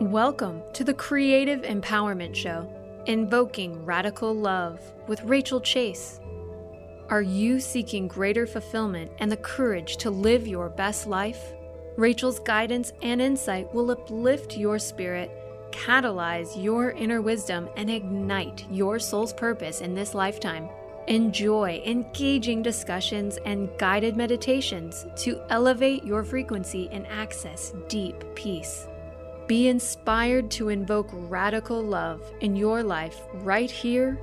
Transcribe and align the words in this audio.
Welcome 0.00 0.62
to 0.74 0.84
the 0.84 0.94
Creative 0.94 1.62
Empowerment 1.62 2.32
Show, 2.32 2.70
Invoking 3.06 3.84
Radical 3.84 4.32
Love 4.32 4.80
with 5.08 5.20
Rachel 5.24 5.60
Chase. 5.60 6.20
Are 7.08 7.20
you 7.20 7.58
seeking 7.58 8.06
greater 8.06 8.46
fulfillment 8.46 9.10
and 9.18 9.28
the 9.30 9.38
courage 9.38 9.96
to 9.96 10.10
live 10.10 10.46
your 10.46 10.68
best 10.68 11.08
life? 11.08 11.52
Rachel's 11.96 12.38
guidance 12.38 12.92
and 13.02 13.20
insight 13.20 13.74
will 13.74 13.90
uplift 13.90 14.56
your 14.56 14.78
spirit, 14.78 15.32
catalyze 15.72 16.62
your 16.62 16.92
inner 16.92 17.20
wisdom, 17.20 17.68
and 17.74 17.90
ignite 17.90 18.66
your 18.70 19.00
soul's 19.00 19.32
purpose 19.32 19.80
in 19.80 19.96
this 19.96 20.14
lifetime. 20.14 20.68
Enjoy 21.08 21.82
engaging 21.84 22.62
discussions 22.62 23.36
and 23.44 23.68
guided 23.78 24.16
meditations 24.16 25.08
to 25.16 25.42
elevate 25.50 26.04
your 26.04 26.22
frequency 26.22 26.88
and 26.92 27.04
access 27.08 27.74
deep 27.88 28.24
peace. 28.36 28.86
Be 29.48 29.68
inspired 29.68 30.50
to 30.50 30.68
invoke 30.68 31.08
radical 31.10 31.82
love 31.82 32.20
in 32.42 32.54
your 32.54 32.82
life 32.82 33.18
right 33.36 33.70
here, 33.70 34.20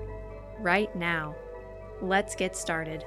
right 0.60 0.96
now. 0.96 1.34
Let's 2.00 2.36
get 2.36 2.56
started. 2.56 3.04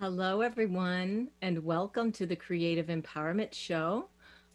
Hello, 0.00 0.42
everyone, 0.42 1.26
and 1.42 1.64
welcome 1.64 2.12
to 2.12 2.24
the 2.24 2.36
Creative 2.36 2.86
Empowerment 2.86 3.52
Show. 3.52 4.10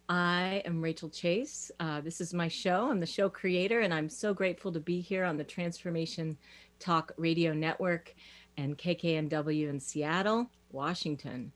I 0.07 0.61
am 0.63 0.81
Rachel 0.81 1.09
Chase. 1.09 1.69
Uh, 1.81 1.99
this 1.99 2.21
is 2.21 2.33
my 2.33 2.47
show. 2.47 2.89
I'm 2.89 3.01
the 3.01 3.05
show 3.05 3.27
creator, 3.27 3.81
and 3.81 3.93
I'm 3.93 4.07
so 4.07 4.33
grateful 4.33 4.71
to 4.71 4.79
be 4.79 5.01
here 5.01 5.25
on 5.25 5.35
the 5.35 5.43
Transformation 5.43 6.37
Talk 6.79 7.11
Radio 7.17 7.51
Network 7.51 8.15
and 8.55 8.77
KKNW 8.77 9.67
in 9.67 9.81
Seattle, 9.81 10.49
Washington. 10.71 11.51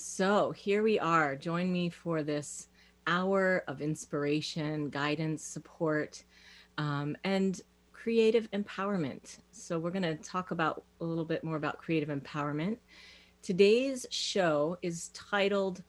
So 0.00 0.52
here 0.52 0.84
we 0.84 1.00
are. 1.00 1.34
Join 1.34 1.72
me 1.72 1.90
for 1.90 2.22
this 2.22 2.68
hour 3.08 3.64
of 3.66 3.82
inspiration, 3.82 4.90
guidance, 4.90 5.42
support, 5.42 6.22
um, 6.78 7.16
and 7.24 7.60
creative 7.92 8.48
empowerment. 8.52 9.38
So 9.50 9.76
we're 9.76 9.90
going 9.90 10.04
to 10.04 10.14
talk 10.14 10.52
about 10.52 10.84
a 11.00 11.04
little 11.04 11.24
bit 11.24 11.42
more 11.42 11.56
about 11.56 11.78
creative 11.78 12.10
empowerment. 12.10 12.76
Today's 13.42 14.06
show 14.10 14.78
is 14.82 15.08
titled 15.08 15.82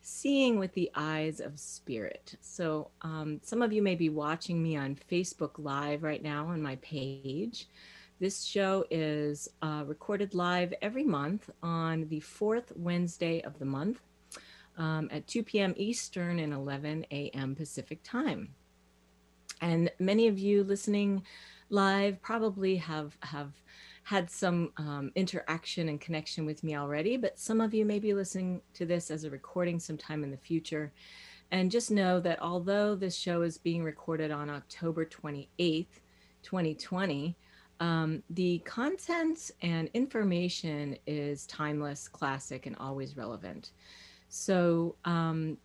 Seeing 0.00 0.60
with 0.60 0.72
the 0.74 0.88
Eyes 0.94 1.40
of 1.40 1.58
Spirit. 1.58 2.36
So 2.40 2.92
um, 3.02 3.40
some 3.42 3.62
of 3.62 3.72
you 3.72 3.82
may 3.82 3.96
be 3.96 4.10
watching 4.10 4.62
me 4.62 4.76
on 4.76 4.96
Facebook 5.10 5.54
Live 5.58 6.04
right 6.04 6.22
now 6.22 6.46
on 6.46 6.62
my 6.62 6.76
page. 6.76 7.66
This 8.18 8.44
show 8.44 8.86
is 8.90 9.46
uh, 9.60 9.84
recorded 9.86 10.34
live 10.34 10.72
every 10.80 11.04
month 11.04 11.50
on 11.62 12.08
the 12.08 12.20
fourth 12.20 12.72
Wednesday 12.74 13.42
of 13.42 13.58
the 13.58 13.66
month 13.66 14.00
um, 14.78 15.10
at 15.12 15.26
2 15.26 15.42
p.m. 15.42 15.74
Eastern 15.76 16.38
and 16.38 16.54
11 16.54 17.04
a.m. 17.10 17.54
Pacific 17.54 18.02
time. 18.02 18.54
And 19.60 19.90
many 19.98 20.28
of 20.28 20.38
you 20.38 20.64
listening 20.64 21.24
live 21.68 22.22
probably 22.22 22.76
have 22.76 23.18
have 23.20 23.52
had 24.04 24.30
some 24.30 24.72
um, 24.78 25.12
interaction 25.14 25.90
and 25.90 26.00
connection 26.00 26.46
with 26.46 26.64
me 26.64 26.74
already, 26.74 27.18
but 27.18 27.38
some 27.38 27.60
of 27.60 27.74
you 27.74 27.84
may 27.84 27.98
be 27.98 28.14
listening 28.14 28.62
to 28.72 28.86
this 28.86 29.10
as 29.10 29.24
a 29.24 29.30
recording 29.30 29.78
sometime 29.78 30.24
in 30.24 30.30
the 30.30 30.36
future. 30.38 30.90
And 31.50 31.70
just 31.70 31.90
know 31.90 32.18
that 32.20 32.40
although 32.40 32.94
this 32.94 33.14
show 33.14 33.42
is 33.42 33.58
being 33.58 33.84
recorded 33.84 34.30
on 34.30 34.48
October 34.48 35.04
28th, 35.04 35.86
2020, 36.42 37.36
um, 37.80 38.22
the 38.30 38.58
content 38.60 39.50
and 39.62 39.90
information 39.92 40.96
is 41.06 41.46
timeless, 41.46 42.08
classic, 42.08 42.66
and 42.66 42.76
always 42.76 43.16
relevant. 43.16 43.72
So 44.28 44.96
um, 45.04 45.58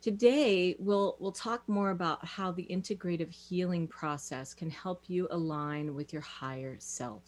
today 0.00 0.76
we'll 0.78 1.16
we'll 1.18 1.32
talk 1.32 1.68
more 1.68 1.90
about 1.90 2.24
how 2.24 2.52
the 2.52 2.66
integrative 2.70 3.30
healing 3.30 3.86
process 3.86 4.54
can 4.54 4.70
help 4.70 5.04
you 5.08 5.28
align 5.30 5.94
with 5.94 6.12
your 6.12 6.22
higher 6.22 6.76
self 6.78 7.22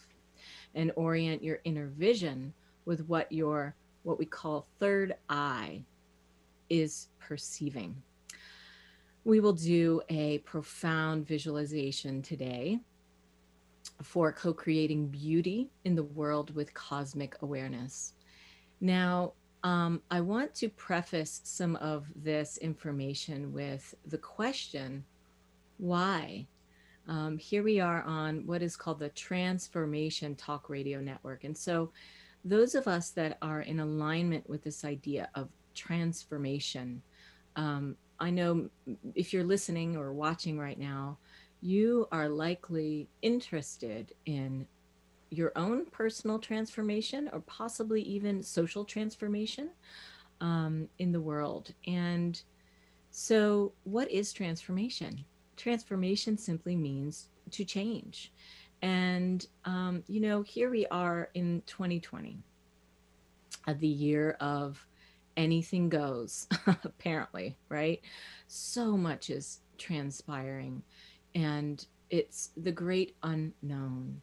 and 0.75 0.91
orient 0.97 1.43
your 1.43 1.61
inner 1.65 1.89
vision 1.89 2.53
with 2.85 3.07
what 3.09 3.31
your 3.31 3.75
what 4.03 4.19
we 4.19 4.27
call 4.27 4.67
third 4.79 5.15
eye 5.29 5.83
is 6.71 7.09
perceiving. 7.19 8.03
We 9.25 9.41
will 9.41 9.55
do 9.55 10.03
a 10.11 10.39
profound 10.39 11.27
visualization 11.27 12.21
today 12.21 12.81
for 14.03 14.33
co 14.33 14.53
creating 14.53 15.09
beauty 15.09 15.71
in 15.85 15.95
the 15.95 16.03
world 16.03 16.55
with 16.55 16.75
cosmic 16.75 17.37
awareness. 17.43 18.15
Now, 18.81 19.33
um, 19.63 20.03
I 20.11 20.21
want 20.21 20.55
to 20.57 20.69
preface 20.69 21.41
some 21.45 21.77
of 21.77 22.07
this 22.15 22.59
information 22.59 23.53
with 23.53 23.95
the 24.07 24.19
question 24.19 25.05
why? 25.79 26.47
Um, 27.09 27.37
here 27.37 27.63
we 27.63 27.81
are 27.81 28.03
on 28.03 28.47
what 28.47 28.63
is 28.63 28.77
called 28.77 28.99
the 28.99 29.09
Transformation 29.11 30.35
Talk 30.37 30.71
Radio 30.71 31.01
Network. 31.01 31.45
And 31.45 31.57
so, 31.57 31.91
those 32.45 32.75
of 32.75 32.87
us 32.87 33.11
that 33.11 33.39
are 33.43 33.63
in 33.63 33.81
alignment 33.81 34.49
with 34.49 34.63
this 34.63 34.85
idea 34.85 35.29
of 35.35 35.49
transformation, 35.75 37.03
um, 37.57 37.97
I 38.21 38.31
know 38.31 38.69
if 39.15 39.33
you're 39.33 39.45
listening 39.45 39.97
or 39.97 40.13
watching 40.13 40.59
right 40.59 40.79
now, 40.79 41.19
you 41.65 42.07
are 42.13 42.29
likely 42.29 43.09
interested 43.23 44.13
in 44.27 44.67
your 45.31 45.51
own 45.57 45.87
personal 45.87 46.39
transformation 46.39 47.31
or 47.33 47.41
possibly 47.41 48.03
even 48.03 48.43
social 48.43 48.85
transformation 48.85 49.71
um, 50.43 50.87
in 50.99 51.11
the 51.11 51.21
world. 51.21 51.73
And 51.87 52.41
so, 53.11 53.73
what 53.85 54.11
is 54.11 54.31
transformation? 54.31 55.25
Transformation 55.57 56.37
simply 56.37 56.77
means 56.77 57.29
to 57.53 57.65
change. 57.65 58.31
And, 58.83 59.47
um, 59.65 60.05
you 60.07 60.21
know, 60.21 60.43
here 60.43 60.69
we 60.69 60.87
are 60.89 61.31
in 61.33 61.63
2020, 61.67 62.37
uh, 63.67 63.75
the 63.79 63.89
year 63.89 64.37
of 64.39 64.87
anything 65.39 65.89
goes, 65.89 66.47
apparently, 66.85 67.57
right? 67.71 68.03
So 68.49 68.99
much 68.99 69.31
is 69.31 69.61
transpiring 69.79 70.83
and 71.35 71.87
it's 72.11 72.51
the 72.57 72.73
great 72.73 73.17
unknown. 73.23 74.21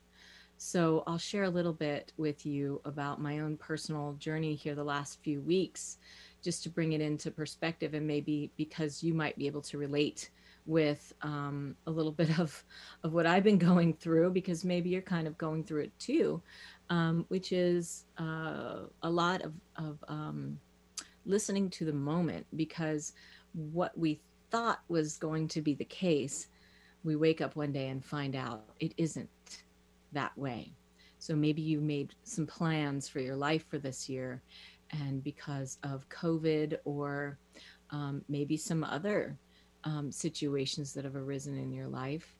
So, 0.57 1.03
I'll 1.07 1.17
share 1.17 1.45
a 1.45 1.49
little 1.49 1.73
bit 1.73 2.13
with 2.17 2.45
you 2.45 2.81
about 2.85 3.19
my 3.19 3.39
own 3.39 3.57
personal 3.57 4.13
journey 4.19 4.53
here 4.53 4.75
the 4.75 4.83
last 4.83 5.19
few 5.23 5.41
weeks, 5.41 5.97
just 6.43 6.61
to 6.63 6.69
bring 6.69 6.93
it 6.93 7.01
into 7.01 7.31
perspective, 7.31 7.95
and 7.95 8.05
maybe 8.05 8.51
because 8.57 9.01
you 9.01 9.13
might 9.13 9.37
be 9.37 9.47
able 9.47 9.61
to 9.63 9.79
relate 9.79 10.29
with 10.67 11.13
um, 11.23 11.75
a 11.87 11.91
little 11.91 12.11
bit 12.11 12.37
of, 12.39 12.63
of 13.03 13.13
what 13.13 13.25
I've 13.25 13.43
been 13.43 13.57
going 13.57 13.95
through, 13.95 14.29
because 14.29 14.63
maybe 14.63 14.91
you're 14.91 15.01
kind 15.01 15.25
of 15.25 15.35
going 15.37 15.63
through 15.63 15.81
it 15.81 15.99
too, 15.99 16.41
um, 16.91 17.25
which 17.29 17.51
is 17.51 18.05
uh, 18.19 18.81
a 19.01 19.09
lot 19.09 19.41
of, 19.41 19.53
of 19.77 20.03
um, 20.07 20.59
listening 21.25 21.71
to 21.71 21.85
the 21.85 21.93
moment, 21.93 22.45
because 22.55 23.13
what 23.53 23.97
we 23.97 24.19
thought 24.51 24.81
was 24.89 25.17
going 25.17 25.47
to 25.47 25.61
be 25.61 25.73
the 25.73 25.85
case 25.85 26.47
we 27.03 27.15
wake 27.15 27.41
up 27.41 27.55
one 27.55 27.71
day 27.71 27.87
and 27.89 28.03
find 28.03 28.35
out 28.35 28.63
it 28.79 28.93
isn't 28.97 29.29
that 30.11 30.37
way. 30.37 30.73
So 31.19 31.35
maybe 31.35 31.61
you 31.61 31.79
made 31.81 32.15
some 32.23 32.47
plans 32.47 33.07
for 33.07 33.19
your 33.19 33.35
life 33.35 33.65
for 33.69 33.77
this 33.77 34.09
year, 34.09 34.41
and 34.91 35.23
because 35.23 35.77
of 35.83 36.09
COVID 36.09 36.77
or 36.83 37.37
um, 37.91 38.23
maybe 38.27 38.57
some 38.57 38.83
other 38.83 39.37
um, 39.83 40.11
situations 40.11 40.93
that 40.93 41.05
have 41.05 41.15
arisen 41.15 41.57
in 41.57 41.71
your 41.71 41.87
life, 41.87 42.35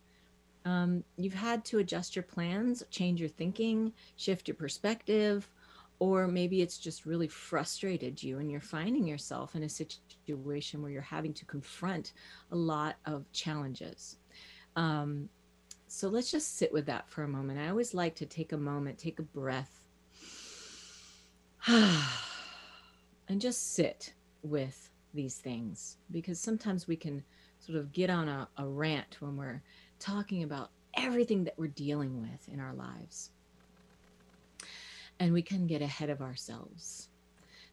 um, 0.66 1.03
you've 1.17 1.33
had 1.33 1.63
to 1.66 1.79
adjust 1.79 2.16
your 2.16 2.23
plans, 2.23 2.83
change 2.91 3.19
your 3.19 3.29
thinking, 3.29 3.94
shift 4.16 4.47
your 4.47 4.55
perspective, 4.55 5.50
or 6.00 6.27
maybe 6.27 6.61
it's 6.61 6.79
just 6.79 7.05
really 7.05 7.27
frustrated 7.27 8.21
you 8.21 8.39
and 8.39 8.50
you're 8.50 8.59
finding 8.59 9.06
yourself 9.07 9.56
in 9.56 9.62
a 9.62 9.69
situation 9.69 10.81
where 10.81 10.91
you're 10.91 11.01
having 11.01 11.33
to 11.33 11.45
confront 11.45 12.13
a 12.51 12.56
lot 12.56 12.95
of 13.06 13.31
challenges. 13.31 14.18
Um, 14.75 15.29
so 15.88 16.07
let's 16.07 16.31
just 16.31 16.57
sit 16.57 16.71
with 16.71 16.85
that 16.85 17.09
for 17.09 17.23
a 17.23 17.27
moment. 17.27 17.59
I 17.59 17.69
always 17.69 17.94
like 17.94 18.15
to 18.15 18.25
take 18.25 18.53
a 18.53 18.57
moment, 18.57 18.97
take 18.97 19.19
a 19.19 19.23
breath, 19.23 19.81
and 21.68 22.01
just 23.39 23.73
sit 23.73 24.13
with 24.44 24.89
these 25.13 25.35
things 25.35 25.97
because 26.09 26.39
sometimes 26.39 26.88
we 26.88 26.95
can 26.95 27.23
sort 27.59 27.77
of 27.77 27.91
get 27.91 28.09
on 28.09 28.27
a, 28.27 28.47
a 28.57 28.65
rant 28.65 29.18
when 29.19 29.35
we're 29.38 29.62
talking 30.00 30.44
about 30.44 30.71
everything 30.95 31.44
that 31.44 31.53
we're 31.57 31.67
dealing 31.67 32.21
with 32.21 32.50
in 32.51 32.59
our 32.59 32.74
lives. 32.74 33.31
And 35.19 35.33
we 35.33 35.41
can 35.44 35.67
get 35.67 35.81
ahead 35.81 36.09
of 36.09 36.21
ourselves. 36.21 37.09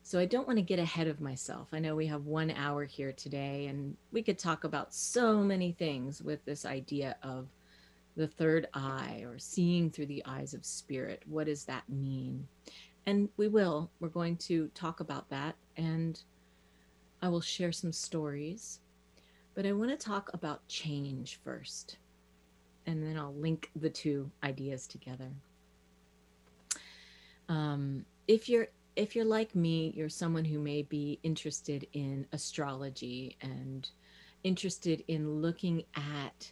So 0.08 0.19
I 0.19 0.25
don't 0.25 0.46
want 0.46 0.56
to 0.56 0.62
get 0.62 0.78
ahead 0.78 1.06
of 1.06 1.20
myself. 1.20 1.69
I 1.70 1.81
know 1.81 1.94
we 1.94 2.06
have 2.06 2.25
one 2.25 2.50
hour 2.52 2.87
here 2.87 3.12
today, 3.12 3.66
and 3.66 3.94
we 4.10 4.22
could 4.22 4.38
talk 4.38 4.64
about 4.64 4.94
so 4.94 5.43
many 5.43 5.72
things 5.72 6.22
with 6.22 6.43
this 6.46 6.64
idea 6.64 7.14
of 7.22 7.46
the 8.16 8.26
third 8.26 8.69
eye 8.72 9.22
or 9.26 9.38
seeing 9.38 9.90
through 9.90 10.06
the 10.06 10.22
eyes 10.25 10.55
of 10.55 10.64
spirit. 10.64 11.22
What 11.26 11.44
does 11.44 11.64
that 11.64 11.87
mean? 11.90 12.49
And 13.05 13.28
we 13.37 13.49
will. 13.49 13.90
We're 14.00 14.08
going 14.08 14.38
to 14.38 14.69
talk 14.69 15.00
about 15.00 15.28
that. 15.28 15.56
And 15.76 16.19
I 17.20 17.28
will 17.28 17.43
share 17.43 17.70
some 17.70 17.93
stories, 17.93 18.81
but 19.54 19.66
I 19.66 19.72
want 19.72 19.90
to 19.90 19.96
talk 19.99 20.31
about 20.32 20.66
change 20.69 21.38
first, 21.44 21.99
and 22.87 23.02
then 23.02 23.19
I'll 23.19 23.34
link 23.34 23.70
the 23.76 23.90
two 23.90 24.31
ideas 24.43 24.87
together. 24.87 25.28
Um, 27.50 28.06
if 28.26 28.49
you're 28.49 28.69
if 28.98 29.14
you're 29.14 29.24
like 29.24 29.54
me, 29.54 29.92
you're 29.96 30.08
someone 30.08 30.44
who 30.44 30.58
may 30.58 30.82
be 30.82 31.20
interested 31.22 31.86
in 31.92 32.26
astrology 32.32 33.36
and 33.40 33.88
interested 34.42 35.04
in 35.06 35.40
looking 35.40 35.84
at 35.94 36.50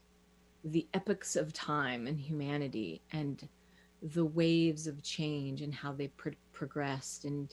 the 0.65 0.87
epochs 0.95 1.35
of 1.35 1.53
time 1.53 2.07
and 2.07 2.21
humanity 2.21 3.03
and 3.13 3.49
the 4.01 4.25
waves 4.25 4.87
of 4.87 5.03
change 5.03 5.61
and 5.61 5.75
how 5.75 5.93
they 5.93 6.07
pro- 6.07 6.33
progressed. 6.53 7.25
And 7.25 7.53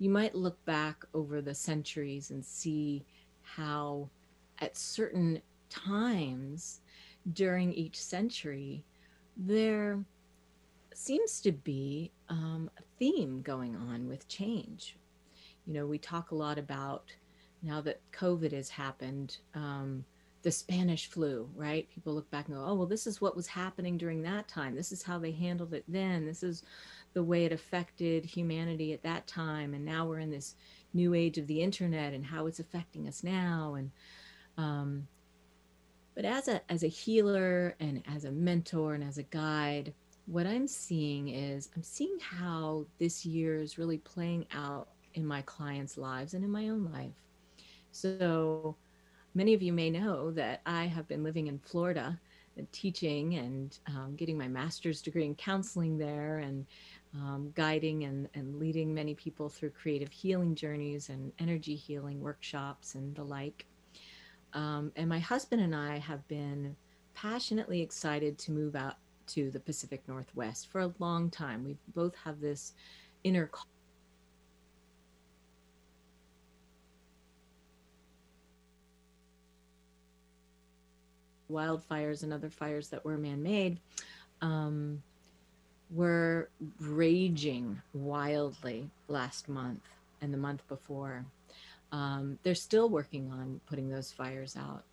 you 0.00 0.10
might 0.10 0.34
look 0.34 0.62
back 0.64 1.04
over 1.14 1.40
the 1.40 1.54
centuries 1.54 2.30
and 2.30 2.44
see 2.44 3.04
how, 3.42 4.10
at 4.58 4.76
certain 4.76 5.40
times 5.70 6.80
during 7.32 7.72
each 7.74 7.96
century, 7.96 8.82
there 9.36 10.04
seems 10.98 11.40
to 11.40 11.52
be 11.52 12.10
um, 12.28 12.70
a 12.78 12.82
theme 12.98 13.42
going 13.42 13.76
on 13.76 14.08
with 14.08 14.28
change. 14.28 14.96
You 15.66 15.74
know, 15.74 15.86
we 15.86 15.98
talk 15.98 16.30
a 16.30 16.36
lot 16.36 16.58
about 16.58 17.04
now 17.62 17.80
that 17.82 18.00
COVID 18.12 18.52
has 18.52 18.68
happened, 18.68 19.38
um, 19.54 20.04
the 20.42 20.50
Spanish 20.50 21.08
flu, 21.08 21.48
right? 21.54 21.88
People 21.94 22.14
look 22.14 22.28
back 22.30 22.48
and 22.48 22.56
go, 22.56 22.64
oh, 22.66 22.74
well, 22.74 22.86
this 22.86 23.06
is 23.06 23.20
what 23.20 23.36
was 23.36 23.46
happening 23.46 23.96
during 23.96 24.22
that 24.22 24.48
time. 24.48 24.74
This 24.74 24.90
is 24.90 25.02
how 25.02 25.18
they 25.18 25.30
handled 25.30 25.72
it 25.72 25.84
then. 25.86 26.26
This 26.26 26.42
is 26.42 26.64
the 27.14 27.22
way 27.22 27.44
it 27.44 27.52
affected 27.52 28.24
humanity 28.24 28.92
at 28.92 29.04
that 29.04 29.26
time. 29.28 29.74
And 29.74 29.84
now 29.84 30.06
we're 30.06 30.18
in 30.18 30.30
this 30.30 30.56
new 30.94 31.14
age 31.14 31.38
of 31.38 31.46
the 31.46 31.62
internet 31.62 32.12
and 32.12 32.24
how 32.24 32.46
it's 32.46 32.58
affecting 32.58 33.06
us 33.06 33.22
now. 33.22 33.74
And, 33.74 33.90
um, 34.58 35.06
but 36.16 36.24
as 36.24 36.48
a, 36.48 36.60
as 36.70 36.82
a 36.82 36.88
healer 36.88 37.76
and 37.78 38.02
as 38.12 38.24
a 38.24 38.32
mentor 38.32 38.94
and 38.94 39.04
as 39.04 39.18
a 39.18 39.22
guide, 39.22 39.94
what 40.32 40.46
I'm 40.46 40.66
seeing 40.66 41.28
is 41.28 41.68
I'm 41.76 41.82
seeing 41.82 42.18
how 42.18 42.86
this 42.98 43.26
year 43.26 43.58
is 43.58 43.76
really 43.76 43.98
playing 43.98 44.46
out 44.54 44.88
in 45.12 45.26
my 45.26 45.42
clients' 45.42 45.98
lives 45.98 46.32
and 46.32 46.42
in 46.42 46.50
my 46.50 46.70
own 46.70 46.90
life. 46.90 47.12
So, 47.90 48.74
many 49.34 49.52
of 49.52 49.60
you 49.60 49.74
may 49.74 49.90
know 49.90 50.30
that 50.30 50.62
I 50.64 50.86
have 50.86 51.06
been 51.06 51.22
living 51.22 51.48
in 51.48 51.58
Florida 51.58 52.18
and 52.56 52.70
teaching 52.72 53.34
and 53.34 53.78
um, 53.88 54.14
getting 54.16 54.38
my 54.38 54.48
master's 54.48 55.02
degree 55.02 55.26
in 55.26 55.34
counseling 55.34 55.98
there 55.98 56.38
and 56.38 56.64
um, 57.14 57.52
guiding 57.54 58.04
and, 58.04 58.26
and 58.32 58.58
leading 58.58 58.94
many 58.94 59.14
people 59.14 59.50
through 59.50 59.70
creative 59.70 60.10
healing 60.10 60.54
journeys 60.54 61.10
and 61.10 61.30
energy 61.40 61.74
healing 61.74 62.22
workshops 62.22 62.94
and 62.94 63.14
the 63.14 63.22
like. 63.22 63.66
Um, 64.54 64.92
and 64.96 65.10
my 65.10 65.18
husband 65.18 65.60
and 65.60 65.74
I 65.74 65.98
have 65.98 66.26
been 66.28 66.74
passionately 67.12 67.82
excited 67.82 68.38
to 68.38 68.52
move 68.52 68.74
out 68.74 68.96
to 69.28 69.50
the 69.50 69.60
Pacific 69.60 70.02
Northwest 70.06 70.70
for 70.70 70.80
a 70.80 70.92
long 70.98 71.30
time. 71.30 71.64
We 71.64 71.76
both 71.94 72.14
have 72.24 72.40
this 72.40 72.72
inner 73.24 73.50
wildfires 81.50 82.22
and 82.22 82.32
other 82.32 82.48
fires 82.48 82.88
that 82.88 83.04
were 83.04 83.18
man-made 83.18 83.78
um, 84.40 85.02
were 85.90 86.48
raging 86.80 87.80
wildly 87.92 88.88
last 89.08 89.48
month 89.48 89.82
and 90.20 90.32
the 90.32 90.38
month 90.38 90.66
before. 90.68 91.24
Um, 91.92 92.38
they're 92.42 92.54
still 92.54 92.88
working 92.88 93.30
on 93.30 93.60
putting 93.66 93.90
those 93.90 94.10
fires 94.10 94.56
out. 94.56 94.84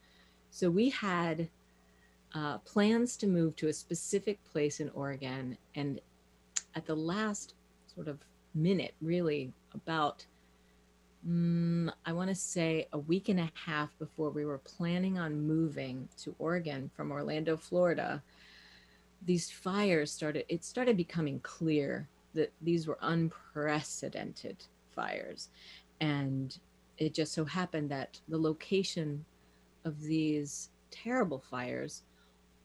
So 0.52 0.70
we 0.70 0.90
had 0.90 1.48
uh, 2.34 2.58
plans 2.60 3.18
to 3.18 3.28
move 3.28 3.56
to 3.56 3.68
a 3.68 3.74
specific 3.74 4.40
place 4.52 4.80
in 4.80 4.90
Oregon. 4.94 5.58
And 5.76 6.00
at 6.76 6.86
the 6.86 6.96
last 6.96 7.56
sort 7.94 8.08
of 8.08 8.20
minute, 8.54 8.94
really 9.02 9.52
about, 9.74 10.26
um, 11.26 11.92
I 12.06 12.14
want 12.14 12.30
to 12.30 12.36
say 12.36 12.88
a 12.94 13.00
week 13.00 13.30
and 13.30 13.40
a 13.40 13.52
half 13.66 13.98
before 14.00 14.30
we 14.30 14.46
were 14.46 14.60
planning 14.60 15.18
on 15.18 15.42
moving 15.42 16.08
to 16.24 16.36
Oregon 16.40 16.92
from 16.96 17.12
Orlando, 17.12 17.58
Florida, 17.58 18.22
these 19.26 19.50
fires 19.50 20.12
started, 20.12 20.46
it 20.48 20.64
started 20.64 20.96
becoming 20.96 21.40
clear 21.42 22.08
that 22.36 22.52
these 22.62 22.88
were 22.88 22.98
unprecedented 23.02 24.58
fires. 24.96 25.50
And 26.00 26.58
it 26.98 27.14
just 27.14 27.34
so 27.34 27.44
happened 27.44 27.90
that 27.90 28.20
the 28.28 28.38
location 28.38 29.26
of 29.84 30.00
these 30.02 30.70
terrible 30.92 31.40
fires 31.40 32.04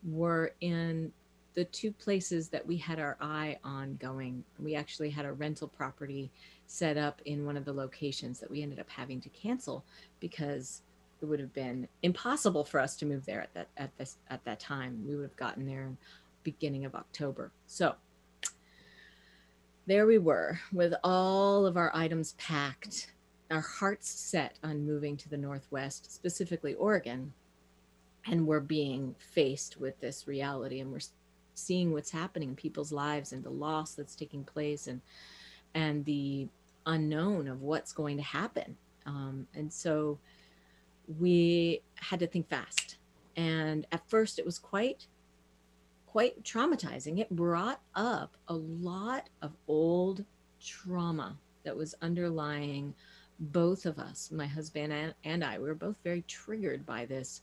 were 0.04 0.52
in 0.60 1.12
the 1.54 1.64
two 1.66 1.92
places 1.92 2.48
that 2.48 2.66
we 2.66 2.76
had 2.76 2.98
our 2.98 3.16
eye 3.20 3.58
on 3.64 3.96
going. 3.96 4.44
We 4.58 4.74
actually 4.74 5.10
had 5.10 5.24
a 5.24 5.32
rental 5.32 5.68
property 5.68 6.30
set 6.66 6.96
up 6.96 7.22
in 7.24 7.46
one 7.46 7.56
of 7.56 7.64
the 7.64 7.72
locations 7.72 8.40
that 8.40 8.50
we 8.50 8.62
ended 8.62 8.80
up 8.80 8.90
having 8.90 9.20
to 9.20 9.28
cancel 9.30 9.84
because 10.20 10.82
it 11.22 11.26
would 11.26 11.40
have 11.40 11.54
been 11.54 11.88
impossible 12.02 12.64
for 12.64 12.80
us 12.80 12.96
to 12.96 13.06
move 13.06 13.24
there 13.24 13.40
at 13.40 13.54
that 13.54 13.68
at 13.76 13.96
this 13.96 14.18
at 14.28 14.44
that 14.44 14.60
time. 14.60 15.02
We 15.06 15.14
would 15.14 15.22
have 15.22 15.36
gotten 15.36 15.64
there 15.64 15.82
in 15.82 15.96
beginning 16.42 16.84
of 16.84 16.94
October. 16.94 17.52
So 17.66 17.94
there 19.86 20.06
we 20.06 20.18
were 20.18 20.58
with 20.72 20.94
all 21.04 21.66
of 21.66 21.76
our 21.76 21.90
items 21.94 22.34
packed, 22.34 23.12
our 23.50 23.60
hearts 23.60 24.08
set 24.08 24.58
on 24.62 24.86
moving 24.86 25.16
to 25.18 25.28
the 25.28 25.36
Northwest, 25.36 26.12
specifically 26.12 26.74
Oregon 26.74 27.32
and 28.26 28.47
we're 28.47 28.61
being 28.61 29.15
faced 29.19 29.79
with 29.79 29.99
this 30.00 30.26
reality 30.26 30.81
and 30.81 30.91
we're 30.91 31.00
seeing 31.55 31.93
what's 31.93 32.11
happening 32.11 32.50
in 32.50 32.56
people's 32.56 32.93
lives 32.93 33.32
and 33.32 33.44
the 33.44 33.50
loss 33.50 33.94
that's 33.94 34.15
taking 34.15 34.44
place 34.44 34.87
and 34.87 35.00
and 35.75 36.05
the 36.05 36.49
unknown 36.87 37.49
of 37.49 37.62
what's 37.62 37.93
going 37.93 38.17
to 38.17 38.23
happen. 38.23 38.76
Um, 39.06 39.47
and 39.55 39.73
so 39.73 40.19
we 41.19 41.82
had 41.97 42.21
to 42.21 42.26
think 42.26 42.49
fast. 42.49 42.99
And 43.37 43.87
at 43.91 44.09
first 44.09 44.38
it 44.38 44.44
was 44.44 44.59
quite 44.59 45.06
quite 46.06 46.43
traumatizing. 46.44 47.19
It 47.19 47.29
brought 47.31 47.81
up 47.97 48.37
a 48.47 48.55
lot 48.55 49.29
of 49.43 49.53
old 49.67 50.25
trauma 50.61 51.37
that 51.65 51.76
was 51.76 51.94
underlying 52.03 52.94
both 53.41 53.85
of 53.85 53.99
us 53.99 54.31
my 54.31 54.47
husband 54.47 54.93
and, 54.93 55.12
and 55.25 55.43
i. 55.43 55.59
We 55.59 55.66
were 55.66 55.75
both 55.75 55.97
very 56.04 56.23
triggered 56.28 56.87
by 56.87 57.04
this 57.04 57.43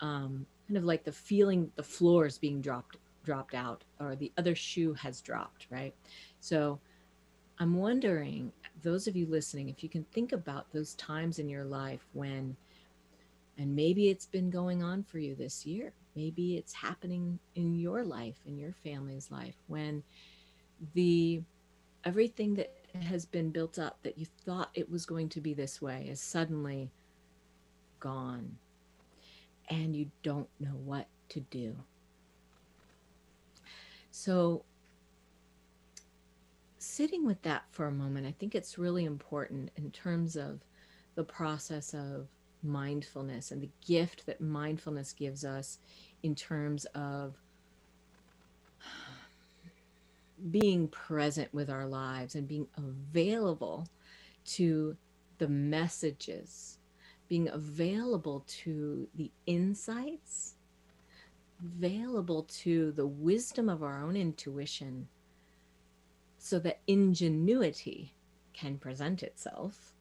um, 0.00 0.46
kind 0.68 0.76
of 0.76 0.84
like 0.84 1.04
the 1.04 1.12
feeling 1.12 1.70
the 1.76 1.82
floor 1.82 2.26
is 2.26 2.38
being 2.38 2.60
dropped 2.60 2.96
dropped 3.24 3.54
out 3.54 3.82
or 3.98 4.14
the 4.14 4.32
other 4.38 4.54
shoe 4.54 4.92
has 4.94 5.20
dropped 5.20 5.66
right? 5.70 5.94
So 6.40 6.78
i'm 7.58 7.76
wondering 7.76 8.52
those 8.82 9.06
of 9.06 9.16
you 9.16 9.26
listening 9.26 9.68
if 9.68 9.82
you 9.82 9.88
can 9.88 10.04
think 10.12 10.32
about 10.32 10.70
those 10.72 10.94
times 10.94 11.38
in 11.38 11.48
your 11.48 11.64
life 11.64 12.06
when 12.12 12.56
and 13.58 13.74
maybe 13.74 14.08
it's 14.08 14.26
been 14.26 14.50
going 14.50 14.82
on 14.82 15.02
for 15.02 15.18
you 15.18 15.34
this 15.34 15.64
year 15.64 15.92
maybe 16.14 16.56
it's 16.56 16.72
happening 16.72 17.38
in 17.54 17.74
your 17.74 18.04
life 18.04 18.36
in 18.46 18.58
your 18.58 18.72
family's 18.84 19.30
life 19.30 19.56
when 19.68 20.02
the 20.94 21.42
everything 22.04 22.54
that 22.54 22.72
has 23.02 23.24
been 23.24 23.50
built 23.50 23.78
up 23.78 23.98
that 24.02 24.18
you 24.18 24.26
thought 24.44 24.70
it 24.74 24.90
was 24.90 25.06
going 25.06 25.28
to 25.28 25.40
be 25.40 25.54
this 25.54 25.80
way 25.80 26.06
is 26.10 26.20
suddenly 26.20 26.90
gone 28.00 28.56
and 29.68 29.94
you 29.96 30.10
don't 30.22 30.48
know 30.60 30.76
what 30.84 31.06
to 31.30 31.40
do. 31.40 31.76
So, 34.10 34.64
sitting 36.78 37.26
with 37.26 37.42
that 37.42 37.64
for 37.70 37.86
a 37.86 37.92
moment, 37.92 38.26
I 38.26 38.32
think 38.38 38.54
it's 38.54 38.78
really 38.78 39.04
important 39.04 39.70
in 39.76 39.90
terms 39.90 40.36
of 40.36 40.60
the 41.14 41.24
process 41.24 41.94
of 41.94 42.28
mindfulness 42.62 43.50
and 43.50 43.60
the 43.60 43.70
gift 43.86 44.26
that 44.26 44.40
mindfulness 44.40 45.12
gives 45.12 45.44
us 45.44 45.78
in 46.22 46.34
terms 46.34 46.84
of 46.94 47.34
being 50.50 50.88
present 50.88 51.52
with 51.52 51.70
our 51.70 51.86
lives 51.86 52.34
and 52.34 52.46
being 52.46 52.66
available 52.76 53.86
to 54.44 54.96
the 55.38 55.48
messages 55.48 56.78
being 57.28 57.48
available 57.48 58.44
to 58.46 59.08
the 59.16 59.30
insights, 59.46 60.54
available 61.60 62.44
to 62.44 62.92
the 62.92 63.06
wisdom 63.06 63.68
of 63.68 63.82
our 63.82 64.02
own 64.02 64.16
intuition, 64.16 65.08
so 66.38 66.58
that 66.60 66.78
ingenuity 66.86 68.12
can 68.52 68.78
present 68.78 69.22
itself, 69.22 69.92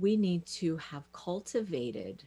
we 0.00 0.16
need 0.16 0.46
to 0.46 0.76
have 0.76 1.12
cultivated 1.12 2.22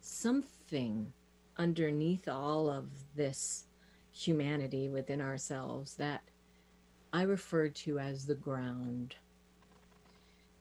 something 0.00 1.12
underneath 1.58 2.28
all 2.28 2.70
of 2.70 2.86
this 3.14 3.64
humanity 4.12 4.88
within 4.88 5.20
ourselves 5.20 5.94
that 5.94 6.22
I 7.12 7.22
refer 7.22 7.68
to 7.68 7.98
as 7.98 8.24
the 8.26 8.34
ground. 8.34 9.14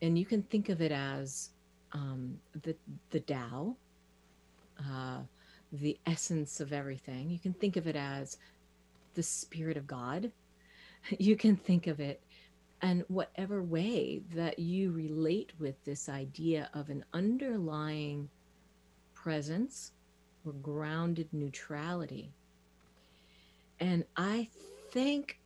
And 0.02 0.20
you 0.20 0.26
can 0.26 0.44
think 0.44 0.70
of 0.70 0.82
it 0.82 0.92
as 0.92 1.50
um, 1.94 2.40
the 2.64 2.76
the 3.12 3.20
Tao, 3.20 3.76
uh, 4.80 5.20
the 5.72 5.98
essence 6.06 6.60
of 6.60 6.74
everything. 6.74 7.30
You 7.30 7.40
can 7.40 7.54
think 7.54 7.78
of 7.78 7.88
it 7.88 7.96
as 7.96 8.38
the 9.14 9.24
spirit 9.24 9.78
of 9.78 9.88
God. 9.88 10.32
You 11.20 11.36
can 11.36 11.56
think 11.56 11.86
of 11.86 12.00
it 12.00 12.20
and 12.82 13.04
whatever 13.08 13.62
way 13.62 14.22
that 14.34 14.60
you 14.60 14.92
relate 14.92 15.54
with 15.60 15.76
this 15.86 16.10
idea 16.10 16.70
of 16.74 16.90
an 16.90 17.06
underlying 17.14 18.30
presence 19.14 19.92
or 20.46 20.54
grounded 20.54 21.28
neutrality. 21.32 22.32
And 23.80 24.04
I 24.18 24.50
thank 24.92 25.40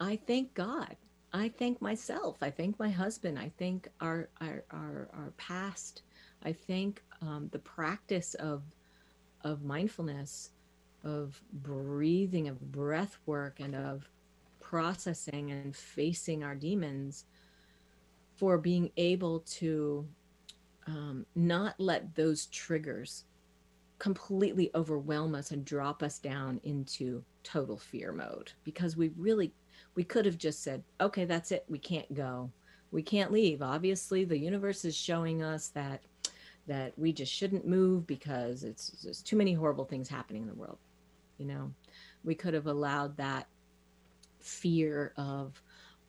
I 0.00 0.16
thank 0.26 0.54
God. 0.54 0.96
I 1.32 1.50
thank 1.50 1.82
myself. 1.82 2.38
I 2.42 2.50
thank 2.50 2.78
my 2.78 2.88
husband. 2.88 3.38
I 3.38 3.52
thank 3.58 3.88
our 4.00 4.28
our 4.40 4.64
our, 4.70 5.08
our 5.12 5.32
past. 5.36 6.02
I 6.44 6.52
thank 6.52 7.02
um, 7.20 7.48
the 7.52 7.58
practice 7.58 8.34
of 8.34 8.62
of 9.44 9.62
mindfulness, 9.62 10.50
of 11.04 11.40
breathing, 11.52 12.48
of 12.48 12.72
breath 12.72 13.18
work, 13.26 13.60
and 13.60 13.74
of 13.74 14.08
processing 14.60 15.50
and 15.50 15.74
facing 15.74 16.42
our 16.42 16.54
demons 16.54 17.24
for 18.36 18.58
being 18.58 18.90
able 18.96 19.40
to 19.40 20.06
um, 20.86 21.26
not 21.34 21.74
let 21.78 22.14
those 22.14 22.46
triggers 22.46 23.24
completely 23.98 24.70
overwhelm 24.74 25.34
us 25.34 25.50
and 25.50 25.64
drop 25.64 26.02
us 26.02 26.18
down 26.18 26.60
into 26.62 27.22
total 27.42 27.76
fear 27.76 28.12
mode 28.12 28.52
because 28.64 28.96
we 28.96 29.10
really 29.16 29.52
we 29.94 30.04
could 30.04 30.26
have 30.26 30.38
just 30.38 30.62
said 30.62 30.82
okay 31.00 31.24
that's 31.24 31.52
it. 31.52 31.64
We 31.68 31.78
can't 31.78 32.12
go. 32.14 32.50
We 32.90 33.02
can't 33.02 33.32
leave. 33.32 33.62
Obviously 33.62 34.24
the 34.24 34.38
universe 34.38 34.84
is 34.84 34.96
showing 34.96 35.42
us 35.42 35.68
that 35.68 36.02
that 36.66 36.92
we 36.98 37.12
just 37.12 37.32
shouldn't 37.32 37.66
move 37.66 38.06
because 38.06 38.64
it's 38.64 38.90
there's 39.02 39.22
too 39.22 39.36
many 39.36 39.54
horrible 39.54 39.84
things 39.84 40.08
happening 40.08 40.42
in 40.42 40.48
the 40.48 40.54
world 40.54 40.78
you 41.38 41.46
know? 41.46 41.72
We 42.24 42.34
could 42.34 42.52
have 42.52 42.66
allowed 42.66 43.16
that 43.16 43.46
fear 44.40 45.12
of 45.16 45.60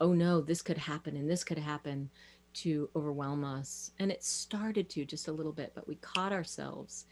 oh 0.02 0.14
no 0.14 0.40
this 0.40 0.62
could 0.62 0.78
happen 0.78 1.16
and 1.18 1.30
this 1.30 1.44
could 1.44 1.58
happen 1.58 2.10
to 2.54 2.90
overwhelm 2.96 3.46
us. 3.46 3.92
And 4.00 4.12
it 4.12 4.24
started 4.24 4.90
to 4.90 5.06
just 5.06 5.28
a 5.28 5.32
little 5.32 5.52
bit 5.52 5.72
but 5.76 5.88
we 5.88 5.96
caught 5.96 6.34
ourselves. 6.34 7.06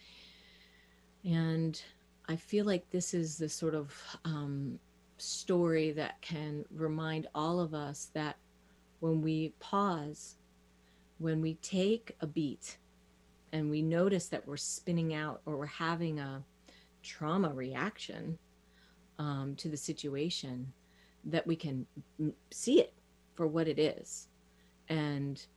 And 1.23 1.81
i 2.29 2.35
feel 2.35 2.65
like 2.65 2.89
this 2.89 3.13
is 3.13 3.37
the 3.37 3.47
sort 3.47 3.73
of 3.73 3.93
um, 4.25 4.77
story 5.17 5.91
that 5.91 6.21
can 6.21 6.65
remind 6.73 7.27
all 7.33 7.59
of 7.59 7.73
us 7.73 8.09
that 8.13 8.37
when 8.99 9.21
we 9.21 9.53
pause 9.59 10.35
when 11.19 11.41
we 11.41 11.55
take 11.55 12.15
a 12.21 12.27
beat 12.27 12.77
and 13.53 13.69
we 13.69 13.81
notice 13.81 14.27
that 14.27 14.47
we're 14.47 14.57
spinning 14.57 15.13
out 15.13 15.41
or 15.45 15.57
we're 15.57 15.65
having 15.65 16.19
a 16.19 16.43
trauma 17.01 17.51
reaction 17.53 18.37
um, 19.19 19.55
to 19.57 19.69
the 19.69 19.77
situation 19.77 20.71
that 21.25 21.45
we 21.47 21.55
can 21.55 21.85
see 22.51 22.79
it 22.79 22.93
for 23.35 23.47
what 23.47 23.67
it 23.67 23.79
is 23.79 24.27
and 24.89 25.47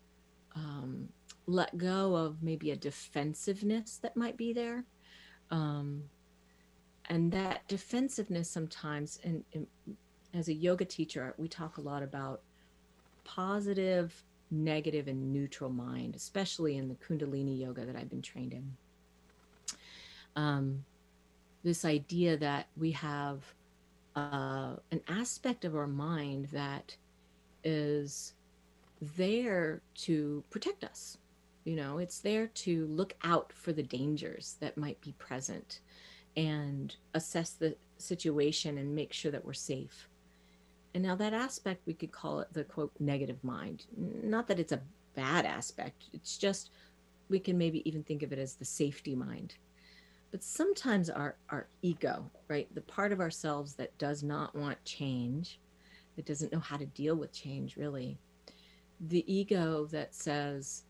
um, 0.56 1.08
let 1.46 1.76
go 1.76 2.14
of 2.14 2.42
maybe 2.42 2.70
a 2.70 2.76
defensiveness 2.76 3.98
that 4.02 4.16
might 4.16 4.36
be 4.36 4.52
there. 4.52 4.84
Um, 5.50 6.04
and 7.10 7.32
that 7.32 7.66
defensiveness 7.66 8.48
sometimes, 8.48 9.18
and, 9.24 9.44
and 9.52 9.66
as 10.32 10.48
a 10.48 10.54
yoga 10.54 10.84
teacher, 10.84 11.34
we 11.36 11.48
talk 11.48 11.76
a 11.76 11.80
lot 11.80 12.04
about 12.04 12.40
positive, 13.24 14.14
negative, 14.52 15.08
and 15.08 15.32
neutral 15.32 15.70
mind, 15.70 16.14
especially 16.14 16.76
in 16.76 16.88
the 16.88 16.94
Kundalini 16.94 17.58
yoga 17.58 17.84
that 17.84 17.96
I've 17.96 18.08
been 18.08 18.22
trained 18.22 18.52
in. 18.52 18.76
Um, 20.36 20.84
this 21.64 21.84
idea 21.84 22.36
that 22.36 22.68
we 22.76 22.92
have 22.92 23.42
uh, 24.14 24.76
an 24.92 25.00
aspect 25.08 25.64
of 25.64 25.74
our 25.74 25.88
mind 25.88 26.46
that 26.52 26.96
is 27.64 28.34
there 29.16 29.82
to 29.94 30.44
protect 30.48 30.84
us. 30.84 31.18
You 31.64 31.74
know, 31.74 31.98
it's 31.98 32.20
there 32.20 32.46
to 32.46 32.86
look 32.86 33.14
out 33.24 33.52
for 33.52 33.72
the 33.72 33.82
dangers 33.82 34.56
that 34.60 34.78
might 34.78 35.00
be 35.00 35.12
present 35.18 35.80
and 36.36 36.94
assess 37.14 37.50
the 37.50 37.76
situation 37.98 38.78
and 38.78 38.94
make 38.94 39.12
sure 39.12 39.30
that 39.30 39.44
we're 39.44 39.52
safe. 39.52 40.08
And 40.94 41.04
now, 41.04 41.14
that 41.16 41.32
aspect, 41.32 41.86
we 41.86 41.94
could 41.94 42.10
call 42.10 42.40
it 42.40 42.52
the 42.52 42.64
quote 42.64 42.92
negative 42.98 43.42
mind. 43.44 43.86
Not 43.96 44.48
that 44.48 44.58
it's 44.58 44.72
a 44.72 44.80
bad 45.14 45.46
aspect, 45.46 46.04
it's 46.12 46.36
just 46.36 46.70
we 47.28 47.38
can 47.38 47.56
maybe 47.56 47.88
even 47.88 48.02
think 48.02 48.22
of 48.22 48.32
it 48.32 48.38
as 48.38 48.54
the 48.54 48.64
safety 48.64 49.14
mind 49.14 49.54
but 50.30 50.42
sometimes 50.44 51.10
our 51.10 51.36
our 51.48 51.66
ego 51.82 52.30
right 52.48 52.72
the 52.74 52.80
part 52.82 53.12
of 53.12 53.20
ourselves 53.20 53.74
that 53.74 53.96
does 53.98 54.22
not 54.22 54.54
want 54.54 54.82
change 54.84 55.58
that 56.16 56.26
doesn't 56.26 56.52
know 56.52 56.60
how 56.60 56.76
to 56.76 56.86
deal 56.86 57.16
with 57.16 57.32
change 57.32 57.76
really 57.76 58.18
the 59.08 59.24
ego 59.32 59.86
that 59.86 60.14
says 60.14 60.84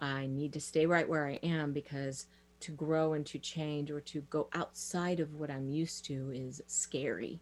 i 0.00 0.26
need 0.26 0.52
to 0.52 0.60
stay 0.60 0.86
right 0.86 1.08
where 1.08 1.26
i 1.26 1.38
am 1.42 1.72
because 1.72 2.26
to 2.60 2.72
grow 2.72 3.12
and 3.12 3.24
to 3.26 3.38
change 3.38 3.90
or 3.90 4.00
to 4.00 4.20
go 4.22 4.48
outside 4.54 5.20
of 5.20 5.34
what 5.34 5.50
i'm 5.50 5.68
used 5.68 6.04
to 6.04 6.30
is 6.32 6.60
scary 6.66 7.40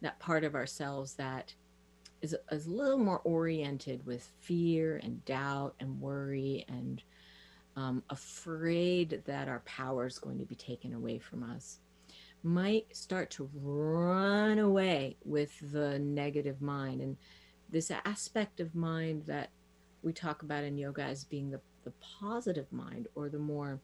that 0.00 0.18
part 0.18 0.44
of 0.44 0.54
ourselves 0.54 1.14
that 1.14 1.54
is, 2.22 2.34
is 2.50 2.66
a 2.66 2.70
little 2.70 2.98
more 2.98 3.20
oriented 3.20 4.04
with 4.06 4.30
fear 4.40 5.00
and 5.02 5.24
doubt 5.24 5.74
and 5.80 6.00
worry 6.00 6.64
and 6.68 7.02
um, 7.76 8.02
afraid 8.10 9.22
that 9.26 9.48
our 9.48 9.60
power 9.60 10.06
is 10.06 10.18
going 10.18 10.38
to 10.38 10.44
be 10.44 10.54
taken 10.54 10.92
away 10.92 11.18
from 11.18 11.42
us, 11.42 11.78
might 12.42 12.94
start 12.94 13.30
to 13.30 13.48
run 13.54 14.58
away 14.58 15.16
with 15.24 15.52
the 15.72 15.98
negative 15.98 16.60
mind. 16.60 17.00
And 17.00 17.16
this 17.70 17.90
aspect 18.04 18.60
of 18.60 18.74
mind 18.74 19.24
that 19.26 19.50
we 20.02 20.12
talk 20.12 20.42
about 20.42 20.64
in 20.64 20.78
yoga 20.78 21.02
as 21.02 21.24
being 21.24 21.50
the, 21.50 21.60
the 21.84 21.92
positive 22.00 22.70
mind 22.72 23.08
or 23.14 23.28
the 23.28 23.38
more 23.38 23.80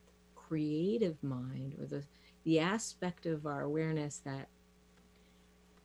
creative 0.49 1.23
mind 1.23 1.75
or 1.81 1.87
the, 1.87 2.03
the 2.45 2.61
aspect 2.61 3.27
of 3.27 3.47
our 3.47 3.63
awareness 3.63 4.21
that 4.25 4.49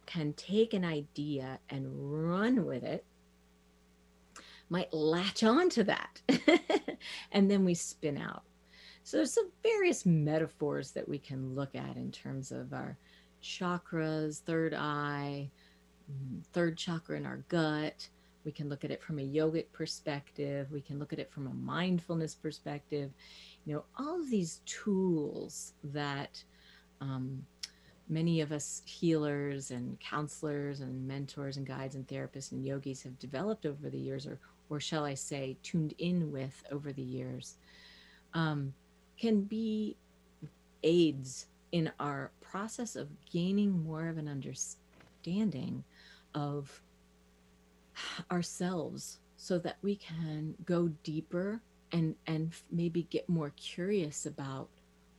can 0.05 0.33
take 0.33 0.73
an 0.73 0.83
idea 0.83 1.59
and 1.69 1.87
run 1.89 2.65
with 2.65 2.83
it 2.83 3.05
might 4.69 4.93
latch 4.93 5.43
on 5.43 5.69
to 5.69 5.83
that. 5.83 6.21
and 7.31 7.51
then 7.51 7.65
we 7.65 7.73
spin 7.73 8.17
out. 8.17 8.43
So 9.03 9.17
there's 9.17 9.33
some 9.33 9.51
various 9.63 10.05
metaphors 10.05 10.91
that 10.91 11.07
we 11.07 11.17
can 11.17 11.55
look 11.55 11.75
at 11.75 11.97
in 11.97 12.11
terms 12.11 12.51
of 12.51 12.71
our 12.71 12.97
chakras, 13.43 14.39
third 14.39 14.73
eye, 14.73 15.49
mm, 16.09 16.43
third 16.53 16.77
chakra 16.77 17.17
in 17.17 17.25
our 17.25 17.43
gut. 17.49 18.07
We 18.45 18.51
can 18.51 18.69
look 18.69 18.83
at 18.83 18.91
it 18.91 19.03
from 19.03 19.19
a 19.19 19.21
yogic 19.21 19.65
perspective. 19.71 20.67
We 20.71 20.81
can 20.81 20.99
look 20.99 21.13
at 21.13 21.19
it 21.19 21.31
from 21.31 21.47
a 21.47 21.53
mindfulness 21.53 22.35
perspective. 22.35 23.11
You 23.65 23.75
know, 23.75 23.83
all 23.97 24.19
of 24.19 24.29
these 24.29 24.61
tools 24.65 25.73
that 25.83 26.43
um, 26.99 27.45
many 28.09 28.41
of 28.41 28.51
us 28.51 28.81
healers 28.85 29.71
and 29.71 29.99
counselors 29.99 30.81
and 30.81 31.07
mentors 31.07 31.57
and 31.57 31.65
guides 31.65 31.95
and 31.95 32.07
therapists 32.07 32.51
and 32.51 32.65
yogis 32.65 33.03
have 33.03 33.17
developed 33.19 33.65
over 33.65 33.89
the 33.89 33.97
years 33.97 34.25
are 34.25 34.39
or 34.71 34.79
shall 34.79 35.03
I 35.03 35.15
say, 35.15 35.57
tuned 35.63 35.93
in 35.97 36.31
with 36.31 36.63
over 36.71 36.93
the 36.93 37.01
years, 37.01 37.57
um, 38.33 38.73
can 39.19 39.41
be 39.41 39.97
aids 40.81 41.47
in 41.73 41.91
our 41.99 42.31
process 42.39 42.95
of 42.95 43.09
gaining 43.29 43.83
more 43.83 44.07
of 44.07 44.17
an 44.17 44.29
understanding 44.29 45.83
of 46.33 46.81
ourselves 48.31 49.19
so 49.37 49.57
that 49.59 49.77
we 49.81 49.95
can 49.95 50.55
go 50.65 50.89
deeper 51.03 51.61
and 51.91 52.15
and 52.27 52.53
maybe 52.71 53.03
get 53.03 53.27
more 53.27 53.51
curious 53.55 54.25
about 54.25 54.69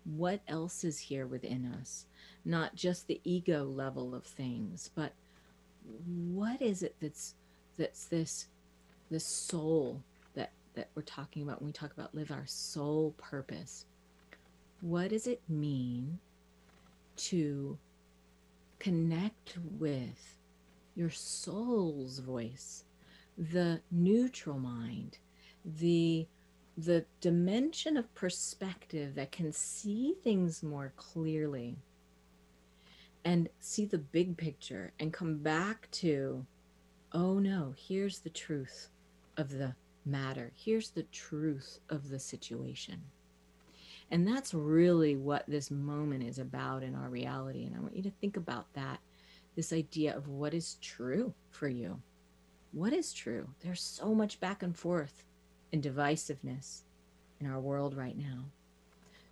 what 0.05 0.41
else 0.49 0.85
is 0.85 0.99
here 0.99 1.27
within 1.27 1.65
us 1.81 2.07
not 2.45 2.75
just 2.75 3.07
the 3.07 3.21
ego 3.25 3.65
level 3.65 4.15
of 4.15 4.25
things 4.25 4.91
but 4.95 5.13
what 6.33 6.61
is 6.61 6.83
it 6.83 6.95
that's 7.01 7.35
that's 7.77 8.07
this 8.07 8.47
the 9.11 9.21
soul 9.21 10.03
that 10.35 10.51
that 10.75 10.89
we're 10.95 11.03
talking 11.03 11.43
about 11.43 11.61
when 11.61 11.67
we 11.69 11.73
talk 11.73 11.93
about 11.93 12.15
live 12.15 12.31
our 12.31 12.47
soul 12.47 13.15
purpose? 13.19 13.85
What 14.81 15.11
does 15.11 15.27
it 15.27 15.41
mean 15.49 16.19
to 17.17 17.79
connect 18.79 19.59
with 19.79 20.39
your 20.95 21.11
soul's 21.11 22.19
voice 22.19 22.85
the 23.37 23.81
neutral 23.91 24.59
mind 24.59 25.19
the 25.65 26.27
the 26.77 27.05
dimension 27.21 27.97
of 27.97 28.15
perspective 28.15 29.15
that 29.15 29.31
can 29.31 29.53
see 29.53 30.15
things 30.25 30.63
more 30.63 30.93
clearly 30.97 31.77
and 33.25 33.49
see 33.61 33.85
the 33.85 33.99
big 33.99 34.37
picture 34.37 34.93
and 34.99 35.13
come 35.13 35.39
back 35.39 35.91
to 35.91 36.45
oh 37.13 37.39
no 37.39 37.75
here's 37.77 38.21
the 38.21 38.31
truth 38.31 38.89
of 39.37 39.51
the 39.51 39.75
matter. 40.05 40.53
Here's 40.55 40.91
the 40.91 41.05
truth 41.05 41.79
of 41.91 42.09
the 42.09 42.19
situation. 42.19 43.01
And 44.11 44.27
that's 44.27 44.53
really 44.53 45.17
what 45.17 45.45
this 45.49 45.71
moment 45.71 46.23
is 46.25 46.39
about 46.39 46.83
in 46.83 46.95
our 46.95 47.09
reality. 47.09 47.65
And 47.65 47.75
I 47.77 47.81
want 47.81 47.97
you 47.97 48.03
to 48.03 48.13
think 48.21 48.37
about 48.37 48.67
that 48.75 49.01
this 49.57 49.73
idea 49.73 50.17
of 50.17 50.29
what 50.29 50.55
is 50.55 50.77
true 50.81 51.33
for 51.51 51.69
you. 51.69 52.01
What 52.73 52.93
is 52.93 53.13
true? 53.13 53.49
There's 53.61 53.83
so 53.83 54.15
much 54.15 54.41
back 54.41 54.63
and 54.63 54.77
forth 54.77 55.25
and 55.73 55.83
divisiveness 55.83 56.83
in 57.41 57.47
our 57.47 57.61
world 57.61 57.97
right 57.97 58.17
now. 58.17 58.45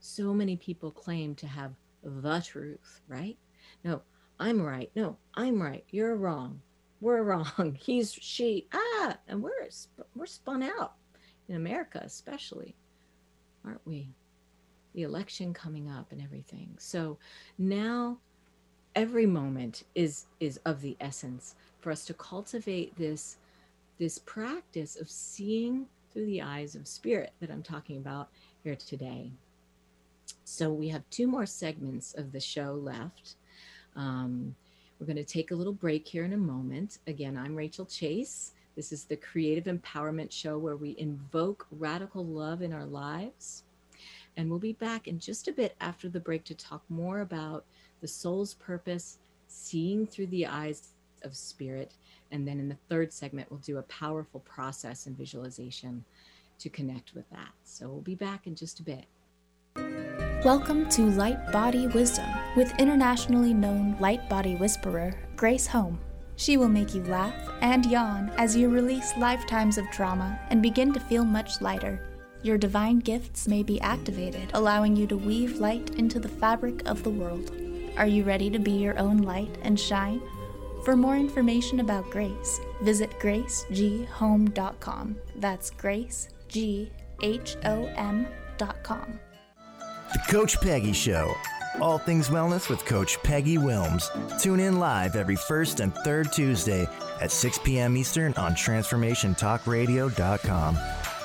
So 0.01 0.35
many 0.35 0.57
people 0.57 0.91
claim 0.91 1.35
to 1.37 1.47
have 1.47 1.73
the 2.03 2.41
truth, 2.41 3.01
right? 3.09 3.37
No, 3.85 4.03
I'm 4.39 4.61
right. 4.61 4.91
No, 4.97 5.17
I'm 5.35 5.61
right. 5.61 5.85
You're 5.91 6.17
wrong. 6.17 6.61
We're 7.01 7.23
wrong. 7.23 7.77
He's 7.81 8.13
she. 8.13 8.67
Ah, 8.73 9.17
and 9.29 9.43
we're 9.43 9.69
we're 10.15 10.27
spun 10.27 10.63
out 10.63 10.95
in 11.49 11.57
America, 11.57 12.01
especially, 12.05 12.75
aren't 13.65 13.87
we? 13.87 14.09
The 14.95 15.03
election 15.03 15.53
coming 15.55 15.89
up 15.89 16.13
and 16.13 16.23
everything. 16.23 16.77
So 16.79 17.19
now, 17.59 18.19
every 18.95 19.27
moment 19.27 19.85
is 19.95 20.27
is 20.41 20.59
of 20.65 20.81
the 20.81 20.97
essence 21.01 21.55
for 21.81 21.91
us 21.91 22.05
to 22.05 22.15
cultivate 22.15 22.97
this 22.97 23.37
this 23.99 24.19
practice 24.19 24.97
of 24.97 25.11
seeing 25.11 25.87
through 26.13 26.27
the 26.27 26.43
eyes 26.43 26.75
of 26.75 26.89
spirit 26.89 27.33
that 27.41 27.51
I'm 27.51 27.63
talking 27.63 27.99
about 27.99 28.29
here 28.65 28.75
today. 28.75 29.31
So 30.45 30.73
we 30.73 30.89
have 30.89 31.09
two 31.11 31.27
more 31.27 31.47
segments 31.47 32.15
of 32.15 32.33
the 32.33 32.41
show 32.41 32.73
left. 32.73 33.37
Um, 33.95 34.55
we're 34.99 35.07
going 35.07 35.17
to 35.17 35.25
take 35.25 35.51
a 35.51 35.55
little 35.55 35.73
break 35.73 36.09
here 36.09 36.25
in 36.25 36.33
a 36.33 36.39
moment. 36.39 36.99
Again, 37.07 37.37
I'm 37.37 37.55
Rachel 37.55 37.85
Chase. 37.85 38.53
This 38.75 38.91
is 38.91 39.05
the 39.05 39.17
Creative 39.17 39.65
Empowerment 39.65 40.33
Show 40.33 40.59
where 40.59 40.77
we 40.77 40.97
invoke 40.99 41.67
radical 41.71 42.25
love 42.25 42.63
in 42.63 42.73
our 42.73 42.87
lives. 42.87 43.65
And 44.37 44.49
we'll 44.49 44.59
be 44.59 44.73
back 44.73 45.09
in 45.09 45.19
just 45.19 45.49
a 45.49 45.53
bit 45.53 45.77
after 45.81 46.09
the 46.09 46.21
break 46.21 46.45
to 46.45 46.55
talk 46.55 46.83
more 46.89 47.21
about 47.21 47.65
the 48.01 48.09
soul's 48.09 48.55
purpose, 48.55 49.19
seeing 49.49 50.07
through 50.07 50.29
the 50.29 50.47
eyes 50.47 50.91
of 51.23 51.37
spirit. 51.37 51.93
And 52.31 52.47
then 52.47 52.59
in 52.59 52.69
the 52.69 52.77
third 52.89 53.13
segment, 53.13 53.51
we'll 53.51 53.61
do 53.61 53.79
a 53.79 53.83
powerful 53.83 54.41
process 54.41 55.07
and 55.07 55.17
visualization 55.17 56.05
to 56.59 56.69
connect 56.69 57.15
with 57.15 57.29
that. 57.31 57.51
So 57.65 57.89
we'll 57.89 58.01
be 58.01 58.15
back 58.15 58.47
in 58.47 58.55
just 58.55 58.81
a 58.81 58.83
bit. 58.83 59.05
Welcome 60.45 60.89
to 60.91 61.03
Light 61.03 61.53
Body 61.53 61.87
Wisdom 61.89 62.29
with 62.57 62.73
internationally 62.79 63.53
known 63.53 63.97
light 64.01 64.29
body 64.31 64.55
whisperer 64.55 65.15
Grace 65.37 65.67
Home. 65.67 65.99
She 66.37 66.57
will 66.57 66.69
make 66.69 66.95
you 66.95 67.03
laugh 67.05 67.35
and 67.61 67.85
yawn 67.85 68.33
as 68.39 68.57
you 68.57 68.71
release 68.71 69.13
lifetimes 69.19 69.77
of 69.77 69.91
trauma 69.91 70.41
and 70.49 70.63
begin 70.63 70.95
to 70.95 71.01
feel 71.01 71.25
much 71.25 71.61
lighter. 71.61 72.09
Your 72.43 72.57
divine 72.57 73.01
gifts 73.01 73.47
may 73.47 73.63
be 73.63 73.79
activated, 73.83 74.51
allowing 74.55 74.97
you 74.97 75.07
to 75.09 75.17
weave 75.19 75.59
light 75.59 75.97
into 75.97 76.19
the 76.19 76.29
fabric 76.29 76.89
of 76.89 77.03
the 77.03 77.11
world. 77.11 77.53
Are 77.97 78.07
you 78.07 78.25
ready 78.25 78.51
to 78.51 78.59
be 78.59 78.73
your 78.73 78.99
own 78.99 79.19
light 79.19 79.57
and 79.63 79.79
shine? 79.79 80.21
For 80.85 80.97
more 80.97 81.17
information 81.17 81.79
about 81.81 82.11
Grace, 82.11 82.61
visit 82.83 83.11
graceghome.com. 83.21 85.17
That's 85.37 85.71
grace, 85.71 86.29
G 86.49 86.91
H 87.23 87.57
O 87.65 87.85
M.com. 87.97 89.21
The 90.13 90.19
Coach 90.29 90.61
Peggy 90.61 90.93
Show. 90.93 91.33
All 91.81 91.99
things 91.99 92.29
wellness 92.29 92.69
with 92.69 92.85
Coach 92.85 93.17
Peggy 93.23 93.57
Wilms. 93.57 94.11
Tune 94.41 94.59
in 94.59 94.81
live 94.81 95.15
every 95.15 95.37
first 95.37 95.79
and 95.81 95.95
third 95.95 96.33
Tuesday 96.33 96.89
at 97.21 97.31
6 97.31 97.59
p.m. 97.59 97.97
Eastern 97.97 98.35
on 98.35 98.55
TransformationTalkRadio.com. 98.55 100.79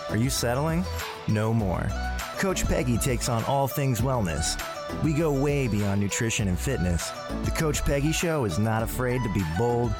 Are 0.09 0.17
you 0.17 0.29
settling? 0.29 0.85
No 1.27 1.51
more. 1.51 1.89
Coach 2.37 2.63
Peggy 2.65 2.99
takes 2.99 3.27
on 3.27 3.43
all 3.45 3.67
things 3.67 4.01
wellness. 4.01 4.61
We 5.03 5.13
go 5.13 5.31
way 5.31 5.67
beyond 5.67 6.01
nutrition 6.01 6.47
and 6.47 6.59
fitness. 6.59 7.11
The 7.43 7.51
Coach 7.51 7.83
Peggy 7.83 8.11
Show 8.11 8.45
is 8.45 8.59
not 8.59 8.83
afraid 8.83 9.21
to 9.23 9.33
be 9.33 9.43
bold, 9.57 9.91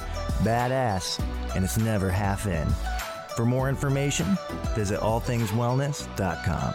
badass, 0.43 1.19
and 1.56 1.63
it's 1.63 1.78
never 1.78 2.10
half 2.10 2.48
in. 2.48 2.67
For 3.36 3.45
more 3.45 3.69
information, 3.69 4.38
visit 4.74 5.00
allthingswellness.com. 5.00 6.74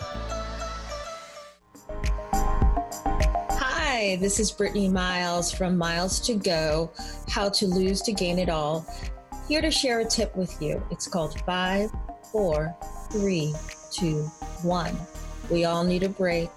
Hi, 3.52 4.16
this 4.16 4.38
is 4.38 4.50
Brittany 4.50 4.88
Miles 4.88 5.52
from 5.52 5.78
Miles 5.78 6.20
to 6.20 6.34
Go 6.34 6.90
How 7.28 7.48
to 7.50 7.66
Lose 7.66 8.02
to 8.02 8.12
Gain 8.12 8.38
It 8.38 8.48
All. 8.48 8.86
Here 9.48 9.62
to 9.62 9.70
share 9.70 10.00
a 10.00 10.04
tip 10.04 10.36
with 10.36 10.60
you. 10.60 10.82
It's 10.90 11.08
called 11.08 11.40
five, 11.46 11.90
four, 12.30 12.76
three, 13.10 13.54
two, 13.90 14.22
one. 14.62 14.96
We 15.50 15.64
all 15.64 15.82
need 15.82 16.02
a 16.02 16.08
break. 16.08 16.50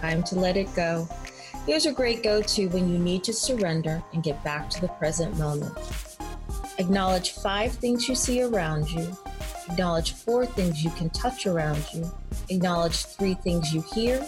Time 0.00 0.22
to 0.24 0.36
let 0.36 0.56
it 0.56 0.74
go. 0.74 1.08
Here's 1.66 1.86
a 1.86 1.92
great 1.92 2.22
go 2.22 2.42
to 2.42 2.68
when 2.68 2.90
you 2.90 2.98
need 2.98 3.22
to 3.24 3.32
surrender 3.32 4.02
and 4.12 4.22
get 4.22 4.42
back 4.42 4.70
to 4.70 4.80
the 4.80 4.88
present 4.88 5.36
moment. 5.38 5.76
Acknowledge 6.78 7.32
five 7.32 7.72
things 7.72 8.08
you 8.08 8.14
see 8.14 8.42
around 8.42 8.90
you. 8.90 9.16
Acknowledge 9.68 10.12
four 10.12 10.46
things 10.46 10.82
you 10.82 10.90
can 10.90 11.10
touch 11.10 11.46
around 11.46 11.84
you. 11.92 12.10
Acknowledge 12.48 13.04
three 13.04 13.34
things 13.34 13.72
you 13.72 13.84
hear 13.94 14.26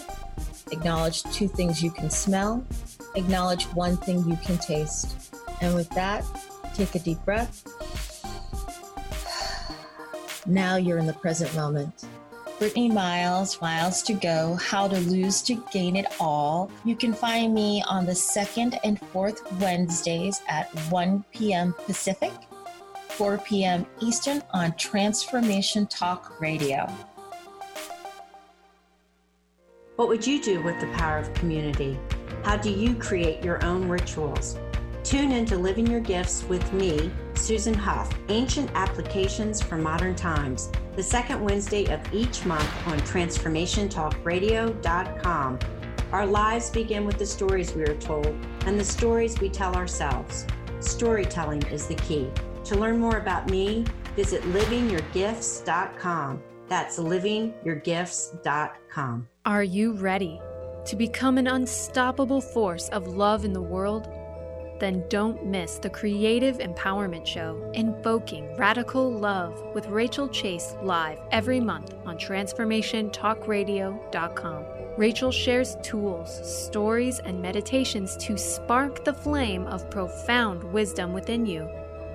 Acknowledge 0.73 1.21
two 1.23 1.47
things 1.47 1.83
you 1.83 1.91
can 1.91 2.09
smell. 2.09 2.65
Acknowledge 3.15 3.65
one 3.73 3.95
thing 3.97 4.27
you 4.27 4.35
can 4.37 4.57
taste. 4.57 5.35
And 5.61 5.75
with 5.75 5.89
that, 5.91 6.25
take 6.73 6.95
a 6.95 6.99
deep 6.99 7.23
breath. 7.25 7.63
Now 10.45 10.75
you're 10.75 10.97
in 10.97 11.05
the 11.05 11.13
present 11.13 11.55
moment. 11.55 12.03
Brittany 12.59 12.89
Miles, 12.89 13.59
Miles 13.61 14.03
to 14.03 14.13
Go, 14.13 14.55
How 14.55 14.87
to 14.87 14.97
Lose 14.99 15.41
to 15.43 15.55
Gain 15.71 15.95
It 15.95 16.05
All. 16.19 16.71
You 16.85 16.95
can 16.95 17.13
find 17.13 17.53
me 17.53 17.83
on 17.87 18.05
the 18.05 18.15
second 18.15 18.79
and 18.83 18.99
fourth 19.11 19.51
Wednesdays 19.59 20.41
at 20.47 20.69
1 20.89 21.25
p.m. 21.33 21.73
Pacific, 21.85 22.31
4 23.09 23.39
p.m. 23.39 23.85
Eastern 24.01 24.43
on 24.51 24.75
Transformation 24.77 25.87
Talk 25.87 26.39
Radio. 26.39 26.87
What 29.95 30.07
would 30.07 30.25
you 30.25 30.41
do 30.41 30.61
with 30.61 30.79
the 30.79 30.87
power 30.93 31.17
of 31.17 31.33
community? 31.33 31.99
How 32.43 32.57
do 32.57 32.69
you 32.69 32.95
create 32.95 33.43
your 33.43 33.63
own 33.65 33.87
rituals? 33.87 34.57
Tune 35.03 35.31
in 35.33 35.45
to 35.47 35.57
Living 35.57 35.85
Your 35.85 35.99
Gifts 35.99 36.45
with 36.45 36.71
me, 36.71 37.11
Susan 37.33 37.73
Huff, 37.73 38.09
Ancient 38.29 38.71
Applications 38.73 39.61
for 39.61 39.77
Modern 39.77 40.15
Times, 40.15 40.71
the 40.95 41.03
second 41.03 41.43
Wednesday 41.43 41.93
of 41.93 41.99
each 42.13 42.45
month 42.45 42.69
on 42.87 42.97
TransformationTalkRadio.com. 43.01 45.59
Our 46.13 46.25
lives 46.25 46.69
begin 46.69 47.05
with 47.05 47.17
the 47.17 47.25
stories 47.25 47.73
we 47.73 47.83
are 47.83 47.97
told 47.97 48.33
and 48.65 48.79
the 48.79 48.85
stories 48.85 49.41
we 49.41 49.49
tell 49.49 49.75
ourselves. 49.75 50.47
Storytelling 50.79 51.63
is 51.63 51.87
the 51.87 51.95
key. 51.95 52.31
To 52.63 52.75
learn 52.75 52.97
more 52.97 53.17
about 53.17 53.49
me, 53.49 53.83
visit 54.15 54.41
livingyourgifts.com. 54.43 56.41
That's 56.69 56.97
livingyourgifts.com. 56.97 59.27
Are 59.45 59.63
you 59.63 59.91
ready 59.93 60.39
to 60.85 60.95
become 60.95 61.37
an 61.37 61.47
unstoppable 61.47 62.39
force 62.39 62.87
of 62.89 63.05
love 63.07 63.43
in 63.43 63.51
the 63.51 63.61
world? 63.61 64.07
Then 64.83 65.03
don't 65.07 65.45
miss 65.45 65.77
the 65.77 65.89
Creative 65.89 66.57
Empowerment 66.57 67.25
Show, 67.25 67.71
Invoking 67.73 68.53
Radical 68.57 69.09
Love 69.09 69.63
with 69.73 69.87
Rachel 69.87 70.27
Chase 70.27 70.75
live 70.83 71.21
every 71.31 71.61
month 71.61 71.95
on 72.05 72.17
TransformationTalkRadio.com. 72.17 74.65
Rachel 74.97 75.31
shares 75.31 75.77
tools, 75.83 76.67
stories, 76.67 77.19
and 77.19 77.41
meditations 77.41 78.17
to 78.17 78.37
spark 78.37 79.05
the 79.05 79.13
flame 79.13 79.65
of 79.67 79.89
profound 79.89 80.61
wisdom 80.73 81.13
within 81.13 81.45
you. 81.45 81.65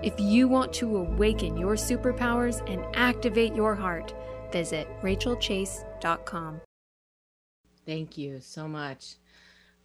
If 0.02 0.20
you 0.20 0.46
want 0.46 0.74
to 0.74 0.98
awaken 0.98 1.56
your 1.56 1.74
superpowers 1.74 2.60
and 2.70 2.84
activate 2.94 3.54
your 3.54 3.76
heart, 3.76 4.12
visit 4.52 4.86
rachelchase.com. 5.00 6.60
Thank 7.86 8.18
you 8.18 8.40
so 8.40 8.68
much. 8.68 9.14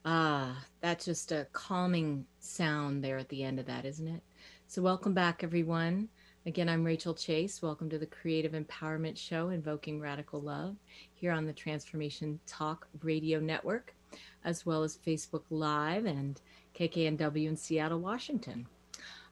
Ah, 0.05 0.65
that's 0.81 1.05
just 1.05 1.31
a 1.31 1.47
calming 1.53 2.25
sound 2.39 3.01
there 3.01 3.17
at 3.17 3.29
the 3.29 3.41
end 3.41 3.57
of 3.57 3.65
that, 3.67 3.85
isn't 3.85 4.07
it? 4.07 4.21
So, 4.67 4.81
welcome 4.81 5.13
back, 5.13 5.45
everyone. 5.45 6.09
Again, 6.45 6.67
I'm 6.67 6.83
Rachel 6.83 7.13
Chase. 7.13 7.61
Welcome 7.61 7.89
to 7.89 7.97
the 7.97 8.05
Creative 8.05 8.51
Empowerment 8.51 9.15
Show, 9.15 9.47
Invoking 9.47 10.01
Radical 10.01 10.41
Love, 10.41 10.75
here 11.13 11.31
on 11.31 11.45
the 11.45 11.53
Transformation 11.53 12.37
Talk 12.45 12.85
Radio 13.01 13.39
Network, 13.39 13.95
as 14.43 14.65
well 14.65 14.83
as 14.83 14.97
Facebook 14.97 15.43
Live 15.49 16.03
and 16.03 16.41
KKNW 16.77 17.47
in 17.47 17.55
Seattle, 17.55 18.01
Washington. 18.01 18.67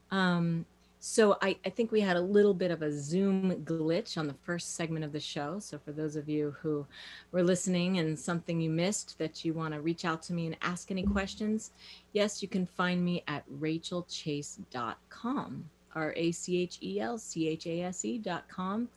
Um, 0.09 0.65
so 1.03 1.35
I, 1.41 1.57
I, 1.65 1.71
think 1.71 1.91
we 1.91 1.99
had 1.99 2.15
a 2.15 2.21
little 2.21 2.53
bit 2.53 2.69
of 2.69 2.83
a 2.83 2.91
Zoom 2.91 3.55
glitch 3.65 4.19
on 4.19 4.27
the 4.27 4.35
first 4.43 4.75
segment 4.75 5.03
of 5.03 5.11
the 5.11 5.19
show. 5.19 5.57
So 5.57 5.79
for 5.79 5.91
those 5.91 6.15
of 6.15 6.29
you 6.29 6.55
who 6.61 6.85
were 7.31 7.41
listening 7.41 7.97
and 7.97 8.17
something 8.17 8.61
you 8.61 8.69
missed 8.69 9.17
that 9.17 9.43
you 9.43 9.53
want 9.53 9.73
to 9.73 9.81
reach 9.81 10.05
out 10.05 10.21
to 10.23 10.33
me 10.33 10.45
and 10.45 10.55
ask 10.61 10.91
any 10.91 11.01
questions, 11.01 11.71
yes, 12.13 12.43
you 12.43 12.47
can 12.47 12.67
find 12.67 13.03
me 13.03 13.23
at 13.27 13.43
rachelchase.com, 13.59 15.69
R 15.95 16.13
A 16.15 16.31
C 16.31 16.61
H 16.61 16.77
E 16.83 16.99
L 16.99 17.17
C 17.17 17.47
H 17.47 17.65
A 17.65 17.81
S 17.81 18.05
E.com. 18.05 18.87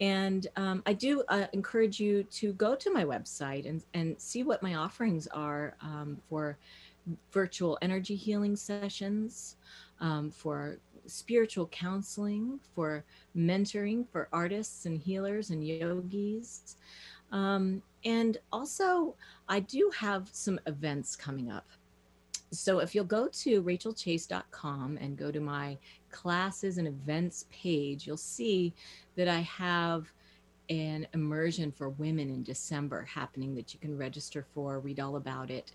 And 0.00 0.46
um, 0.56 0.82
I 0.86 0.94
do 0.94 1.22
uh, 1.28 1.48
encourage 1.52 2.00
you 2.00 2.22
to 2.22 2.54
go 2.54 2.74
to 2.74 2.90
my 2.90 3.04
website 3.04 3.68
and, 3.68 3.82
and 3.92 4.18
see 4.18 4.42
what 4.42 4.62
my 4.62 4.76
offerings 4.76 5.26
are 5.28 5.76
um, 5.82 6.16
for 6.30 6.56
virtual 7.30 7.76
energy 7.82 8.16
healing 8.16 8.56
sessions, 8.56 9.56
um, 10.00 10.30
for 10.30 10.78
spiritual 11.06 11.66
counseling, 11.66 12.60
for 12.74 13.04
mentoring 13.36 14.06
for 14.10 14.28
artists 14.32 14.86
and 14.86 14.98
healers 14.98 15.50
and 15.50 15.66
yogis. 15.66 16.76
Um, 17.32 17.82
and 18.04 18.38
also, 18.52 19.14
I 19.48 19.60
do 19.60 19.90
have 19.98 20.28
some 20.32 20.60
events 20.66 21.16
coming 21.16 21.50
up. 21.50 21.66
So 22.52 22.78
if 22.78 22.94
you'll 22.94 23.04
go 23.04 23.28
to 23.28 23.62
rachelchase.com 23.62 24.98
and 25.00 25.16
go 25.16 25.30
to 25.30 25.40
my 25.40 25.76
classes 26.10 26.78
and 26.78 26.86
events 26.86 27.46
page, 27.50 28.06
you'll 28.06 28.16
see 28.16 28.72
that 29.16 29.28
I 29.28 29.40
have 29.40 30.12
an 30.68 31.06
immersion 31.14 31.70
for 31.70 31.90
women 31.90 32.28
in 32.30 32.42
December 32.42 33.04
happening 33.04 33.54
that 33.54 33.72
you 33.72 33.80
can 33.80 33.96
register 33.96 34.46
for, 34.54 34.80
read 34.80 35.00
all 35.00 35.16
about 35.16 35.50
it. 35.50 35.72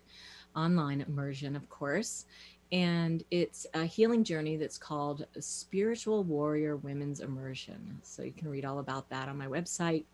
Online 0.54 1.00
immersion, 1.02 1.56
of 1.56 1.68
course. 1.70 2.26
And 2.72 3.22
it's 3.30 3.66
a 3.74 3.84
healing 3.84 4.24
journey 4.24 4.56
that's 4.56 4.78
called 4.78 5.26
Spiritual 5.38 6.24
Warrior 6.24 6.76
Women's 6.76 7.20
Immersion. 7.20 8.00
So 8.02 8.22
you 8.22 8.32
can 8.32 8.48
read 8.48 8.64
all 8.64 8.78
about 8.78 9.08
that 9.10 9.28
on 9.28 9.36
my 9.36 9.46
website. 9.46 10.04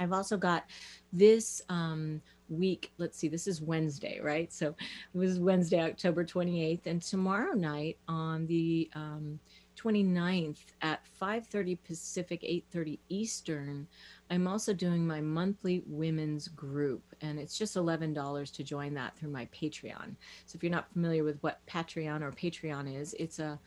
I've 0.00 0.12
also 0.12 0.36
got 0.36 0.66
this 1.12 1.62
um, 1.68 2.20
week, 2.48 2.90
let's 2.98 3.16
see, 3.16 3.28
this 3.28 3.46
is 3.46 3.60
Wednesday, 3.62 4.20
right? 4.20 4.52
So 4.52 4.68
it 4.68 5.18
was 5.18 5.38
Wednesday, 5.38 5.80
October 5.80 6.24
28th. 6.24 6.86
And 6.86 7.00
tomorrow 7.00 7.52
night 7.52 7.96
on 8.08 8.46
the 8.46 8.90
um, 8.94 9.38
29th 9.78 10.58
at 10.82 11.00
5.30 11.20 11.78
Pacific, 11.86 12.42
8.30 12.42 12.98
Eastern, 13.08 13.86
I'm 14.30 14.46
also 14.46 14.72
doing 14.74 15.06
my 15.06 15.20
monthly 15.20 15.82
women's 15.86 16.48
group. 16.48 17.02
And 17.20 17.38
it's 17.38 17.56
just 17.56 17.76
$11 17.76 18.52
to 18.54 18.64
join 18.64 18.94
that 18.94 19.16
through 19.16 19.30
my 19.30 19.46
Patreon. 19.46 20.14
So 20.46 20.56
if 20.56 20.62
you're 20.62 20.72
not 20.72 20.92
familiar 20.92 21.24
with 21.24 21.42
what 21.42 21.60
Patreon 21.66 22.22
or 22.22 22.32
Patreon 22.32 22.94
is, 22.94 23.14
it's 23.18 23.38
a 23.38 23.58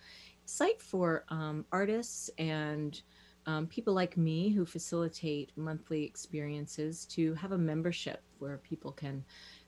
site 0.46 0.82
for 0.82 1.26
um, 1.30 1.66
artists 1.72 2.30
and 2.38 3.02
um, 3.48 3.66
people 3.68 3.94
like 3.94 4.18
me 4.18 4.50
who 4.50 4.66
facilitate 4.66 5.52
monthly 5.56 6.04
experiences 6.04 7.06
to 7.06 7.34
have 7.36 7.54
a 7.54 7.58
membership 7.58 8.22
where 8.40 8.58
people 8.58 8.92
can 8.92 9.24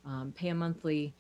um, 0.06 0.32
pay 0.36 0.50
a 0.50 0.56
monthly 0.56 1.14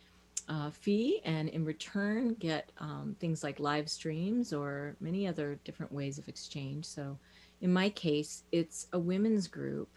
uh, 0.50 0.70
fee 0.70 1.22
and 1.24 1.50
in 1.50 1.64
return 1.64 2.34
get 2.36 2.72
um, 2.80 3.16
things 3.20 3.44
like 3.44 3.60
live 3.60 3.90
streams 3.90 4.52
or 4.54 4.96
many 5.00 5.28
other 5.28 5.58
different 5.64 5.92
ways 5.92 6.18
of 6.18 6.28
exchange. 6.28 6.86
So, 6.86 7.18
in 7.64 7.72
my 7.72 7.90
case, 7.90 8.44
it's 8.52 8.88
a 8.92 9.00
women's 9.00 9.48
group 9.48 9.88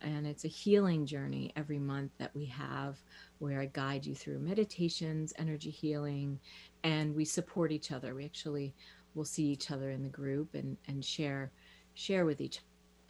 and 0.00 0.26
it's 0.26 0.44
a 0.44 0.48
healing 0.48 1.06
journey 1.06 1.52
every 1.54 1.78
month 1.78 2.10
that 2.18 2.34
we 2.34 2.44
have 2.46 2.98
where 3.38 3.60
I 3.60 3.66
guide 3.66 4.04
you 4.04 4.16
through 4.16 4.40
meditations, 4.40 5.32
energy 5.38 5.70
healing, 5.70 6.40
and 6.82 7.14
we 7.14 7.24
support 7.24 7.70
each 7.70 7.92
other. 7.92 8.16
We 8.16 8.24
actually 8.24 8.74
will 9.14 9.24
see 9.24 9.44
each 9.44 9.70
other 9.70 9.90
in 9.90 10.02
the 10.02 10.08
group 10.08 10.54
and, 10.54 10.76
and 10.88 11.04
share 11.04 11.52
share 11.94 12.24
with 12.26 12.40
each 12.40 12.58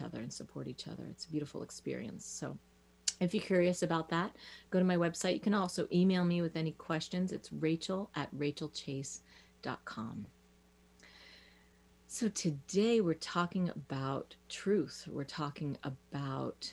other 0.05 0.21
and 0.21 0.31
support 0.31 0.69
each 0.69 0.87
other. 0.87 1.05
It's 1.09 1.25
a 1.25 1.31
beautiful 1.31 1.63
experience. 1.63 2.27
So 2.27 2.59
if 3.21 3.33
you're 3.33 3.43
curious 3.43 3.83
about 3.83 4.11
that, 4.11 4.37
go 4.69 4.79
to 4.79 4.85
my 4.85 4.97
website. 4.97 5.33
You 5.33 5.41
can 5.41 5.55
also 5.55 5.89
email 5.91 6.27
me 6.27 6.43
with 6.43 6.57
any 6.57 6.73
questions. 6.73 7.33
It's 7.33 7.51
rachel 7.55 8.11
at 8.15 8.29
rachelchase.com. 8.37 10.27
So 12.15 12.29
today 12.29 13.01
we're 13.01 13.15
talking 13.15 13.71
about 13.71 14.37
truth. 14.49 15.05
We're 15.11 15.25
talking 15.25 15.77
about 15.83 16.73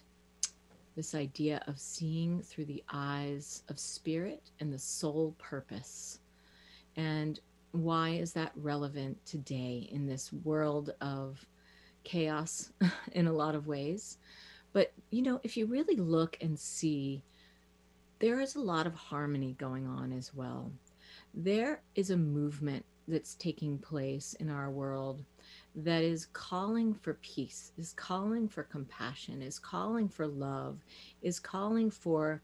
this 0.95 1.15
idea 1.15 1.63
of 1.65 1.79
seeing 1.79 2.43
through 2.43 2.65
the 2.65 2.83
eyes 2.93 3.63
of 3.67 3.79
spirit 3.79 4.51
and 4.59 4.71
the 4.71 4.77
soul 4.77 5.33
purpose. 5.39 6.19
And 6.95 7.39
why 7.71 8.09
is 8.09 8.33
that 8.33 8.51
relevant 8.55 9.17
today 9.25 9.89
in 9.91 10.05
this 10.05 10.31
world 10.31 10.93
of 11.01 11.43
chaos 12.03 12.71
in 13.13 13.25
a 13.25 13.33
lot 13.33 13.55
of 13.55 13.65
ways? 13.65 14.19
But, 14.73 14.93
you 15.09 15.23
know, 15.23 15.41
if 15.41 15.57
you 15.57 15.65
really 15.65 15.95
look 15.95 16.37
and 16.39 16.59
see, 16.59 17.23
there 18.19 18.41
is 18.41 18.53
a 18.53 18.61
lot 18.61 18.85
of 18.85 18.93
harmony 18.93 19.55
going 19.57 19.87
on 19.87 20.13
as 20.13 20.35
well. 20.35 20.71
There 21.33 21.81
is 21.95 22.09
a 22.09 22.17
movement 22.17 22.85
that's 23.07 23.35
taking 23.35 23.77
place 23.77 24.35
in 24.39 24.49
our 24.49 24.69
world 24.69 25.23
that 25.75 26.03
is 26.03 26.27
calling 26.33 26.93
for 26.93 27.15
peace, 27.15 27.71
is 27.77 27.93
calling 27.93 28.47
for 28.47 28.63
compassion, 28.63 29.41
is 29.41 29.59
calling 29.59 30.07
for 30.07 30.27
love, 30.27 30.79
is 31.21 31.39
calling 31.39 31.89
for 31.89 32.41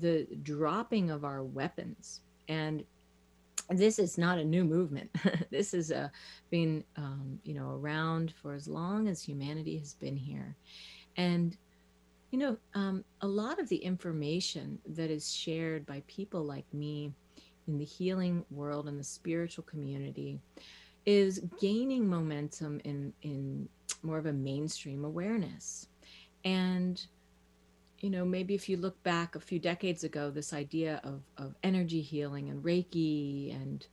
the 0.00 0.26
dropping 0.42 1.10
of 1.10 1.24
our 1.24 1.42
weapons. 1.42 2.20
And 2.48 2.84
this 3.70 3.98
is 3.98 4.18
not 4.18 4.38
a 4.38 4.44
new 4.44 4.64
movement. 4.64 5.10
this 5.50 5.72
has 5.72 5.92
uh, 5.92 6.08
been, 6.50 6.84
um, 6.96 7.38
you 7.44 7.54
know, 7.54 7.70
around 7.70 8.32
for 8.32 8.54
as 8.54 8.66
long 8.66 9.08
as 9.08 9.22
humanity 9.22 9.78
has 9.78 9.94
been 9.94 10.16
here. 10.16 10.56
And, 11.16 11.56
you 12.30 12.38
know, 12.38 12.56
um, 12.74 13.04
a 13.20 13.26
lot 13.26 13.60
of 13.60 13.68
the 13.68 13.76
information 13.76 14.78
that 14.86 15.10
is 15.10 15.32
shared 15.32 15.86
by 15.86 16.02
people 16.06 16.44
like 16.44 16.72
me 16.72 17.12
in 17.70 17.78
the 17.78 17.84
healing 17.84 18.44
world 18.50 18.88
and 18.88 18.98
the 18.98 19.04
spiritual 19.04 19.64
community 19.64 20.40
is 21.06 21.40
gaining 21.60 22.06
momentum 22.06 22.80
in, 22.84 23.12
in 23.22 23.68
more 24.02 24.18
of 24.18 24.26
a 24.26 24.32
mainstream 24.32 25.04
awareness. 25.04 25.86
And, 26.44 27.04
you 28.00 28.10
know, 28.10 28.24
maybe 28.24 28.54
if 28.54 28.68
you 28.68 28.76
look 28.76 29.00
back 29.02 29.34
a 29.34 29.40
few 29.40 29.58
decades 29.58 30.04
ago, 30.04 30.30
this 30.30 30.52
idea 30.52 31.00
of, 31.04 31.22
of 31.38 31.54
energy 31.62 32.02
healing 32.02 32.50
and 32.50 32.62
Reiki 32.62 33.54
and 33.54 33.86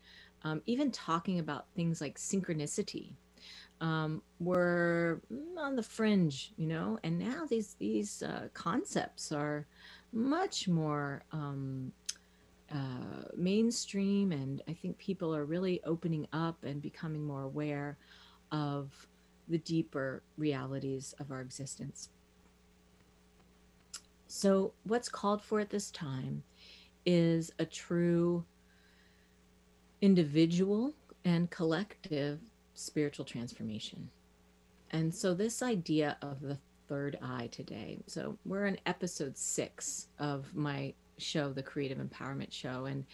um, 0.44 0.62
even 0.66 0.92
talking 0.92 1.40
about 1.40 1.66
things 1.76 2.02
like 2.02 2.18
synchronicity 2.18 3.14
um, 3.80 4.22
were 4.40 5.22
on 5.58 5.76
the 5.76 5.84
fringe, 5.84 6.52
you 6.58 6.68
know, 6.68 6.98
and 7.04 7.20
now 7.20 7.46
these 7.48 7.76
these 7.80 8.24
uh, 8.24 8.48
concepts 8.54 9.32
are 9.32 9.68
much 10.12 10.68
more 10.68 11.24
um, 11.32 11.92
uh, 12.74 13.30
mainstream, 13.36 14.32
and 14.32 14.62
I 14.68 14.74
think 14.74 14.98
people 14.98 15.34
are 15.36 15.46
really 15.46 15.82
opening 15.84 16.28
up 16.34 16.64
and 16.64 16.82
becoming 16.82 17.24
more 17.26 17.44
aware 17.44 17.98
of 18.52 19.08
the 19.48 19.58
deeper 19.60 20.24
realities 20.38 21.16
of 21.20 21.32
our 21.32 21.42
existence. 21.42 22.10
So, 24.28 24.74
what's 24.84 25.08
called 25.08 25.42
for 25.42 25.60
at 25.62 25.70
this 25.70 25.90
time 25.92 26.44
is 27.06 27.52
a 27.60 27.66
true 27.66 28.44
individual 30.02 30.94
and 31.24 31.50
collective 31.50 32.40
spiritual 32.74 33.24
transformation. 33.24 34.10
And 34.92 35.14
so, 35.14 35.34
this 35.34 35.64
idea 35.64 36.18
of 36.22 36.42
the 36.42 36.58
third 36.90 37.18
eye 37.22 37.48
today. 37.52 38.00
So, 38.08 38.38
we're 38.46 38.66
in 38.66 38.78
episode 38.86 39.38
six 39.38 40.08
of 40.20 40.54
my 40.54 40.94
show, 41.18 41.54
the 41.54 41.64
Creative 41.64 41.98
Empowerment 41.98 42.52
Show. 42.52 42.86
And 42.86 43.06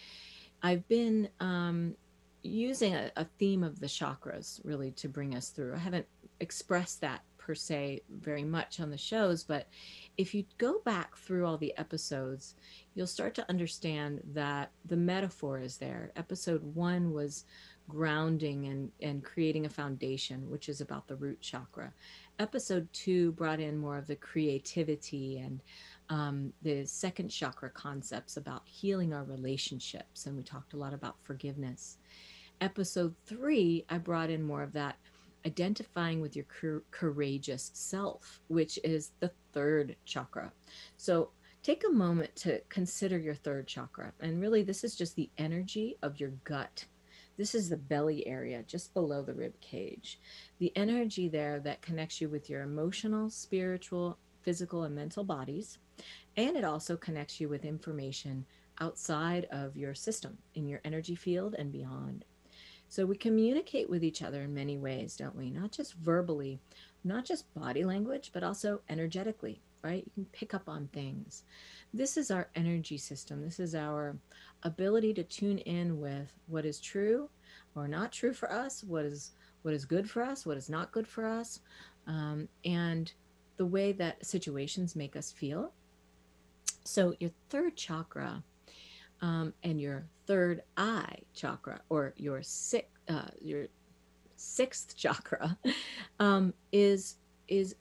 I've 0.62 0.86
been 0.88 1.28
um, 1.40 1.94
using 2.42 2.94
a, 2.94 3.10
a 3.16 3.24
theme 3.38 3.62
of 3.62 3.80
the 3.80 3.86
chakras 3.86 4.60
really 4.64 4.90
to 4.92 5.08
bring 5.08 5.34
us 5.34 5.48
through. 5.48 5.74
I 5.74 5.78
haven't 5.78 6.06
expressed 6.40 7.00
that 7.00 7.22
per 7.38 7.54
se 7.54 8.00
very 8.10 8.44
much 8.44 8.80
on 8.80 8.90
the 8.90 8.96
shows, 8.96 9.44
but 9.44 9.68
if 10.16 10.34
you 10.34 10.44
go 10.56 10.80
back 10.84 11.14
through 11.16 11.46
all 11.46 11.58
the 11.58 11.76
episodes, 11.76 12.54
you'll 12.94 13.06
start 13.06 13.34
to 13.34 13.48
understand 13.50 14.22
that 14.32 14.70
the 14.86 14.96
metaphor 14.96 15.58
is 15.58 15.76
there. 15.76 16.10
Episode 16.16 16.62
one 16.74 17.12
was 17.12 17.44
grounding 17.86 18.66
and, 18.66 18.90
and 19.02 19.22
creating 19.22 19.66
a 19.66 19.70
foundation, 19.70 20.48
which 20.48 20.70
is 20.70 20.80
about 20.80 21.06
the 21.06 21.16
root 21.16 21.38
chakra. 21.42 21.92
Episode 22.38 22.88
two 22.94 23.32
brought 23.32 23.60
in 23.60 23.76
more 23.76 23.98
of 23.98 24.06
the 24.06 24.16
creativity 24.16 25.38
and 25.38 25.60
um, 26.08 26.52
the 26.62 26.84
second 26.84 27.28
chakra 27.28 27.70
concepts 27.70 28.36
about 28.36 28.62
healing 28.64 29.12
our 29.12 29.24
relationships. 29.24 30.26
And 30.26 30.36
we 30.36 30.42
talked 30.42 30.74
a 30.74 30.78
lot 30.78 30.94
about 30.94 31.16
forgiveness. 31.22 31.98
Episode 32.60 33.14
three, 33.26 33.84
I 33.88 33.98
brought 33.98 34.30
in 34.30 34.42
more 34.42 34.62
of 34.62 34.72
that 34.74 34.96
identifying 35.46 36.20
with 36.20 36.36
your 36.36 36.46
courageous 36.90 37.70
self, 37.74 38.40
which 38.48 38.78
is 38.82 39.12
the 39.20 39.30
third 39.52 39.96
chakra. 40.04 40.52
So 40.96 41.30
take 41.62 41.84
a 41.86 41.92
moment 41.92 42.34
to 42.36 42.60
consider 42.68 43.18
your 43.18 43.34
third 43.34 43.66
chakra. 43.66 44.12
And 44.20 44.40
really, 44.40 44.62
this 44.62 44.84
is 44.84 44.96
just 44.96 45.16
the 45.16 45.30
energy 45.38 45.96
of 46.02 46.20
your 46.20 46.30
gut. 46.44 46.86
This 47.36 47.54
is 47.54 47.68
the 47.68 47.76
belly 47.76 48.26
area 48.26 48.62
just 48.62 48.94
below 48.94 49.22
the 49.22 49.34
rib 49.34 49.60
cage. 49.60 50.20
The 50.58 50.72
energy 50.76 51.28
there 51.28 51.58
that 51.60 51.82
connects 51.82 52.20
you 52.20 52.28
with 52.28 52.48
your 52.48 52.62
emotional, 52.62 53.28
spiritual, 53.28 54.18
physical, 54.42 54.84
and 54.84 54.94
mental 54.94 55.24
bodies. 55.24 55.78
And 56.36 56.56
it 56.56 56.64
also 56.64 56.96
connects 56.96 57.40
you 57.40 57.48
with 57.48 57.64
information 57.64 58.44
outside 58.80 59.46
of 59.52 59.76
your 59.76 59.94
system, 59.94 60.38
in 60.54 60.66
your 60.66 60.80
energy 60.84 61.14
field 61.14 61.54
and 61.58 61.70
beyond. 61.70 62.24
So 62.88 63.06
we 63.06 63.16
communicate 63.16 63.88
with 63.88 64.04
each 64.04 64.22
other 64.22 64.42
in 64.42 64.54
many 64.54 64.78
ways, 64.78 65.16
don't 65.16 65.36
we? 65.36 65.50
Not 65.50 65.72
just 65.72 65.94
verbally, 65.94 66.60
not 67.02 67.24
just 67.24 67.52
body 67.54 67.84
language, 67.84 68.30
but 68.32 68.42
also 68.42 68.80
energetically, 68.88 69.60
right? 69.82 70.04
You 70.04 70.12
can 70.14 70.24
pick 70.26 70.54
up 70.54 70.68
on 70.68 70.88
things. 70.92 71.44
This 71.92 72.16
is 72.16 72.30
our 72.30 72.48
energy 72.54 72.98
system. 72.98 73.42
This 73.42 73.60
is 73.60 73.74
our 73.74 74.16
ability 74.62 75.14
to 75.14 75.24
tune 75.24 75.58
in 75.58 76.00
with 76.00 76.32
what 76.46 76.64
is 76.64 76.80
true 76.80 77.28
or 77.74 77.88
not 77.88 78.12
true 78.12 78.32
for 78.32 78.50
us, 78.50 78.84
what 78.84 79.04
is 79.04 79.32
what 79.62 79.74
is 79.74 79.84
good 79.86 80.08
for 80.08 80.22
us, 80.22 80.44
what 80.44 80.58
is 80.58 80.68
not 80.68 80.92
good 80.92 81.08
for 81.08 81.24
us, 81.24 81.60
um, 82.06 82.46
and 82.64 83.12
the 83.56 83.64
way 83.64 83.92
that 83.92 84.24
situations 84.24 84.94
make 84.94 85.16
us 85.16 85.32
feel. 85.32 85.72
So 86.84 87.14
your 87.18 87.30
third 87.48 87.76
chakra 87.76 88.42
um, 89.20 89.54
and 89.62 89.80
your 89.80 90.04
third 90.26 90.62
eye 90.76 91.16
chakra, 91.34 91.80
or 91.88 92.12
your 92.16 92.42
sixth, 92.42 92.90
uh, 93.08 93.28
your 93.40 93.66
sixth 94.36 94.96
chakra, 94.96 95.58
um, 96.20 96.52
is 96.72 97.16
is 97.48 97.76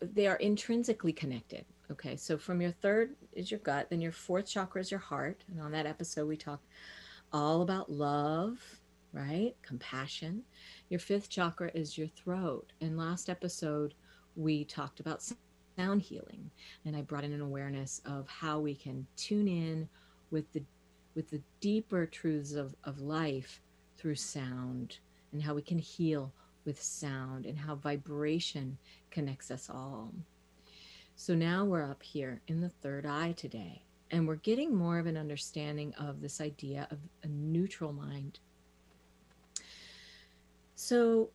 they 0.00 0.26
are 0.26 0.36
intrinsically 0.36 1.12
connected. 1.12 1.64
Okay, 1.90 2.16
so 2.16 2.38
from 2.38 2.60
your 2.60 2.70
third 2.70 3.16
is 3.32 3.50
your 3.50 3.60
gut, 3.60 3.88
then 3.90 4.00
your 4.00 4.12
fourth 4.12 4.46
chakra 4.46 4.80
is 4.80 4.90
your 4.90 5.00
heart, 5.00 5.44
and 5.50 5.60
on 5.60 5.72
that 5.72 5.86
episode 5.86 6.28
we 6.28 6.36
talked 6.36 6.66
all 7.32 7.62
about 7.62 7.90
love, 7.90 8.58
right? 9.12 9.54
Compassion. 9.62 10.42
Your 10.90 11.00
fifth 11.00 11.28
chakra 11.30 11.70
is 11.74 11.96
your 11.96 12.08
throat, 12.08 12.72
and 12.80 12.98
last 12.98 13.30
episode 13.30 13.94
we 14.36 14.64
talked 14.64 15.00
about 15.00 15.22
sound 15.76 16.02
healing, 16.02 16.50
and 16.84 16.96
I 16.96 17.02
brought 17.02 17.24
in 17.24 17.32
an 17.32 17.40
awareness 17.40 18.00
of 18.04 18.28
how 18.28 18.58
we 18.58 18.74
can 18.74 19.06
tune 19.16 19.48
in 19.48 19.88
with 20.30 20.50
the 20.52 20.62
with 21.14 21.30
the 21.30 21.42
deeper 21.60 22.06
truths 22.06 22.54
of, 22.54 22.74
of 22.84 23.00
life 23.00 23.60
through 23.98 24.14
sound 24.14 24.98
and 25.32 25.42
how 25.42 25.54
we 25.54 25.62
can 25.62 25.78
heal 25.78 26.32
with 26.64 26.80
sound 26.80 27.44
and 27.44 27.58
how 27.58 27.74
vibration 27.74 28.78
connects 29.10 29.50
us 29.50 29.68
all. 29.68 30.12
So 31.16 31.34
now 31.34 31.64
we're 31.64 31.84
up 31.84 32.02
here 32.02 32.40
in 32.48 32.60
the 32.60 32.68
third 32.68 33.04
eye 33.04 33.32
today, 33.32 33.82
and 34.10 34.26
we're 34.26 34.36
getting 34.36 34.74
more 34.74 34.98
of 34.98 35.06
an 35.06 35.16
understanding 35.16 35.92
of 35.98 36.20
this 36.20 36.40
idea 36.40 36.88
of 36.90 36.98
a 37.22 37.28
neutral 37.28 37.92
mind. 37.92 38.38
So, 40.74 41.30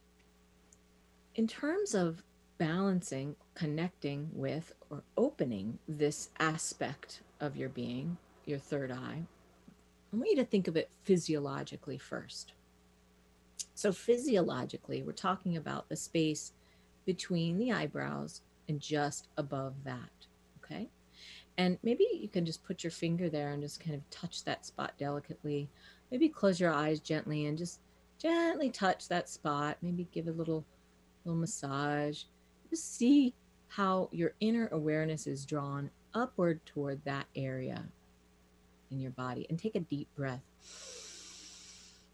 in 1.35 1.47
terms 1.47 1.93
of 1.93 2.23
balancing, 2.57 3.35
connecting 3.57 4.29
with, 4.33 4.71
or 4.91 5.01
opening 5.17 5.79
this 5.87 6.29
aspect 6.39 7.21
of 7.41 7.57
your 7.57 7.69
being, 7.69 8.15
your 8.45 8.59
third 8.59 8.91
eye, 8.91 9.23
I 10.13 10.15
want 10.15 10.29
you 10.29 10.35
to 10.35 10.45
think 10.45 10.67
of 10.67 10.77
it 10.77 10.91
physiologically 11.03 11.97
first. 11.97 12.53
So, 13.73 13.91
physiologically, 13.91 15.01
we're 15.01 15.11
talking 15.11 15.57
about 15.57 15.89
the 15.89 15.95
space 15.95 16.53
between 17.05 17.57
the 17.57 17.71
eyebrows 17.71 18.41
and 18.69 18.79
just 18.79 19.27
above 19.37 19.73
that. 19.85 20.27
Okay. 20.63 20.87
And 21.57 21.79
maybe 21.81 22.05
you 22.13 22.27
can 22.27 22.45
just 22.45 22.63
put 22.63 22.83
your 22.83 22.91
finger 22.91 23.27
there 23.27 23.49
and 23.53 23.63
just 23.63 23.79
kind 23.79 23.95
of 23.95 24.07
touch 24.11 24.43
that 24.43 24.67
spot 24.67 24.93
delicately. 24.99 25.67
Maybe 26.11 26.29
close 26.29 26.59
your 26.59 26.71
eyes 26.71 26.99
gently 26.99 27.47
and 27.47 27.57
just 27.57 27.79
gently 28.21 28.69
touch 28.69 29.07
that 29.07 29.29
spot. 29.29 29.77
Maybe 29.81 30.07
give 30.11 30.27
a 30.27 30.31
little 30.31 30.63
little 31.25 31.39
massage. 31.39 32.23
Just 32.69 32.97
see 32.97 33.33
how 33.67 34.09
your 34.11 34.33
inner 34.39 34.67
awareness 34.71 35.27
is 35.27 35.45
drawn 35.45 35.89
upward 36.13 36.65
toward 36.65 37.03
that 37.05 37.25
area 37.35 37.83
in 38.91 38.99
your 38.99 39.11
body. 39.11 39.45
And 39.49 39.59
take 39.59 39.75
a 39.75 39.81
deep 39.81 40.07
breath. 40.15 40.41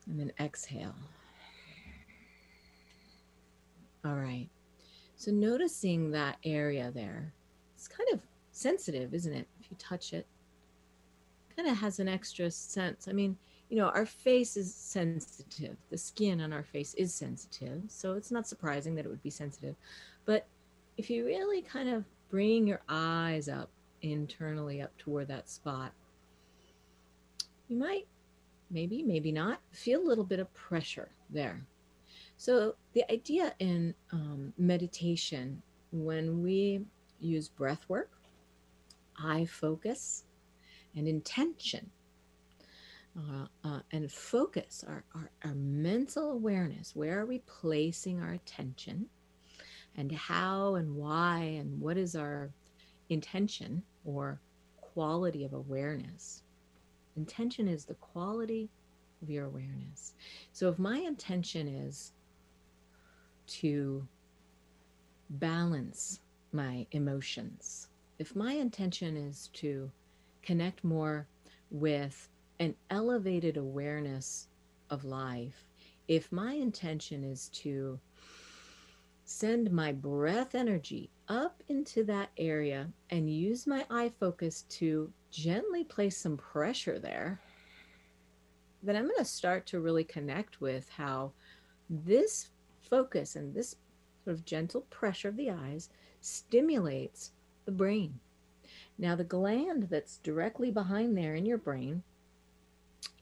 And 0.08 0.20
then 0.20 0.32
exhale. 0.39 0.96
All 4.06 4.16
right. 4.16 4.50
So 5.16 5.32
noticing 5.32 6.12
that 6.12 6.38
area 6.44 6.92
there, 6.94 7.34
it's 7.76 7.88
kind 7.88 8.10
of 8.12 8.20
sensitive, 8.52 9.13
isn't 9.13 9.34
it? 9.34 9.48
If 9.62 9.72
you 9.72 9.78
touch 9.80 10.12
it, 10.12 10.28
kind 11.56 11.70
of 11.70 11.78
has 11.78 12.00
an 12.00 12.10
extra 12.10 12.52
sense. 12.52 13.08
I 13.08 13.13
mean, 13.13 13.38
you 13.70 13.78
know, 13.78 13.88
our 13.89 14.06
face 14.06 14.58
is 14.58 14.74
sensitive. 14.74 15.78
The 15.89 15.98
skin 15.98 16.42
on 16.42 16.52
our 16.52 16.63
face 16.63 16.94
is 16.96 17.13
sensitive. 17.13 17.84
So 17.88 18.13
it's 18.13 18.32
not 18.32 18.48
surprising 18.48 18.96
that 18.96 19.06
it 19.06 19.10
would 19.10 19.24
be 19.24 19.30
sensitive. 19.30 19.76
But 20.26 20.46
if 20.97 21.10
you 21.10 21.25
really 21.25 21.62
kind 21.62 21.89
of 21.89 22.06
bring 22.29 22.67
your 22.67 22.82
eyes 22.89 23.49
up 23.49 23.69
internally 24.01 24.82
up 24.82 24.95
toward 24.97 25.27
that 25.27 25.49
spot, 25.49 25.93
you 27.67 27.77
might, 27.77 28.08
maybe, 28.69 29.03
maybe 29.03 29.32
not, 29.32 29.60
feel 29.71 30.01
a 30.01 30.08
little 30.08 30.23
bit 30.23 30.39
of 30.39 30.53
pressure 30.53 31.10
there. 31.29 31.65
So, 32.38 32.75
the 32.93 33.10
idea 33.12 33.53
in 33.60 33.93
um, 34.12 34.53
meditation, 34.58 35.62
when 35.91 36.41
we 36.41 36.82
use 37.19 37.47
breath 37.47 37.86
work, 37.88 38.12
eye 39.17 39.45
focus, 39.45 40.25
and 40.95 41.08
intention, 41.08 41.89
uh, 43.17 43.45
uh, 43.63 43.79
and 43.91 44.12
focus 44.12 44.84
our, 44.88 45.03
our, 45.15 45.29
our 45.43 45.56
mental 45.56 46.32
awareness, 46.32 46.95
where 46.95 47.19
are 47.19 47.25
we 47.25 47.39
placing 47.39 48.19
our 48.19 48.34
attention, 48.34 49.08
and 49.97 50.12
how 50.12 50.75
and 50.75 50.95
why, 50.95 51.39
and 51.60 51.79
what 51.79 51.97
is 51.97 52.15
our 52.15 52.49
intention 53.10 53.84
or 54.06 54.39
quality 54.77 55.43
of 55.43 55.53
awareness. 55.53 56.43
Intention 57.15 57.67
is 57.67 57.86
the 57.86 57.93
quality 57.95 58.69
of 59.21 59.29
your 59.29 59.45
awareness. 59.45 60.13
So, 60.51 60.69
if 60.69 60.79
my 60.79 60.97
intention 60.97 61.67
is 61.67 62.12
to 63.47 64.08
balance 65.29 66.19
my 66.51 66.86
emotions, 66.91 67.88
if 68.19 68.36
my 68.36 68.53
intention 68.53 69.17
is 69.17 69.49
to 69.53 69.91
connect 70.41 70.84
more 70.84 71.27
with 71.71 72.29
an 72.60 72.75
elevated 72.89 73.58
awareness 73.58 74.47
of 74.89 75.06
life, 75.06 75.65
if 76.08 76.32
my 76.32 76.53
intention 76.53 77.23
is 77.23 77.49
to 77.49 77.99
send 79.25 79.71
my 79.71 79.91
breath 79.91 80.55
energy 80.55 81.09
up 81.27 81.63
into 81.67 82.03
that 82.03 82.29
area 82.38 82.89
and 83.09 83.29
use 83.29 83.65
my 83.65 83.86
eye 83.89 84.12
focus 84.19 84.63
to 84.69 85.12
gently 85.31 85.83
place 85.83 86.17
some 86.17 86.38
pressure 86.38 86.99
there, 86.99 87.39
then 88.81 88.95
I'm 88.95 89.03
going 89.03 89.15
to 89.17 89.25
start 89.25 89.65
to 89.67 89.79
really 89.79 90.03
connect 90.03 90.59
with 90.59 90.89
how 90.89 91.31
this 91.89 92.49
focus 92.81 93.36
and 93.36 93.53
this 93.53 93.75
sort 94.23 94.36
of 94.36 94.45
gentle 94.45 94.81
pressure 94.89 95.29
of 95.29 95.38
the 95.38 95.51
eyes 95.51 95.89
stimulates 96.21 97.31
the 97.65 97.71
brain. 97.71 98.19
Now, 98.97 99.15
the 99.15 99.23
gland 99.23 99.83
that's 99.83 100.17
directly 100.17 100.69
behind 100.71 101.17
there 101.17 101.36
in 101.36 101.45
your 101.45 101.57
brain 101.57 102.03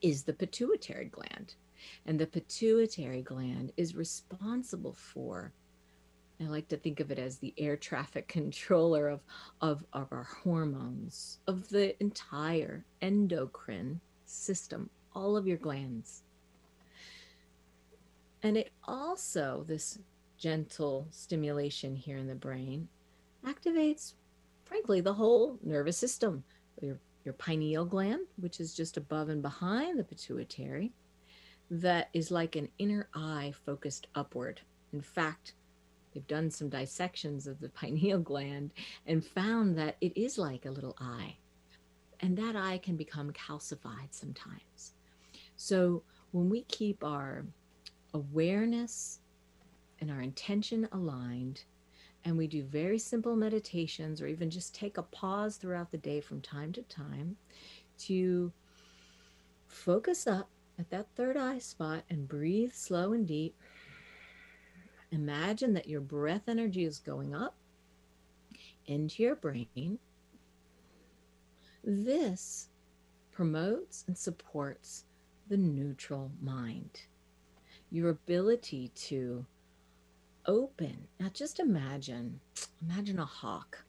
is 0.02 0.24
the 0.24 0.32
pituitary 0.32 1.06
gland. 1.06 1.54
And 2.06 2.18
the 2.18 2.26
pituitary 2.26 3.22
gland 3.22 3.72
is 3.76 3.96
responsible 3.96 4.92
for, 4.92 5.52
I 6.40 6.44
like 6.44 6.68
to 6.68 6.76
think 6.76 7.00
of 7.00 7.10
it 7.10 7.18
as 7.18 7.38
the 7.38 7.54
air 7.56 7.76
traffic 7.76 8.26
controller 8.26 9.08
of, 9.08 9.20
of, 9.60 9.84
of 9.92 10.08
our 10.12 10.28
hormones, 10.42 11.38
of 11.46 11.68
the 11.68 12.00
entire 12.02 12.84
endocrine 13.00 14.00
system, 14.24 14.90
all 15.14 15.36
of 15.36 15.46
your 15.46 15.58
glands. 15.58 16.22
And 18.42 18.56
it 18.56 18.72
also, 18.84 19.64
this 19.68 19.98
gentle 20.36 21.06
stimulation 21.10 21.94
here 21.94 22.16
in 22.16 22.26
the 22.26 22.34
brain, 22.34 22.88
activates, 23.46 24.14
frankly, 24.64 25.00
the 25.00 25.14
whole 25.14 25.58
nervous 25.62 25.96
system. 25.96 26.42
Your, 26.80 26.98
your 27.24 27.34
pineal 27.34 27.84
gland, 27.84 28.26
which 28.36 28.58
is 28.58 28.74
just 28.74 28.96
above 28.96 29.28
and 29.28 29.42
behind 29.42 29.98
the 29.98 30.04
pituitary, 30.04 30.92
that 31.70 32.08
is 32.12 32.32
like 32.32 32.56
an 32.56 32.68
inner 32.78 33.08
eye 33.14 33.52
focused 33.64 34.08
upward. 34.16 34.60
In 34.92 35.00
fact, 35.00 35.54
they've 36.12 36.26
done 36.26 36.50
some 36.50 36.68
dissections 36.68 37.46
of 37.46 37.60
the 37.60 37.68
pineal 37.80 38.18
gland 38.18 38.70
and 39.06 39.24
found 39.24 39.76
that 39.78 39.96
it 40.00 40.16
is 40.16 40.38
like 40.38 40.66
a 40.66 40.70
little 40.70 40.96
eye. 41.00 41.36
And 42.20 42.36
that 42.36 42.54
eye 42.54 42.78
can 42.78 42.96
become 42.96 43.32
calcified 43.32 44.08
sometimes. 44.10 44.92
So 45.56 46.02
when 46.30 46.48
we 46.48 46.62
keep 46.62 47.02
our 47.02 47.44
awareness 48.14 49.18
and 50.00 50.10
our 50.10 50.20
intention 50.20 50.88
aligned, 50.92 51.64
and 52.24 52.38
we 52.38 52.46
do 52.46 52.62
very 52.62 52.98
simple 52.98 53.34
meditations 53.34 54.20
or 54.20 54.26
even 54.26 54.50
just 54.50 54.74
take 54.74 54.96
a 54.96 55.02
pause 55.02 55.56
throughout 55.56 55.90
the 55.90 55.98
day 55.98 56.20
from 56.20 56.40
time 56.40 56.72
to 56.72 56.82
time 56.82 57.36
to 57.98 58.52
focus 59.66 60.26
up 60.26 60.48
at 60.78 60.90
that 60.90 61.06
third 61.16 61.36
eye 61.36 61.58
spot 61.58 62.02
and 62.08 62.28
breathe 62.28 62.72
slow 62.72 63.12
and 63.12 63.26
deep. 63.26 63.54
Imagine 65.12 65.74
that 65.74 65.88
your 65.88 66.00
breath 66.00 66.48
energy 66.48 66.84
is 66.84 66.98
going 66.98 67.34
up 67.34 67.54
into 68.86 69.22
your 69.22 69.36
brain. 69.36 69.98
This 71.84 72.68
promotes 73.30 74.04
and 74.06 74.16
supports 74.16 75.04
the 75.48 75.56
neutral 75.56 76.32
mind 76.40 77.02
your 77.92 78.08
ability 78.08 78.90
to 78.94 79.44
open. 80.46 80.96
Now 81.20 81.28
just 81.34 81.60
imagine, 81.60 82.40
imagine 82.80 83.18
a 83.18 83.24
hawk, 83.26 83.84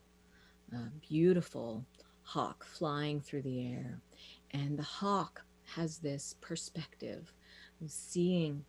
a 0.74 0.90
beautiful 1.08 1.86
hawk 2.24 2.66
flying 2.66 3.22
through 3.22 3.44
the 3.44 3.66
air. 3.66 4.02
And 4.52 4.78
the 4.78 4.84
hawk 4.84 5.44
has 5.76 6.00
this 6.00 6.36
perspective 6.42 7.34
of 7.82 7.90
seeing 7.90 8.66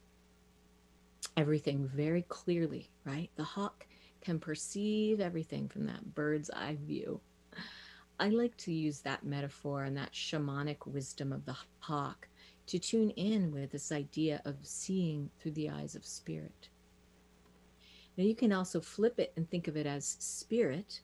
everything 1.36 1.86
very 1.86 2.22
clearly, 2.22 2.90
right? 3.04 3.30
The 3.36 3.44
hawk 3.44 3.86
can 4.20 4.38
perceive 4.38 5.20
everything 5.20 5.68
from 5.68 5.86
that 5.86 6.14
bird's 6.14 6.50
eye 6.50 6.78
view. 6.86 7.20
I 8.18 8.28
like 8.28 8.56
to 8.58 8.72
use 8.72 9.00
that 9.00 9.24
metaphor 9.24 9.84
and 9.84 9.96
that 9.96 10.12
shamanic 10.12 10.86
wisdom 10.86 11.32
of 11.32 11.44
the 11.44 11.56
hawk 11.80 12.28
to 12.66 12.78
tune 12.78 13.10
in 13.10 13.52
with 13.52 13.72
this 13.72 13.92
idea 13.92 14.40
of 14.44 14.56
seeing 14.62 15.30
through 15.38 15.52
the 15.52 15.68
eyes 15.68 15.94
of 15.94 16.06
spirit. 16.06 16.68
Now, 18.16 18.24
you 18.24 18.34
can 18.34 18.52
also 18.52 18.80
flip 18.80 19.18
it 19.18 19.32
and 19.36 19.50
think 19.50 19.66
of 19.66 19.76
it 19.76 19.86
as 19.86 20.16
spirit, 20.20 21.00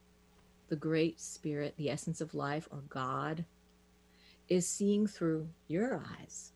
the 0.69 0.77
great 0.77 1.21
spirit, 1.21 1.75
the 1.77 1.91
essence 1.91 2.21
of 2.21 2.35
life, 2.35 2.69
or 2.71 2.83
God, 2.89 3.45
is 4.49 4.67
seeing 4.69 5.07
through 5.07 5.49
your 5.67 6.01
eyes. 6.19 6.53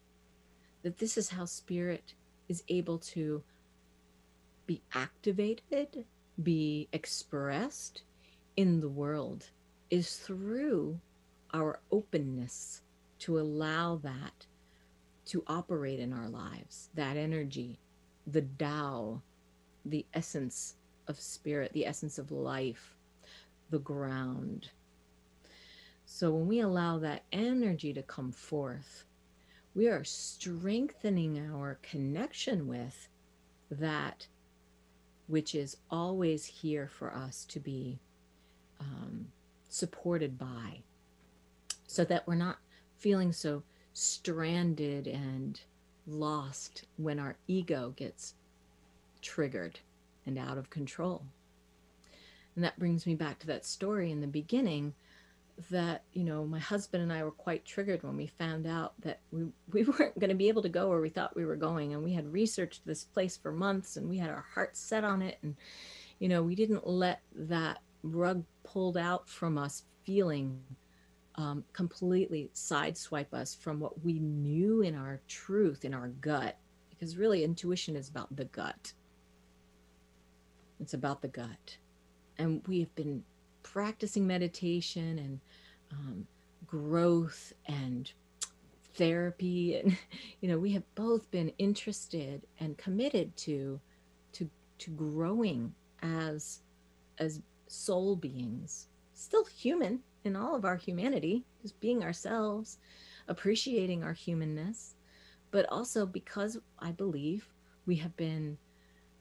That 0.83 0.99
this 0.99 1.19
is 1.19 1.31
how 1.31 1.45
spirit 1.45 2.15
is 2.49 2.63
able 2.69 2.99
to 2.99 3.43
be 4.67 4.83
activated, 4.95 6.05
be 6.43 6.89
expressed 6.93 8.03
in 8.57 8.81
the 8.81 8.89
world, 8.89 9.51
is 9.91 10.17
through 10.17 10.99
our 11.53 11.81
openness 11.91 12.83
to 13.21 13.39
allow 13.39 13.97
that 13.97 14.47
to 15.27 15.45
operate 15.47 16.01
in 16.01 16.13
our 16.13 16.29
lives, 16.29 16.91
that 16.95 17.17
energy, 17.17 17.79
the 18.27 18.43
Tao, 18.59 19.23
the 19.85 20.05
essence 20.15 20.75
of 21.09 21.19
spirit, 21.19 21.73
the 21.73 21.87
essence 21.87 22.19
of 22.19 22.31
life, 22.31 22.97
the 23.71 23.79
ground. 23.79 24.71
So 26.07 26.31
when 26.31 26.47
we 26.47 26.61
allow 26.61 26.99
that 26.99 27.25
energy 27.33 27.93
to 27.95 28.03
come 28.03 28.33
forth, 28.33 29.05
we 29.75 29.89
are 29.89 30.05
strengthening 30.05 31.51
our 31.51 31.79
connection 31.83 32.67
with 32.67 33.09
that 33.71 34.27
which 35.27 35.55
is 35.55 35.77
always 35.91 36.45
here 36.45 36.89
for 36.89 37.15
us 37.15 37.45
to 37.47 37.61
be 37.61 37.99
um, 38.81 39.27
supported 39.69 40.39
by, 40.39 40.81
so 41.87 42.05
that 42.05 42.27
we're 42.27 42.35
not 42.35 42.59
feeling 42.99 43.33
so 43.33 43.63
stranded 43.93 45.07
and 45.07 45.61
lost 46.07 46.85
when 46.97 47.19
our 47.19 47.37
ego 47.47 47.93
gets 47.97 48.35
triggered 49.23 49.81
and 50.27 50.39
out 50.39 50.59
of 50.59 50.71
control. 50.71 51.23
And 52.55 52.65
that 52.65 52.79
brings 52.79 53.07
me 53.07 53.15
back 53.15 53.39
to 53.41 53.47
that 53.49 53.65
story 53.65 54.11
in 54.11 54.21
the 54.21 54.27
beginning 54.27 54.95
that, 55.71 56.05
you 56.13 56.25
know, 56.25 56.45
my 56.45 56.59
husband 56.59 57.03
and 57.03 57.13
I 57.13 57.23
were 57.23 57.31
quite 57.31 57.65
triggered 57.65 58.03
when 58.03 58.17
we 58.17 58.27
found 58.27 58.67
out 58.67 58.95
that 59.03 59.21
we, 59.31 59.47
we 59.73 59.85
weren't 59.85 60.19
going 60.19 60.31
to 60.31 60.37
be 60.37 60.49
able 60.49 60.63
to 60.63 60.69
go 60.69 60.89
where 60.89 61.01
we 61.01 61.09
thought 61.09 61.37
we 61.37 61.45
were 61.45 61.57
going. 61.57 61.93
And 61.93 62.03
we 62.03 62.13
had 62.13 62.33
researched 62.33 62.85
this 62.85 63.05
place 63.05 63.37
for 63.37 63.53
months 63.53 63.97
and 63.97 64.09
we 64.09 64.19
had 64.19 64.31
our 64.31 64.45
hearts 64.55 64.81
set 64.81 65.05
on 65.05 65.23
it. 65.23 65.39
And, 65.43 65.57
you 66.19 66.29
know, 66.29 66.43
we 66.43 66.55
didn't 66.55 66.87
let 66.87 67.21
that 67.35 67.81
rug 68.03 68.45
pulled 68.65 68.97
out 68.97 69.29
from 69.29 69.57
us 69.59 69.85
feeling 70.05 70.61
um, 71.37 71.65
completely 71.73 72.51
sideswipe 72.55 73.33
us 73.33 73.55
from 73.55 73.81
what 73.81 74.05
we 74.05 74.19
knew 74.19 74.83
in 74.83 74.95
our 74.95 75.21
truth, 75.29 75.85
in 75.85 75.95
our 75.95 76.09
gut. 76.09 76.57
Because 76.91 77.17
really, 77.17 77.43
intuition 77.43 77.97
is 77.97 78.09
about 78.09 78.35
the 78.35 78.45
gut. 78.47 78.93
It's 80.81 80.95
about 80.95 81.23
the 81.23 81.29
gut. 81.29 81.79
And 82.39 82.63
we 82.67 82.81
have 82.81 82.95
been 82.95 83.25
practicing 83.65 84.27
meditation 84.27 85.19
and 85.19 85.41
um, 85.91 86.27
growth 86.67 87.53
and 87.67 88.13
therapy 88.95 89.77
and 89.77 89.97
you 90.41 90.49
know 90.49 90.59
we 90.59 90.71
have 90.73 90.85
both 90.95 91.29
been 91.33 91.53
interested 91.59 92.47
and 92.61 92.79
committed 92.79 93.37
to 93.37 93.81
to 94.33 94.49
to 94.79 94.91
growing 94.91 95.75
as 96.03 96.61
as 97.19 97.41
soul 97.67 98.17
beings. 98.17 98.89
Still 99.15 99.45
human 99.45 100.01
in 100.25 100.37
all 100.37 100.55
of 100.55 100.65
our 100.65 100.77
humanity, 100.77 101.45
just 101.63 101.79
being 101.81 102.03
ourselves, 102.03 102.79
appreciating 103.29 104.03
our 104.03 104.13
humanness, 104.13 104.95
but 105.51 105.67
also 105.71 106.07
because 106.07 106.59
I 106.79 106.93
believe 106.93 107.49
we 107.87 107.97
have 107.97 108.17
been 108.17 108.59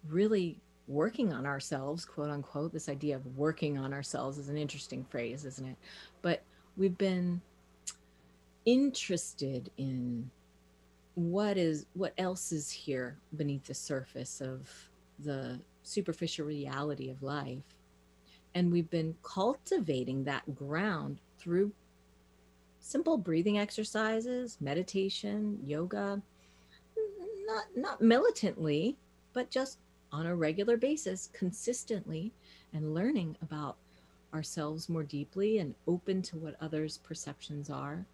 really 0.08 0.62
working 0.88 1.34
on 1.34 1.46
ourselves, 1.46 2.06
quote 2.06 2.30
unquote. 2.30 2.74
This 2.74 2.90
idea 2.90 3.16
of 3.16 3.38
working 3.38 3.78
on 3.78 3.94
ourselves 3.94 4.38
is 4.38 4.50
an 4.50 4.58
interesting 4.58 5.06
phrase, 5.10 5.46
isn't 5.46 5.68
it? 5.68 5.78
But 6.22 6.44
we've 6.78 6.98
been 6.98 7.42
interested 8.66 9.70
in 9.78 10.30
what 11.16 11.58
is 11.58 11.86
what 11.94 12.14
else 12.18 12.52
is 12.52 12.72
here 12.72 13.18
beneath 13.36 13.66
the 13.66 13.74
surface 13.74 14.42
of 14.42 14.70
the 15.20 15.60
superficial 15.84 16.46
reality 16.46 17.10
of 17.10 17.22
life 17.22 17.62
and 18.56 18.72
we've 18.72 18.90
been 18.90 19.16
cultivating 19.24 20.24
that 20.24 20.56
ground 20.56 21.20
through 21.40 21.72
simple 22.80 23.18
breathing 23.18 23.58
exercises, 23.58 24.58
meditation, 24.60 25.58
yoga, 25.66 26.22
not 27.46 27.66
not 27.76 28.02
militantly, 28.02 28.96
but 29.34 29.50
just 29.50 29.80
on 30.14 30.28
a 30.28 30.36
regular 30.36 30.78
basis, 30.78 31.30
consistently 31.34 32.32
and 32.72 32.94
learning 32.94 33.36
about 33.42 33.76
ourselves 34.34 34.88
more 34.88 35.04
deeply 35.04 35.58
and 35.58 35.76
open 35.88 36.22
to 36.22 36.38
what 36.38 36.56
others' 36.62 37.00
perceptions 37.00 37.70
are. 37.70 38.06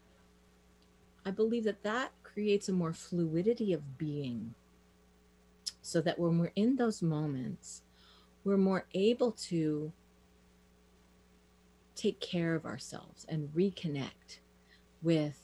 I 1.25 1.31
believe 1.31 1.65
that 1.65 1.83
that 1.83 2.11
creates 2.23 2.69
a 2.69 2.73
more 2.73 2.93
fluidity 2.93 3.73
of 3.73 3.97
being 3.97 4.55
so 5.81 6.01
that 6.01 6.17
when 6.17 6.39
we're 6.39 6.51
in 6.55 6.77
those 6.77 7.01
moments, 7.01 7.81
we're 8.43 8.57
more 8.57 8.85
able 8.93 9.31
to 9.33 9.91
take 11.95 12.19
care 12.21 12.55
of 12.55 12.65
ourselves 12.65 13.25
and 13.27 13.49
reconnect 13.53 14.39
with 15.01 15.37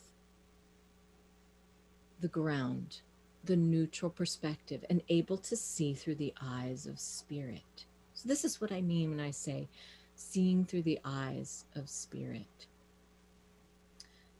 the 2.21 2.27
ground, 2.29 3.01
the 3.45 3.55
neutral 3.55 4.11
perspective, 4.11 4.83
and 4.89 5.01
able 5.09 5.37
to 5.37 5.55
see 5.55 5.93
through 5.93 6.15
the 6.15 6.33
eyes 6.41 6.85
of 6.85 6.99
spirit. 6.99 7.85
So, 8.13 8.27
this 8.27 8.45
is 8.45 8.61
what 8.61 8.71
I 8.71 8.81
mean 8.81 9.11
when 9.11 9.19
I 9.19 9.31
say 9.31 9.67
seeing 10.15 10.65
through 10.65 10.83
the 10.83 10.99
eyes 11.03 11.65
of 11.75 11.89
spirit. 11.89 12.67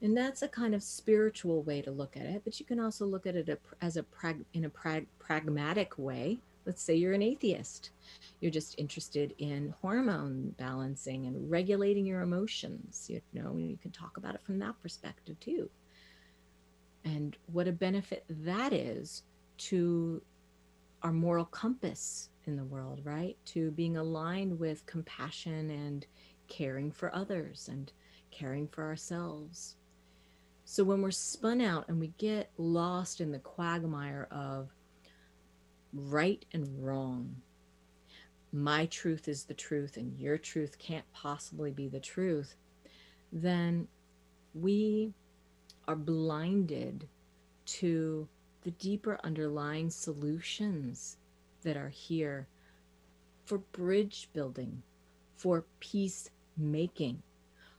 And 0.02 0.16
that's 0.16 0.42
a 0.42 0.48
kind 0.48 0.76
of 0.76 0.84
spiritual 0.84 1.64
way 1.64 1.82
to 1.82 1.92
look 1.92 2.16
at 2.16 2.24
it, 2.24 2.42
but 2.44 2.60
you 2.60 2.66
can 2.66 2.80
also 2.80 3.06
look 3.06 3.26
at 3.26 3.36
it 3.36 3.62
as 3.82 3.98
a 3.98 4.04
prag- 4.04 4.46
in 4.54 4.66
a 4.66 4.70
prag- 4.70 5.08
pragmatic 5.20 5.98
way 5.98 6.40
let's 6.66 6.82
say 6.82 6.96
you're 6.96 7.14
an 7.14 7.22
atheist 7.22 7.92
you're 8.42 8.52
just 8.52 8.78
interested 8.78 9.34
in 9.38 9.74
hormone 9.82 10.54
balancing 10.58 11.28
and 11.28 11.50
regulating 11.50 12.06
your 12.06 12.22
emotions 12.22 13.08
you 13.10 13.22
know 13.34 13.56
you 13.56 13.78
can 13.82 13.92
talk 13.92 14.18
about 14.18 14.36
it 14.36 14.42
from 14.44 14.60
that 14.60 14.80
perspective 14.82 15.40
too 15.40 15.70
and 17.06 17.38
what 17.52 17.68
a 17.68 17.72
benefit 17.72 18.26
that 18.30 18.74
is 18.74 19.24
to 19.58 20.22
our 21.04 21.14
moral 21.14 21.46
compass 21.46 22.30
in 22.46 22.56
the 22.56 22.66
world 22.66 23.02
right 23.04 23.38
to 23.46 23.72
being 23.72 23.98
aligned 23.98 24.60
with 24.60 24.86
compassion 24.86 25.70
and 25.70 26.06
caring 26.48 26.92
for 26.92 27.14
others 27.16 27.70
and 27.72 27.92
caring 28.32 28.68
for 28.68 28.84
ourselves 28.84 29.78
so 30.66 30.84
when 30.84 31.02
we're 31.02 31.12
spun 31.12 31.62
out 31.62 31.86
and 31.88 32.00
we 32.00 32.12
get 32.18 32.50
lost 32.58 33.22
in 33.22 33.32
the 33.32 33.40
quagmire 33.40 34.28
of 34.32 34.70
right 35.96 36.46
and 36.54 36.68
wrong. 36.84 37.36
My 38.52 38.86
truth 38.88 39.28
is 39.28 39.44
the 39.44 39.54
truth, 39.54 39.98
and 39.98 40.18
your 40.18 40.38
truth 40.38 40.78
can't 40.78 41.06
possibly 41.14 41.72
be 41.72 41.88
the 41.88 42.00
truth, 42.00 42.56
then 43.32 43.88
we 44.54 45.14
are 45.88 45.96
blinded 45.96 47.08
to 47.66 48.28
the 48.64 48.72
deeper 48.72 49.20
underlying 49.24 49.90
solutions 49.90 51.18
that 51.64 51.78
are 51.78 51.90
here 51.90 52.48
for 53.46 53.60
bridge 53.60 54.30
building, 54.34 54.82
for 55.36 55.66
peace 55.80 56.30
making, 56.58 57.22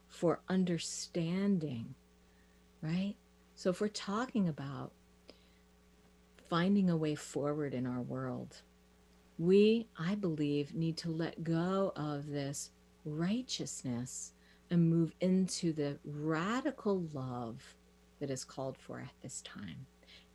for 0.07 0.39
understanding, 0.47 1.93
right? 2.81 3.15
So, 3.55 3.71
if 3.71 3.81
we're 3.81 3.87
talking 3.87 4.47
about 4.47 4.91
finding 6.49 6.89
a 6.89 6.97
way 6.97 7.15
forward 7.15 7.73
in 7.73 7.85
our 7.85 8.01
world. 8.01 8.61
We, 9.37 9.87
I 9.97 10.15
believe, 10.15 10.73
need 10.73 10.97
to 10.97 11.11
let 11.11 11.43
go 11.43 11.91
of 11.95 12.27
this 12.27 12.71
righteousness 13.05 14.33
and 14.69 14.89
move 14.89 15.13
into 15.21 15.73
the 15.73 15.97
radical 16.05 17.03
love 17.13 17.75
that 18.19 18.29
is 18.29 18.43
called 18.45 18.77
for 18.77 18.99
at 18.99 19.13
this 19.21 19.41
time. 19.41 19.85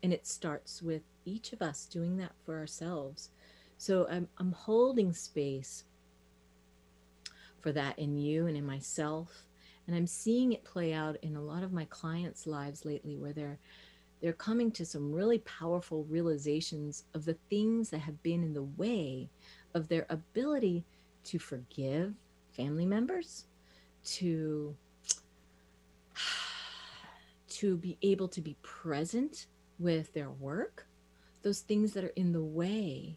And 0.03 0.12
it 0.12 0.26
starts 0.26 0.83
with 0.83 1.03
each 1.24 1.53
of 1.53 1.62
us 1.62 1.87
doing 1.87 2.16
that 2.18 2.33
for 2.45 2.59
ourselves 2.59 3.30
So 3.83 4.07
I'm, 4.09 4.28
I'm 4.39 4.53
holding 4.53 5.12
space 5.12 5.83
for 7.61 7.72
that 7.72 7.99
in 7.99 8.16
you 8.16 8.47
and 8.47 8.57
in 8.57 8.64
myself. 8.64 9.43
And 9.89 9.97
I'm 9.97 10.07
seeing 10.07 10.53
it 10.53 10.62
play 10.62 10.93
out 10.93 11.16
in 11.22 11.35
a 11.35 11.43
lot 11.43 11.64
of 11.64 11.72
my 11.72 11.85
clients' 11.87 12.47
lives 12.47 12.85
lately 12.85 13.16
where 13.16 13.33
they're 13.33 13.59
they're 14.20 14.33
coming 14.33 14.70
to 14.70 14.87
some 14.87 15.12
really 15.12 15.41
powerful 15.41 16.05
realizations 16.05 17.07
of 17.12 17.24
the 17.24 17.37
things 17.51 17.91
that 17.91 17.99
have 17.99 18.22
been 18.22 18.45
in 18.45 18.55
the 18.55 18.62
way 18.62 19.28
of 19.74 19.89
their 19.89 20.07
ability 20.11 20.85
to 21.24 21.41
forgive 21.41 22.14
family 22.57 22.87
members, 22.87 23.47
to 24.05 24.76
to 27.62 27.76
be 27.76 27.96
able 28.02 28.26
to 28.26 28.40
be 28.40 28.56
present 28.62 29.46
with 29.78 30.12
their 30.14 30.30
work. 30.30 30.88
Those 31.42 31.60
things 31.60 31.92
that 31.92 32.02
are 32.02 32.12
in 32.16 32.32
the 32.32 32.42
way 32.42 33.16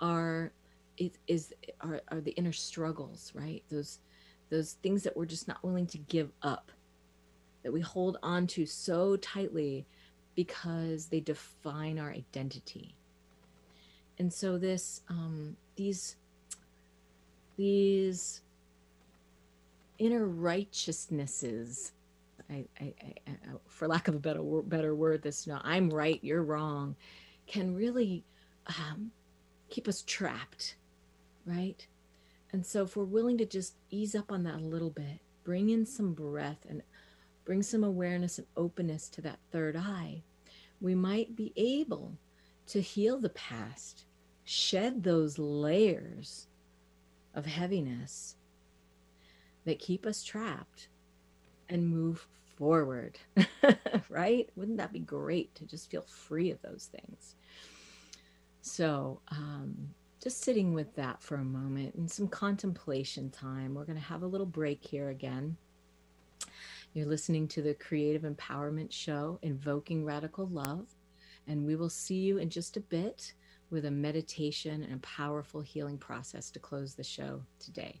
are 0.00 0.50
it 0.96 1.18
is 1.26 1.52
are, 1.82 2.00
are 2.08 2.22
the 2.22 2.30
inner 2.32 2.52
struggles, 2.52 3.32
right? 3.34 3.62
Those 3.70 3.98
those 4.48 4.72
things 4.82 5.02
that 5.02 5.14
we're 5.14 5.26
just 5.26 5.46
not 5.46 5.62
willing 5.62 5.86
to 5.88 5.98
give 5.98 6.30
up, 6.42 6.72
that 7.62 7.72
we 7.72 7.82
hold 7.82 8.16
on 8.22 8.46
to 8.48 8.64
so 8.64 9.16
tightly 9.16 9.84
because 10.34 11.06
they 11.06 11.20
define 11.20 11.98
our 11.98 12.10
identity. 12.10 12.94
And 14.18 14.32
so 14.32 14.56
this 14.56 15.02
um, 15.10 15.56
these 15.76 16.16
these 17.58 18.40
inner 19.98 20.26
righteousnesses 20.26 21.92
I, 22.52 22.66
I, 22.80 22.94
I, 23.26 23.36
for 23.66 23.88
lack 23.88 24.08
of 24.08 24.14
a 24.14 24.18
better 24.18 24.42
better 24.42 24.94
word 24.94 25.22
this 25.22 25.46
no 25.46 25.58
i'm 25.64 25.90
right 25.90 26.20
you're 26.22 26.42
wrong 26.42 26.96
can 27.46 27.74
really 27.74 28.24
um, 28.66 29.10
keep 29.70 29.88
us 29.88 30.02
trapped 30.06 30.76
right? 31.46 31.86
And 32.52 32.64
so 32.64 32.82
if 32.82 32.96
we're 32.96 33.04
willing 33.04 33.38
to 33.38 33.46
just 33.46 33.74
ease 33.90 34.14
up 34.14 34.30
on 34.30 34.42
that 34.44 34.56
a 34.56 34.58
little 34.58 34.90
bit 34.90 35.20
bring 35.44 35.70
in 35.70 35.84
some 35.84 36.12
breath 36.12 36.64
and 36.68 36.82
bring 37.44 37.62
some 37.62 37.82
awareness 37.82 38.38
and 38.38 38.46
openness 38.56 39.08
to 39.08 39.20
that 39.20 39.40
third 39.50 39.76
eye 39.76 40.22
we 40.80 40.94
might 40.94 41.34
be 41.34 41.52
able 41.56 42.12
to 42.66 42.80
heal 42.80 43.18
the 43.18 43.28
past 43.30 44.04
shed 44.44 45.02
those 45.02 45.38
layers 45.38 46.46
of 47.34 47.46
heaviness 47.46 48.36
that 49.64 49.80
keep 49.80 50.06
us 50.06 50.22
trapped 50.22 50.88
and 51.68 51.88
move 51.88 52.28
forward, 52.62 53.18
right? 54.08 54.48
Wouldn't 54.54 54.78
that 54.78 54.92
be 54.92 55.00
great 55.00 55.52
to 55.56 55.64
just 55.64 55.90
feel 55.90 56.02
free 56.02 56.52
of 56.52 56.62
those 56.62 56.88
things? 56.92 57.34
So, 58.60 59.20
um, 59.32 59.88
just 60.22 60.44
sitting 60.44 60.72
with 60.72 60.94
that 60.94 61.20
for 61.20 61.34
a 61.34 61.44
moment 61.44 61.96
and 61.96 62.08
some 62.08 62.28
contemplation 62.28 63.30
time. 63.30 63.74
We're 63.74 63.84
going 63.84 63.98
to 63.98 64.04
have 64.04 64.22
a 64.22 64.28
little 64.28 64.46
break 64.46 64.86
here 64.86 65.08
again. 65.08 65.56
You're 66.94 67.08
listening 67.08 67.48
to 67.48 67.62
the 67.62 67.74
Creative 67.74 68.22
Empowerment 68.22 68.92
Show, 68.92 69.40
Invoking 69.42 70.04
Radical 70.04 70.46
Love. 70.46 70.86
And 71.48 71.66
we 71.66 71.74
will 71.74 71.90
see 71.90 72.20
you 72.20 72.38
in 72.38 72.48
just 72.48 72.76
a 72.76 72.80
bit 72.80 73.32
with 73.70 73.86
a 73.86 73.90
meditation 73.90 74.84
and 74.84 74.94
a 74.94 74.98
powerful 74.98 75.62
healing 75.62 75.98
process 75.98 76.48
to 76.52 76.60
close 76.60 76.94
the 76.94 77.02
show 77.02 77.42
today. 77.58 78.00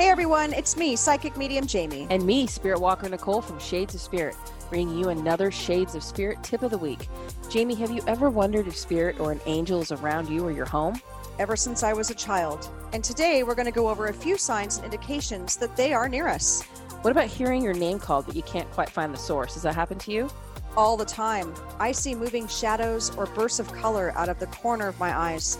Hey 0.00 0.08
everyone, 0.08 0.54
it's 0.54 0.78
me, 0.78 0.96
Psychic 0.96 1.36
Medium 1.36 1.66
Jamie. 1.66 2.06
And 2.08 2.24
me, 2.24 2.46
Spirit 2.46 2.80
Walker 2.80 3.06
Nicole 3.06 3.42
from 3.42 3.58
Shades 3.58 3.94
of 3.94 4.00
Spirit, 4.00 4.34
bringing 4.70 4.96
you 4.96 5.10
another 5.10 5.50
Shades 5.50 5.94
of 5.94 6.02
Spirit 6.02 6.42
tip 6.42 6.62
of 6.62 6.70
the 6.70 6.78
week. 6.78 7.10
Jamie, 7.50 7.74
have 7.74 7.90
you 7.90 8.02
ever 8.06 8.30
wondered 8.30 8.66
if 8.66 8.74
spirit 8.74 9.20
or 9.20 9.30
an 9.30 9.42
angel 9.44 9.82
is 9.82 9.92
around 9.92 10.30
you 10.30 10.42
or 10.46 10.52
your 10.52 10.64
home? 10.64 10.98
Ever 11.38 11.54
since 11.54 11.82
I 11.82 11.92
was 11.92 12.08
a 12.08 12.14
child. 12.14 12.70
And 12.94 13.04
today 13.04 13.42
we're 13.42 13.54
going 13.54 13.66
to 13.66 13.72
go 13.72 13.90
over 13.90 14.06
a 14.06 14.12
few 14.14 14.38
signs 14.38 14.76
and 14.78 14.86
indications 14.86 15.56
that 15.58 15.76
they 15.76 15.92
are 15.92 16.08
near 16.08 16.28
us. 16.28 16.62
What 17.02 17.10
about 17.10 17.26
hearing 17.26 17.62
your 17.62 17.74
name 17.74 17.98
called 17.98 18.24
but 18.24 18.34
you 18.34 18.42
can't 18.44 18.70
quite 18.70 18.88
find 18.88 19.12
the 19.12 19.18
source? 19.18 19.52
Does 19.52 19.64
that 19.64 19.74
happen 19.74 19.98
to 19.98 20.12
you? 20.12 20.30
All 20.78 20.96
the 20.96 21.04
time. 21.04 21.52
I 21.78 21.92
see 21.92 22.14
moving 22.14 22.48
shadows 22.48 23.14
or 23.18 23.26
bursts 23.26 23.58
of 23.58 23.70
color 23.70 24.12
out 24.16 24.30
of 24.30 24.38
the 24.38 24.46
corner 24.46 24.88
of 24.88 24.98
my 24.98 25.14
eyes. 25.14 25.58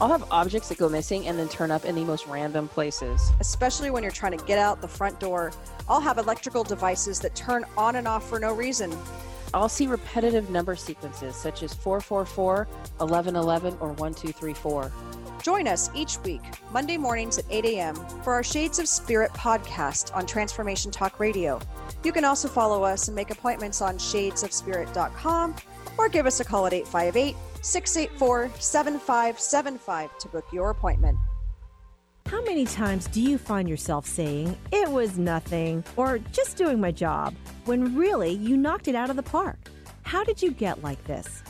I'll 0.00 0.08
have 0.08 0.24
objects 0.30 0.68
that 0.68 0.78
go 0.78 0.88
missing 0.88 1.28
and 1.28 1.38
then 1.38 1.48
turn 1.48 1.70
up 1.70 1.84
in 1.84 1.94
the 1.94 2.04
most 2.04 2.26
random 2.26 2.68
places. 2.68 3.32
Especially 3.40 3.90
when 3.90 4.02
you're 4.02 4.12
trying 4.12 4.36
to 4.36 4.44
get 4.44 4.58
out 4.58 4.80
the 4.80 4.88
front 4.88 5.20
door. 5.20 5.52
I'll 5.88 6.00
have 6.00 6.18
electrical 6.18 6.64
devices 6.64 7.20
that 7.20 7.34
turn 7.34 7.64
on 7.76 7.96
and 7.96 8.08
off 8.08 8.28
for 8.28 8.38
no 8.38 8.52
reason. 8.52 8.96
I'll 9.54 9.68
see 9.68 9.86
repetitive 9.86 10.50
number 10.50 10.74
sequences 10.76 11.36
such 11.36 11.62
as 11.62 11.74
444, 11.74 12.66
1111, 12.98 13.74
or 13.80 13.92
1234. 13.92 14.92
Join 15.42 15.66
us 15.66 15.90
each 15.94 16.18
week, 16.20 16.40
Monday 16.72 16.96
mornings 16.96 17.36
at 17.38 17.44
8 17.50 17.64
a.m., 17.64 17.96
for 18.22 18.32
our 18.32 18.44
Shades 18.44 18.78
of 18.78 18.86
Spirit 18.88 19.32
podcast 19.32 20.14
on 20.16 20.24
Transformation 20.24 20.90
Talk 20.90 21.18
Radio. 21.18 21.60
You 22.04 22.12
can 22.12 22.24
also 22.24 22.48
follow 22.48 22.84
us 22.84 23.08
and 23.08 23.14
make 23.14 23.30
appointments 23.30 23.82
on 23.82 23.98
shadesofspirit.com 23.98 25.56
or 25.98 26.08
give 26.08 26.26
us 26.26 26.40
a 26.40 26.44
call 26.44 26.66
at 26.66 26.72
858 26.72 27.36
684 27.62 28.50
7575 28.58 30.18
to 30.18 30.28
book 30.28 30.44
your 30.52 30.70
appointment. 30.70 31.18
How 32.26 32.42
many 32.42 32.64
times 32.64 33.06
do 33.08 33.20
you 33.20 33.36
find 33.36 33.68
yourself 33.68 34.06
saying, 34.06 34.56
it 34.72 34.88
was 34.88 35.18
nothing, 35.18 35.84
or 35.96 36.18
just 36.32 36.56
doing 36.56 36.80
my 36.80 36.90
job, 36.90 37.34
when 37.66 37.94
really 37.94 38.32
you 38.32 38.56
knocked 38.56 38.88
it 38.88 38.94
out 38.94 39.10
of 39.10 39.16
the 39.16 39.22
park? 39.22 39.58
How 40.02 40.24
did 40.24 40.40
you 40.42 40.50
get 40.50 40.82
like 40.82 41.02
this? 41.04 41.42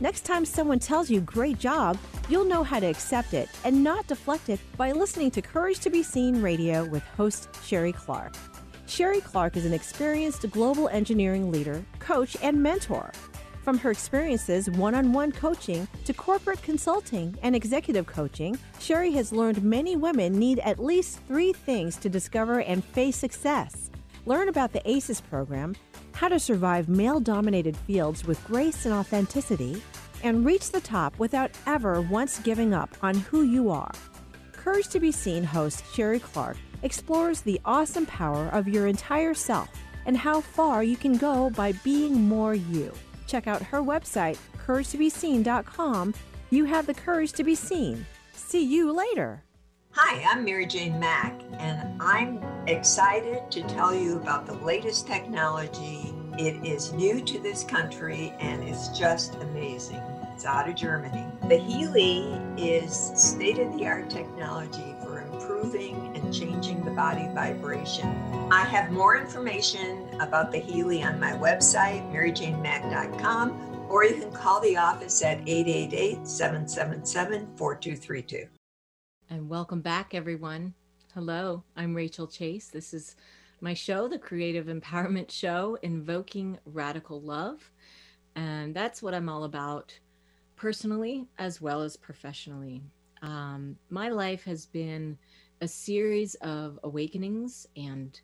Next 0.00 0.24
time 0.24 0.46
someone 0.46 0.78
tells 0.78 1.10
you 1.10 1.20
great 1.20 1.58
job, 1.58 1.98
you'll 2.30 2.46
know 2.46 2.64
how 2.64 2.80
to 2.80 2.86
accept 2.86 3.34
it 3.34 3.50
and 3.64 3.84
not 3.84 4.06
deflect 4.06 4.48
it 4.48 4.58
by 4.78 4.92
listening 4.92 5.30
to 5.32 5.42
Courage 5.42 5.80
to 5.80 5.90
Be 5.90 6.02
Seen 6.02 6.40
radio 6.40 6.86
with 6.86 7.02
host 7.02 7.48
Sherry 7.62 7.92
Clark. 7.92 8.32
Sherry 8.86 9.20
Clark 9.20 9.58
is 9.58 9.66
an 9.66 9.74
experienced 9.74 10.50
global 10.50 10.88
engineering 10.88 11.52
leader, 11.52 11.84
coach, 11.98 12.34
and 12.42 12.62
mentor. 12.62 13.12
From 13.70 13.78
her 13.78 13.92
experiences 13.92 14.68
one 14.68 14.96
on 14.96 15.12
one 15.12 15.30
coaching 15.30 15.86
to 16.04 16.12
corporate 16.12 16.60
consulting 16.60 17.38
and 17.40 17.54
executive 17.54 18.04
coaching, 18.04 18.58
Sherry 18.80 19.12
has 19.12 19.30
learned 19.30 19.62
many 19.62 19.94
women 19.94 20.36
need 20.36 20.58
at 20.58 20.82
least 20.82 21.20
three 21.28 21.52
things 21.52 21.96
to 21.98 22.08
discover 22.08 22.62
and 22.62 22.84
face 22.84 23.14
success. 23.14 23.92
Learn 24.26 24.48
about 24.48 24.72
the 24.72 24.82
ACES 24.90 25.20
program, 25.20 25.76
how 26.14 26.26
to 26.26 26.40
survive 26.40 26.88
male 26.88 27.20
dominated 27.20 27.76
fields 27.76 28.24
with 28.24 28.44
grace 28.44 28.86
and 28.86 28.92
authenticity, 28.92 29.80
and 30.24 30.44
reach 30.44 30.72
the 30.72 30.80
top 30.80 31.16
without 31.20 31.52
ever 31.68 32.00
once 32.00 32.40
giving 32.40 32.74
up 32.74 32.90
on 33.04 33.14
who 33.14 33.42
you 33.42 33.70
are. 33.70 33.92
Courage 34.50 34.88
to 34.88 34.98
Be 34.98 35.12
Seen 35.12 35.44
host 35.44 35.84
Sherry 35.94 36.18
Clark 36.18 36.56
explores 36.82 37.40
the 37.40 37.60
awesome 37.64 38.06
power 38.06 38.48
of 38.48 38.66
your 38.66 38.88
entire 38.88 39.32
self 39.32 39.68
and 40.06 40.16
how 40.16 40.40
far 40.40 40.82
you 40.82 40.96
can 40.96 41.16
go 41.16 41.50
by 41.50 41.70
being 41.84 42.20
more 42.20 42.56
you. 42.56 42.92
Check 43.30 43.46
out 43.46 43.62
her 43.62 43.80
website, 43.80 44.38
couragetobeseen.com. 44.66 46.14
You 46.50 46.64
have 46.64 46.86
the 46.86 46.94
courage 46.94 47.32
to 47.34 47.44
be 47.44 47.54
seen. 47.54 48.04
See 48.32 48.64
you 48.64 48.90
later. 48.90 49.44
Hi, 49.92 50.24
I'm 50.28 50.44
Mary 50.44 50.66
Jane 50.66 50.98
Mack, 50.98 51.40
and 51.60 52.02
I'm 52.02 52.42
excited 52.66 53.48
to 53.52 53.62
tell 53.68 53.94
you 53.94 54.16
about 54.16 54.46
the 54.46 54.54
latest 54.54 55.06
technology. 55.06 56.12
It 56.38 56.66
is 56.66 56.92
new 56.92 57.20
to 57.20 57.38
this 57.38 57.62
country 57.62 58.34
and 58.40 58.64
it's 58.64 58.88
just 58.98 59.36
amazing. 59.36 60.02
It's 60.34 60.44
out 60.44 60.68
of 60.68 60.74
Germany. 60.74 61.24
The 61.48 61.58
Healy 61.58 62.36
is 62.56 63.12
state 63.14 63.60
of 63.60 63.72
the 63.78 63.86
art 63.86 64.10
technology 64.10 64.96
for 65.04 65.20
improving 65.20 66.16
and 66.16 66.34
changing 66.34 66.84
the 66.84 66.90
body 66.90 67.28
vibration. 67.32 68.08
I 68.50 68.64
have 68.64 68.90
more 68.90 69.16
information 69.16 70.09
about 70.20 70.52
the 70.52 70.58
Healy 70.58 71.02
on 71.02 71.18
my 71.18 71.32
website, 71.32 72.08
maryjanemack.com, 72.12 73.86
or 73.88 74.04
you 74.04 74.14
can 74.14 74.30
call 74.30 74.60
the 74.60 74.76
office 74.76 75.22
at 75.22 75.38
888 75.48 76.26
777 76.26 77.56
4232. 77.56 78.46
And 79.30 79.48
welcome 79.48 79.80
back, 79.80 80.14
everyone. 80.14 80.74
Hello, 81.14 81.64
I'm 81.76 81.94
Rachel 81.94 82.26
Chase. 82.26 82.68
This 82.68 82.92
is 82.92 83.16
my 83.60 83.74
show, 83.74 84.08
the 84.08 84.18
Creative 84.18 84.66
Empowerment 84.66 85.30
Show, 85.30 85.78
Invoking 85.82 86.58
Radical 86.64 87.20
Love. 87.20 87.70
And 88.36 88.74
that's 88.74 89.02
what 89.02 89.14
I'm 89.14 89.28
all 89.28 89.44
about 89.44 89.98
personally 90.56 91.26
as 91.38 91.60
well 91.60 91.82
as 91.82 91.96
professionally. 91.96 92.82
Um, 93.22 93.76
my 93.88 94.08
life 94.08 94.44
has 94.44 94.66
been 94.66 95.18
a 95.60 95.68
series 95.68 96.34
of 96.36 96.78
awakenings 96.84 97.66
and 97.76 98.18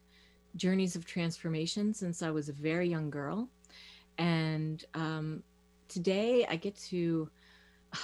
journeys 0.56 0.96
of 0.96 1.04
transformation 1.04 1.92
since 1.94 2.22
I 2.22 2.30
was 2.30 2.48
a 2.48 2.52
very 2.52 2.88
young 2.88 3.10
girl. 3.10 3.48
And 4.18 4.84
um, 4.94 5.42
today 5.88 6.46
I 6.48 6.56
get 6.56 6.76
to 6.90 7.28
uh, 7.92 7.98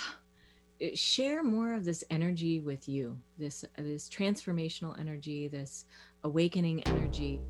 share 0.95 1.43
more 1.43 1.75
of 1.75 1.85
this 1.85 2.03
energy 2.11 2.59
with 2.59 2.89
you 2.89 3.17
this 3.39 3.65
this 3.79 4.09
transformational 4.09 4.99
energy 4.99 5.47
this 5.47 5.85
awakening 6.25 6.83
energy, 6.85 7.41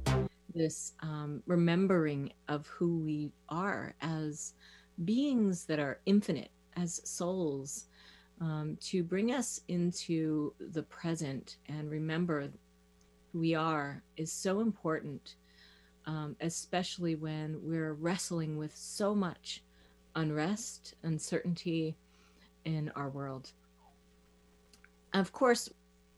this 0.55 0.93
um, 1.01 1.43
remembering 1.47 2.33
of 2.49 2.67
who 2.67 2.99
we 2.99 3.31
are 3.49 3.95
as 4.01 4.55
beings 5.05 5.65
that 5.65 5.79
are 5.79 6.01
infinite, 6.07 6.51
as 6.77 7.01
souls, 7.05 7.87
um, 8.41 8.77
to 8.81 9.03
bring 9.03 9.33
us 9.33 9.61
into 9.69 10.53
the 10.59 10.83
present 10.85 11.57
and 11.69 11.91
remember 11.91 12.49
we 13.33 13.55
are 13.55 14.03
is 14.17 14.33
so 14.33 14.61
important, 14.61 15.37
um, 16.07 16.37
especially 16.41 17.15
when 17.15 17.59
we're 17.63 17.95
wrestling 17.95 18.57
with 18.57 18.77
so 18.77 19.15
much 19.15 19.63
unrest, 20.15 20.95
uncertainty 21.03 21.97
in 22.65 22.91
our 22.97 23.09
world. 23.09 23.53
Of 25.15 25.33
course, 25.33 25.69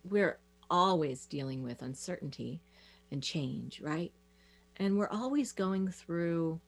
we're 0.04 0.38
always 0.70 1.26
dealing 1.26 1.62
with 1.62 1.82
uncertainty 1.82 2.60
and 3.10 3.22
change, 3.22 3.80
right? 3.80 4.12
And 4.76 4.98
we're 4.98 5.10
always 5.10 5.52
going 5.52 5.88
through 5.88 6.60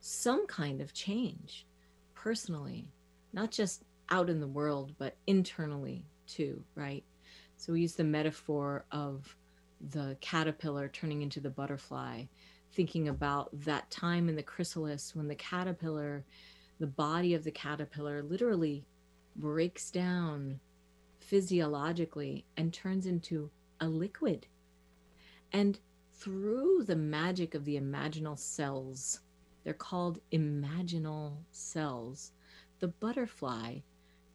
some 0.00 0.46
kind 0.46 0.80
of 0.80 0.92
change 0.92 1.66
personally, 2.14 2.88
not 3.32 3.50
just 3.50 3.84
out 4.10 4.28
in 4.28 4.40
the 4.40 4.46
world, 4.46 4.94
but 4.98 5.16
internally 5.26 6.04
too, 6.26 6.62
right? 6.74 7.04
So 7.56 7.72
we 7.72 7.80
use 7.80 7.94
the 7.94 8.04
metaphor 8.04 8.84
of 8.90 9.36
the 9.90 10.16
caterpillar 10.20 10.88
turning 10.88 11.22
into 11.22 11.40
the 11.40 11.50
butterfly, 11.50 12.24
thinking 12.72 13.08
about 13.08 13.48
that 13.64 13.90
time 13.90 14.28
in 14.28 14.36
the 14.36 14.42
chrysalis 14.42 15.14
when 15.14 15.28
the 15.28 15.34
caterpillar, 15.34 16.24
the 16.78 16.86
body 16.86 17.34
of 17.34 17.44
the 17.44 17.50
caterpillar 17.50 18.22
literally 18.22 18.84
breaks 19.36 19.90
down 19.90 20.60
physiologically 21.20 22.44
and 22.56 22.72
turns 22.72 23.06
into 23.06 23.50
a 23.80 23.88
liquid. 23.88 24.46
And 25.52 25.78
through 26.12 26.84
the 26.84 26.96
magic 26.96 27.54
of 27.54 27.64
the 27.64 27.78
imaginal 27.78 28.38
cells, 28.38 29.20
they're 29.64 29.74
called 29.74 30.20
imaginal 30.32 31.38
cells, 31.50 32.32
the 32.78 32.88
butterfly 32.88 33.78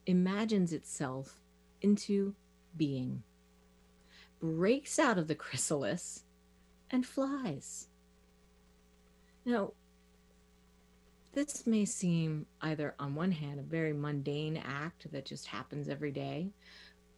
imagines 0.06 0.74
itself 0.74 1.39
into 1.82 2.36
being, 2.76 3.24
breaks 4.42 5.00
out 5.00 5.18
of 5.18 5.28
the 5.28 5.36
chrysalis, 5.36 6.24
and 6.89 7.06
flies. 7.06 7.88
Now, 9.46 9.72
this 11.34 11.66
may 11.66 11.86
seem 11.86 12.46
either 12.62 12.94
on 13.00 13.16
one 13.16 13.32
hand 13.32 13.60
a 13.60 13.64
very 13.64 13.94
mundane 13.94 14.58
act 14.58 15.10
that 15.12 15.26
just 15.26 15.48
happens 15.48 15.88
every 15.88 16.12
day. 16.12 16.50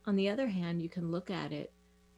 On 0.05 0.15
the 0.15 0.29
other 0.29 0.47
hand, 0.47 0.81
you 0.81 0.89
can 0.89 1.11
look 1.11 1.31
at 1.31 1.51
it 1.51 1.71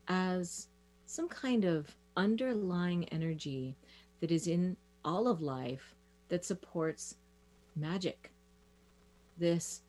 as 0.08 0.68
some 1.06 1.30
kind 1.30 1.64
of 1.64 1.95
underlying 2.18 3.06
energy 3.10 3.78
that 4.20 4.32
is 4.32 4.47
in 4.47 4.76
all 5.06 5.28
of 5.28 5.41
life 5.41 5.95
that 6.28 6.43
supports 6.43 7.16
magic. 7.76 8.32
This 9.38 9.82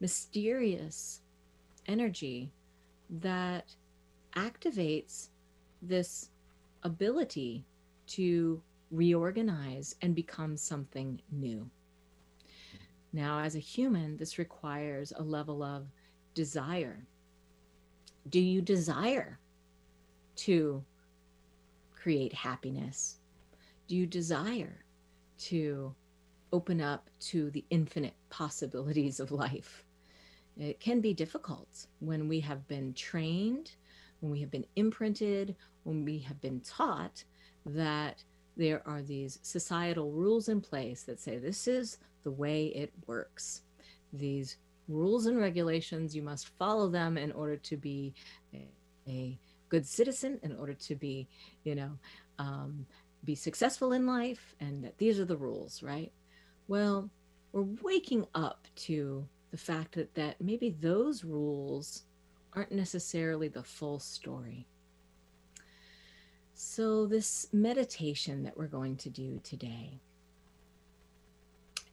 mysterious 0.00 1.20
energy 1.86 2.52
that 3.10 3.74
activates 4.36 5.28
this 5.82 6.30
ability 6.82 7.64
to 8.06 8.62
reorganize 8.90 9.96
and 10.02 10.14
become 10.14 10.56
something 10.56 11.20
new. 11.32 11.68
Now, 13.12 13.40
as 13.40 13.56
a 13.56 13.60
human, 13.60 14.16
this 14.16 14.38
requires 14.38 15.12
a 15.16 15.22
level 15.22 15.62
of 15.62 15.86
desire. 16.34 17.06
Do 18.28 18.40
you 18.40 18.60
desire 18.60 19.38
to 20.36 20.84
create 21.94 22.32
happiness? 22.32 23.18
Do 23.88 23.96
you 23.96 24.06
desire 24.06 24.84
to 25.38 25.94
open 26.52 26.80
up 26.80 27.08
to 27.18 27.50
the 27.50 27.64
infinite 27.70 28.14
possibilities 28.30 29.18
of 29.18 29.32
life? 29.32 29.84
It 30.58 30.80
can 30.80 31.00
be 31.00 31.14
difficult 31.14 31.86
when 32.00 32.28
we 32.28 32.40
have 32.40 32.66
been 32.68 32.94
trained, 32.94 33.72
when 34.26 34.32
we 34.32 34.40
have 34.40 34.50
been 34.50 34.66
imprinted, 34.74 35.54
when 35.84 36.04
we 36.04 36.18
have 36.18 36.40
been 36.40 36.60
taught 36.60 37.22
that 37.64 38.24
there 38.56 38.82
are 38.84 39.00
these 39.00 39.38
societal 39.42 40.10
rules 40.10 40.48
in 40.48 40.60
place 40.60 41.04
that 41.04 41.20
say 41.20 41.38
this 41.38 41.68
is 41.68 41.98
the 42.24 42.30
way 42.32 42.66
it 42.66 42.92
works. 43.06 43.62
These 44.12 44.56
rules 44.88 45.26
and 45.26 45.38
regulations, 45.38 46.16
you 46.16 46.22
must 46.22 46.48
follow 46.58 46.88
them 46.88 47.16
in 47.16 47.30
order 47.32 47.56
to 47.56 47.76
be 47.76 48.14
a, 48.52 48.68
a 49.06 49.38
good 49.68 49.86
citizen, 49.86 50.40
in 50.42 50.56
order 50.56 50.74
to 50.74 50.96
be, 50.96 51.28
you 51.62 51.76
know, 51.76 51.92
um, 52.40 52.84
be 53.22 53.36
successful 53.36 53.92
in 53.92 54.08
life, 54.08 54.56
and 54.58 54.82
that 54.82 54.98
these 54.98 55.20
are 55.20 55.24
the 55.24 55.36
rules, 55.36 55.84
right? 55.84 56.10
Well, 56.66 57.08
we're 57.52 57.62
waking 57.80 58.26
up 58.34 58.66
to 58.86 59.28
the 59.52 59.56
fact 59.56 59.94
that, 59.94 60.12
that 60.16 60.40
maybe 60.40 60.70
those 60.80 61.22
rules 61.22 62.02
aren't 62.56 62.72
necessarily 62.72 63.48
the 63.48 63.62
full 63.62 63.98
story. 63.98 64.66
So, 66.54 67.06
this 67.06 67.48
meditation 67.52 68.42
that 68.44 68.56
we're 68.56 68.66
going 68.66 68.96
to 68.96 69.10
do 69.10 69.38
today 69.44 70.00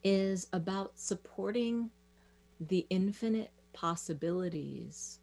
is 0.05 0.47
about 0.53 0.93
supporting 0.95 1.89
the 2.61 2.85
infinite 2.89 3.51
possibilities 3.73 5.19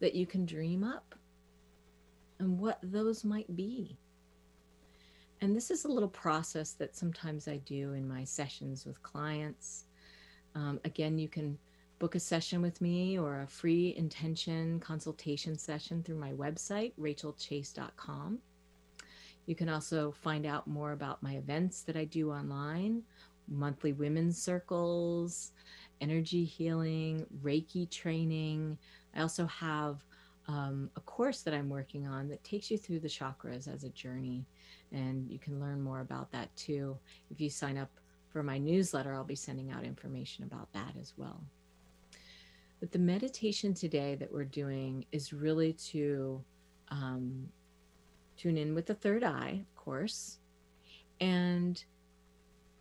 that 0.00 0.14
you 0.14 0.26
can 0.26 0.44
dream 0.44 0.84
up 0.84 1.14
and 2.38 2.58
what 2.58 2.78
those 2.82 3.24
might 3.24 3.56
be. 3.56 3.96
And 5.40 5.56
this 5.56 5.70
is 5.70 5.84
a 5.84 5.88
little 5.88 6.08
process 6.08 6.72
that 6.72 6.96
sometimes 6.96 7.48
I 7.48 7.58
do 7.58 7.92
in 7.94 8.06
my 8.06 8.24
sessions 8.24 8.84
with 8.84 9.02
clients. 9.02 9.84
Um, 10.54 10.80
again, 10.84 11.18
you 11.18 11.28
can 11.28 11.58
book 12.04 12.16
a 12.16 12.20
session 12.20 12.60
with 12.60 12.82
me 12.82 13.18
or 13.18 13.40
a 13.40 13.46
free 13.46 13.94
intention 13.96 14.78
consultation 14.78 15.56
session 15.56 16.02
through 16.02 16.18
my 16.18 16.32
website, 16.32 16.92
rachelchase.com. 17.00 18.38
You 19.46 19.54
can 19.54 19.70
also 19.70 20.12
find 20.12 20.44
out 20.44 20.66
more 20.66 20.92
about 20.92 21.22
my 21.22 21.36
events 21.36 21.80
that 21.84 21.96
I 21.96 22.04
do 22.04 22.30
online 22.30 23.04
monthly 23.48 23.94
women's 23.94 24.36
circles, 24.36 25.52
energy 26.02 26.44
healing, 26.44 27.24
Reiki 27.42 27.88
training. 27.90 28.76
I 29.16 29.22
also 29.22 29.46
have 29.46 30.04
um, 30.46 30.90
a 30.96 31.00
course 31.00 31.40
that 31.40 31.54
I'm 31.54 31.70
working 31.70 32.06
on 32.06 32.28
that 32.28 32.44
takes 32.44 32.70
you 32.70 32.76
through 32.76 33.00
the 33.00 33.08
chakras 33.08 33.66
as 33.66 33.84
a 33.84 33.88
journey. 33.88 34.44
And 34.92 35.26
you 35.30 35.38
can 35.38 35.58
learn 35.58 35.80
more 35.80 36.00
about 36.00 36.30
that 36.32 36.54
too. 36.54 36.98
If 37.30 37.40
you 37.40 37.48
sign 37.48 37.78
up 37.78 37.88
for 38.28 38.42
my 38.42 38.58
newsletter, 38.58 39.14
I'll 39.14 39.24
be 39.24 39.34
sending 39.34 39.70
out 39.70 39.84
information 39.84 40.44
about 40.44 40.70
that 40.74 40.96
as 41.00 41.14
well. 41.16 41.40
But 42.84 42.92
the 42.92 42.98
meditation 42.98 43.72
today 43.72 44.14
that 44.16 44.30
we're 44.30 44.44
doing 44.44 45.06
is 45.10 45.32
really 45.32 45.72
to 45.88 46.44
um, 46.90 47.48
tune 48.36 48.58
in 48.58 48.74
with 48.74 48.84
the 48.84 48.94
third 48.94 49.24
eye, 49.24 49.62
of 49.62 49.74
course, 49.74 50.36
and 51.18 51.82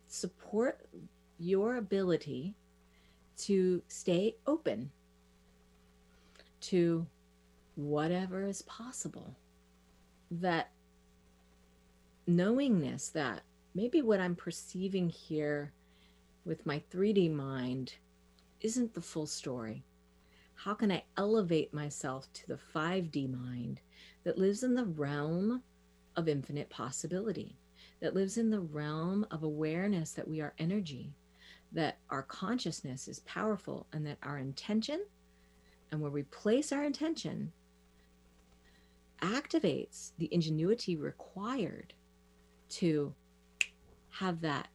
support 0.10 0.86
your 1.40 1.78
ability 1.78 2.54
to 3.44 3.82
stay 3.88 4.36
open 4.46 4.92
to 6.60 7.08
whatever 7.76 8.44
is 8.44 8.62
possible. 8.64 9.38
That 10.30 10.72
knowingness 12.28 13.08
that 13.14 13.44
maybe 13.74 14.02
what 14.02 14.20
I'm 14.20 14.36
perceiving 14.36 15.08
here 15.08 15.72
with 16.44 16.66
my 16.66 16.84
3D 16.92 17.34
mind 17.34 17.94
isn't 18.60 18.94
the 18.94 19.02
full 19.02 19.28
story. 19.28 19.86
How 20.64 20.74
can 20.74 20.94
I 20.94 21.04
elevate 21.18 21.74
myself 21.74 22.32
to 22.32 22.48
the 22.48 22.60
5D 22.74 23.30
mind 23.30 23.82
that 24.24 24.38
lives 24.38 24.64
in 24.64 24.76
the 24.76 24.86
realm 24.86 25.62
of 26.16 26.30
infinite 26.30 26.70
possibility, 26.70 27.58
that 28.00 28.14
lives 28.14 28.38
in 28.38 28.50
the 28.50 28.62
realm 28.62 29.28
of 29.30 29.44
awareness 29.44 30.12
that 30.12 30.26
we 30.26 30.40
are 30.40 30.54
energy, 30.58 31.12
that 31.74 31.98
our 32.10 32.24
consciousness 32.24 33.10
is 33.10 33.20
powerful, 33.22 33.88
and 33.92 34.08
that 34.08 34.20
our 34.24 34.38
intention 34.38 35.04
and 35.92 36.00
where 36.00 36.12
we 36.12 36.24
place 36.24 36.72
our 36.72 36.86
intention 36.86 37.52
activates 39.22 40.12
the 40.18 40.34
ingenuity 40.34 40.96
required 40.96 41.94
to 42.70 43.14
have 44.12 44.40
that 44.40 44.70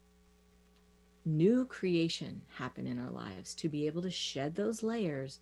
new 1.25 1.65
creation 1.65 2.43
happen 2.57 2.85
in 2.85 2.99
our 2.99 3.09
lives, 3.09 3.55
to 3.55 3.69
be 3.69 3.87
able 3.87 4.03
to 4.03 4.11
shed 4.11 4.53
those 4.53 4.83
layers 4.83 5.39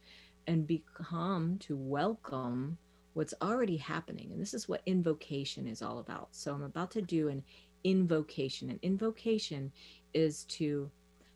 and 0.47 0.65
become 0.65 1.57
to 1.59 1.75
welcome 1.75 2.77
what's 3.13 3.33
already 3.41 3.77
happening. 3.77 4.29
And 4.31 4.41
this 4.41 4.53
is 4.53 4.69
what 4.69 4.81
invocation 4.85 5.67
is 5.67 5.81
all 5.81 5.99
about. 5.99 6.29
So 6.31 6.53
I'm 6.53 6.63
about 6.63 6.91
to 6.91 7.01
do 7.01 7.29
an 7.29 7.43
invocation. 7.83 8.69
An 8.69 8.79
invocation 8.81 9.71
is 10.13 10.43
to 10.45 10.89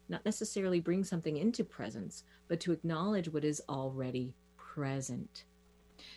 not 0.10 0.24
necessarily 0.26 0.80
bring 0.80 1.04
something 1.04 1.38
into 1.38 1.64
presence, 1.64 2.24
but 2.48 2.60
to 2.62 2.72
acknowledge 2.72 3.30
what 3.30 3.46
is 3.46 3.62
already 3.70 4.34
present. 4.58 5.46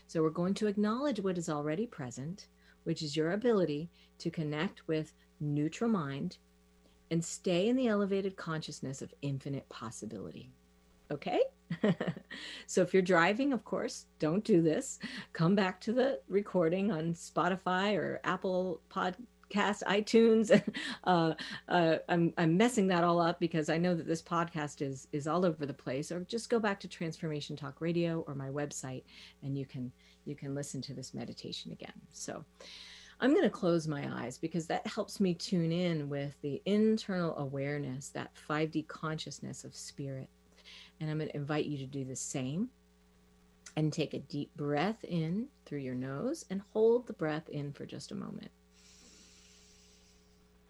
So 0.07 0.22
we're 0.22 0.30
going 0.30 0.55
to 0.55 0.66
acknowledge 0.66 1.20
what 1.20 1.38
is 1.38 1.49
already 1.49 1.86
present, 1.86 2.49
which 2.84 3.03
is 3.03 3.16
your 3.16 3.32
ability 3.32 3.90
to 4.18 4.30
connect 4.30 4.86
with 4.86 5.12
neutral 5.40 5.90
mind 5.90 6.38
and 7.11 7.24
stay 7.24 7.68
in 7.68 7.76
the 7.76 7.88
elevated 7.88 8.36
consciousness 8.36 9.03
of 9.03 9.14
infinite 9.22 9.68
possibility. 9.68 10.51
Okay? 11.11 11.40
so 12.67 12.83
if 12.83 12.93
you're 12.93 13.03
driving, 13.03 13.53
of 13.53 13.65
course, 13.65 14.07
don't 14.19 14.45
do 14.45 14.62
this. 14.62 14.99
Come 15.33 15.55
back 15.55 15.81
to 15.83 15.93
the 15.93 16.21
recording 16.29 16.91
on 16.91 17.15
Spotify 17.15 17.97
or 17.97 18.21
Apple 18.25 18.81
Podcast, 18.91 19.83
iTunes. 19.85 20.62
uh, 21.05 21.35
uh, 21.69 21.97
I'm, 22.09 22.33
I'm 22.39 22.57
messing 22.57 22.87
that 22.89 23.05
all 23.05 23.21
up 23.21 23.41
because 23.41 23.69
I 23.69 23.79
know 23.79 23.95
that 23.95 24.07
this 24.07 24.23
podcast 24.23 24.83
is 24.83 25.09
is 25.12 25.27
all 25.27 25.45
over 25.45 25.67
the 25.67 25.75
place. 25.75 26.11
Or 26.12 26.21
just 26.21 26.51
go 26.51 26.59
back 26.59 26.81
to 26.81 26.89
Transformation 26.89 27.57
Talk 27.57 27.81
Radio 27.81 28.25
or 28.27 28.35
my 28.35 28.49
website, 28.49 29.05
and 29.43 29.57
you 29.57 29.67
can 29.67 29.93
you 30.25 30.35
can 30.35 30.55
listen 30.55 30.81
to 30.83 30.95
this 30.95 31.15
meditation 31.15 31.73
again. 31.73 32.01
So. 32.12 32.45
I'm 33.21 33.31
going 33.31 33.45
to 33.45 33.49
close 33.49 33.87
my 33.87 34.09
eyes 34.21 34.39
because 34.39 34.67
that 34.67 34.85
helps 34.89 35.21
me 35.21 35.35
tune 35.35 35.71
in 35.71 36.09
with 36.09 36.35
the 36.43 36.61
internal 36.67 37.37
awareness, 37.39 38.09
that 38.09 38.33
5D 38.51 38.89
consciousness 38.89 39.62
of 39.62 39.75
spirit. 39.75 40.29
And 41.01 41.11
I'm 41.11 41.18
going 41.18 41.28
to 41.28 41.36
invite 41.36 41.66
you 41.66 41.78
to 41.78 41.86
do 41.86 42.05
the 42.05 42.16
same 42.16 42.68
and 43.76 43.92
take 43.92 44.14
a 44.14 44.20
deep 44.20 44.55
breath 44.57 45.03
in 45.05 45.49
through 45.66 45.80
your 45.80 45.95
nose 45.95 46.45
and 46.51 46.62
hold 46.72 47.07
the 47.07 47.12
breath 47.12 47.49
in 47.49 47.72
for 47.72 47.84
just 47.84 48.12
a 48.12 48.14
moment. 48.14 48.51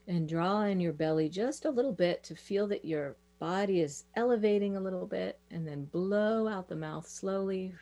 And 0.07 0.29
draw 0.29 0.63
in 0.63 0.81
your 0.81 0.93
belly 0.93 1.29
just 1.29 1.65
a 1.65 1.71
little 1.71 1.93
bit 1.93 2.23
to 2.25 2.35
feel 2.35 2.67
that 2.69 2.85
your 2.85 3.17
body 3.39 3.81
is 3.81 4.05
elevating 4.17 4.77
a 4.77 4.81
little 4.81 5.07
bit, 5.07 5.39
and 5.51 5.67
then 5.67 5.85
blow 5.87 6.49
out 6.49 6.69
the 6.69 6.77
mouth 6.77 7.07
slowly. 7.07 7.75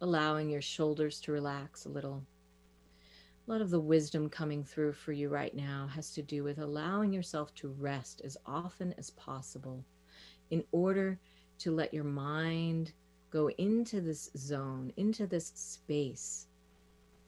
Allowing 0.00 0.50
your 0.50 0.62
shoulders 0.62 1.20
to 1.20 1.32
relax 1.32 1.84
a 1.84 1.88
little. 1.88 2.24
A 3.46 3.50
lot 3.50 3.60
of 3.60 3.70
the 3.70 3.80
wisdom 3.80 4.28
coming 4.28 4.62
through 4.62 4.92
for 4.92 5.12
you 5.12 5.28
right 5.28 5.54
now 5.54 5.88
has 5.92 6.14
to 6.14 6.22
do 6.22 6.44
with 6.44 6.58
allowing 6.58 7.12
yourself 7.12 7.52
to 7.56 7.68
rest 7.68 8.22
as 8.24 8.36
often 8.46 8.94
as 8.98 9.10
possible 9.10 9.84
in 10.50 10.62
order 10.70 11.18
to 11.58 11.72
let 11.72 11.92
your 11.92 12.04
mind 12.04 12.92
go 13.30 13.50
into 13.58 14.00
this 14.00 14.30
zone, 14.36 14.92
into 14.96 15.26
this 15.26 15.52
space 15.56 16.46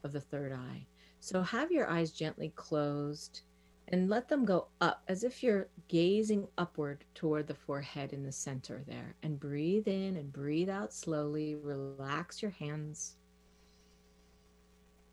of 0.04 0.12
the 0.12 0.20
third 0.20 0.52
eye. 0.52 0.86
So 1.18 1.42
have 1.42 1.72
your 1.72 1.90
eyes 1.90 2.12
gently 2.12 2.52
closed 2.54 3.40
and 3.88 4.08
let 4.08 4.28
them 4.28 4.44
go 4.44 4.68
up 4.80 5.02
as 5.08 5.24
if 5.24 5.42
you're 5.42 5.68
gazing 5.88 6.46
upward 6.58 7.04
toward 7.14 7.48
the 7.48 7.54
forehead 7.54 8.12
in 8.12 8.22
the 8.22 8.32
center 8.32 8.84
there. 8.86 9.16
And 9.22 9.40
breathe 9.40 9.88
in 9.88 10.16
and 10.16 10.32
breathe 10.32 10.68
out 10.68 10.92
slowly. 10.92 11.56
Relax 11.56 12.40
your 12.40 12.52
hands. 12.52 13.16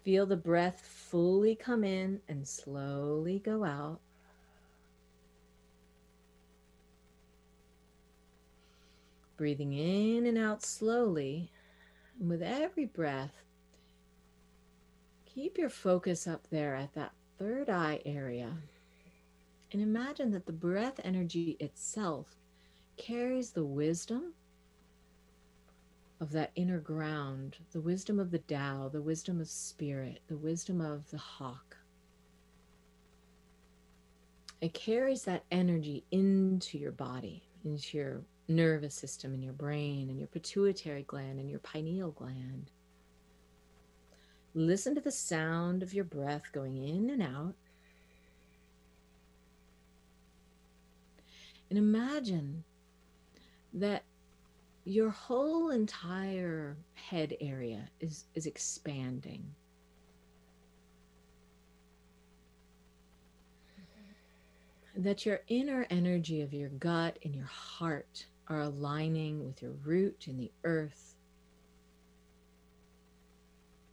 Feel 0.03 0.25
the 0.25 0.35
breath 0.35 0.81
fully 0.81 1.55
come 1.55 1.83
in 1.83 2.21
and 2.27 2.47
slowly 2.47 3.37
go 3.39 3.63
out. 3.63 3.99
Breathing 9.37 9.73
in 9.73 10.25
and 10.25 10.37
out 10.37 10.63
slowly. 10.63 11.51
And 12.19 12.29
with 12.29 12.41
every 12.41 12.85
breath, 12.85 13.43
keep 15.25 15.57
your 15.57 15.69
focus 15.69 16.27
up 16.27 16.47
there 16.49 16.75
at 16.75 16.93
that 16.93 17.13
third 17.37 17.69
eye 17.69 18.01
area. 18.05 18.53
And 19.71 19.81
imagine 19.81 20.31
that 20.31 20.47
the 20.47 20.51
breath 20.51 20.99
energy 21.03 21.57
itself 21.59 22.35
carries 22.97 23.51
the 23.51 23.63
wisdom 23.63 24.33
of 26.21 26.31
that 26.31 26.51
inner 26.55 26.79
ground, 26.79 27.57
the 27.71 27.81
wisdom 27.81 28.19
of 28.19 28.29
the 28.29 28.37
Tao, 28.37 28.89
the 28.89 29.01
wisdom 29.01 29.41
of 29.41 29.49
spirit, 29.49 30.21
the 30.27 30.37
wisdom 30.37 30.79
of 30.79 31.09
the 31.09 31.17
hawk. 31.17 31.75
It 34.61 34.75
carries 34.75 35.23
that 35.23 35.43
energy 35.49 36.05
into 36.11 36.77
your 36.77 36.91
body, 36.91 37.41
into 37.65 37.97
your 37.97 38.21
nervous 38.47 38.93
system, 38.93 39.33
and 39.33 39.43
your 39.43 39.53
brain, 39.53 40.09
and 40.09 40.19
your 40.19 40.27
pituitary 40.27 41.01
gland, 41.01 41.39
and 41.39 41.49
your 41.49 41.59
pineal 41.59 42.11
gland. 42.11 42.69
Listen 44.53 44.93
to 44.93 45.01
the 45.01 45.11
sound 45.11 45.81
of 45.81 45.91
your 45.91 46.03
breath 46.03 46.51
going 46.51 46.77
in 46.77 47.09
and 47.09 47.23
out. 47.23 47.55
And 51.71 51.79
imagine 51.79 52.63
that 53.73 54.03
your 54.83 55.09
whole 55.09 55.69
entire 55.69 56.77
head 56.93 57.35
area 57.39 57.89
is 57.99 58.25
is 58.33 58.45
expanding. 58.45 59.43
That 64.95 65.25
your 65.25 65.39
inner 65.47 65.85
energy 65.89 66.41
of 66.41 66.53
your 66.53 66.69
gut 66.69 67.17
and 67.23 67.33
your 67.33 67.45
heart 67.45 68.25
are 68.47 68.61
aligning 68.61 69.45
with 69.45 69.61
your 69.61 69.71
root 69.83 70.25
in 70.27 70.37
the 70.37 70.51
earth 70.63 71.10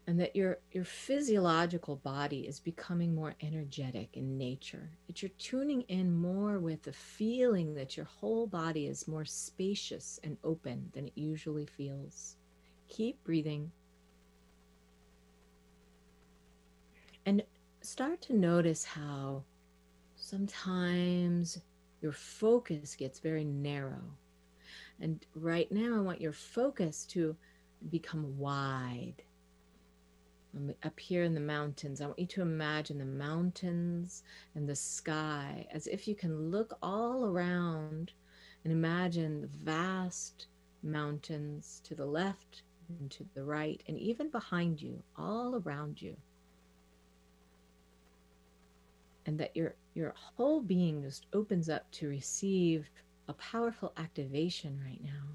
and 0.08 0.18
that 0.18 0.34
your 0.34 0.58
your 0.72 0.86
physiological 0.86 1.96
body 1.96 2.40
is 2.48 2.58
becoming 2.58 3.14
more 3.14 3.34
energetic 3.42 4.08
in 4.14 4.38
nature 4.38 4.88
that 5.06 5.20
you're 5.20 5.30
tuning 5.38 5.82
in 5.82 6.10
more 6.10 6.58
with 6.58 6.82
the 6.82 6.92
feeling 6.94 7.74
that 7.74 7.94
your 7.94 8.06
whole 8.06 8.46
body 8.46 8.86
is 8.86 9.06
more 9.06 9.26
spacious 9.26 10.18
and 10.24 10.38
open 10.42 10.88
than 10.94 11.06
it 11.06 11.12
usually 11.14 11.66
feels. 11.66 12.36
Keep 12.88 13.22
breathing. 13.22 13.70
And 17.26 17.42
start 17.82 18.22
to 18.22 18.34
notice 18.34 18.84
how 18.84 19.42
sometimes 20.16 21.60
your 22.00 22.12
focus 22.12 22.96
gets 22.96 23.18
very 23.18 23.44
narrow. 23.44 24.16
And 25.00 25.24
right 25.34 25.70
now 25.70 25.96
i 25.96 26.00
want 26.00 26.22
your 26.22 26.32
focus 26.32 27.04
to 27.10 27.36
become 27.90 28.38
wide 28.38 29.22
up 30.82 30.98
here 30.98 31.24
in 31.24 31.34
the 31.34 31.40
mountains, 31.40 32.00
I 32.00 32.06
want 32.06 32.18
you 32.18 32.26
to 32.26 32.42
imagine 32.42 32.98
the 32.98 33.04
mountains 33.04 34.22
and 34.54 34.68
the 34.68 34.76
sky 34.76 35.66
as 35.72 35.86
if 35.86 36.08
you 36.08 36.14
can 36.14 36.50
look 36.50 36.76
all 36.82 37.26
around 37.26 38.12
and 38.64 38.72
imagine 38.72 39.40
the 39.40 39.46
vast 39.64 40.46
mountains 40.82 41.80
to 41.84 41.94
the 41.94 42.06
left 42.06 42.62
and 42.88 43.10
to 43.10 43.24
the 43.34 43.44
right, 43.44 43.82
and 43.86 43.98
even 43.98 44.30
behind 44.30 44.80
you, 44.80 45.02
all 45.16 45.62
around 45.64 46.00
you. 46.00 46.16
And 49.26 49.38
that 49.38 49.54
your, 49.54 49.74
your 49.94 50.14
whole 50.16 50.60
being 50.60 51.02
just 51.02 51.26
opens 51.34 51.68
up 51.68 51.90
to 51.92 52.08
receive 52.08 52.88
a 53.28 53.34
powerful 53.34 53.92
activation 53.98 54.80
right 54.84 55.04
now 55.04 55.26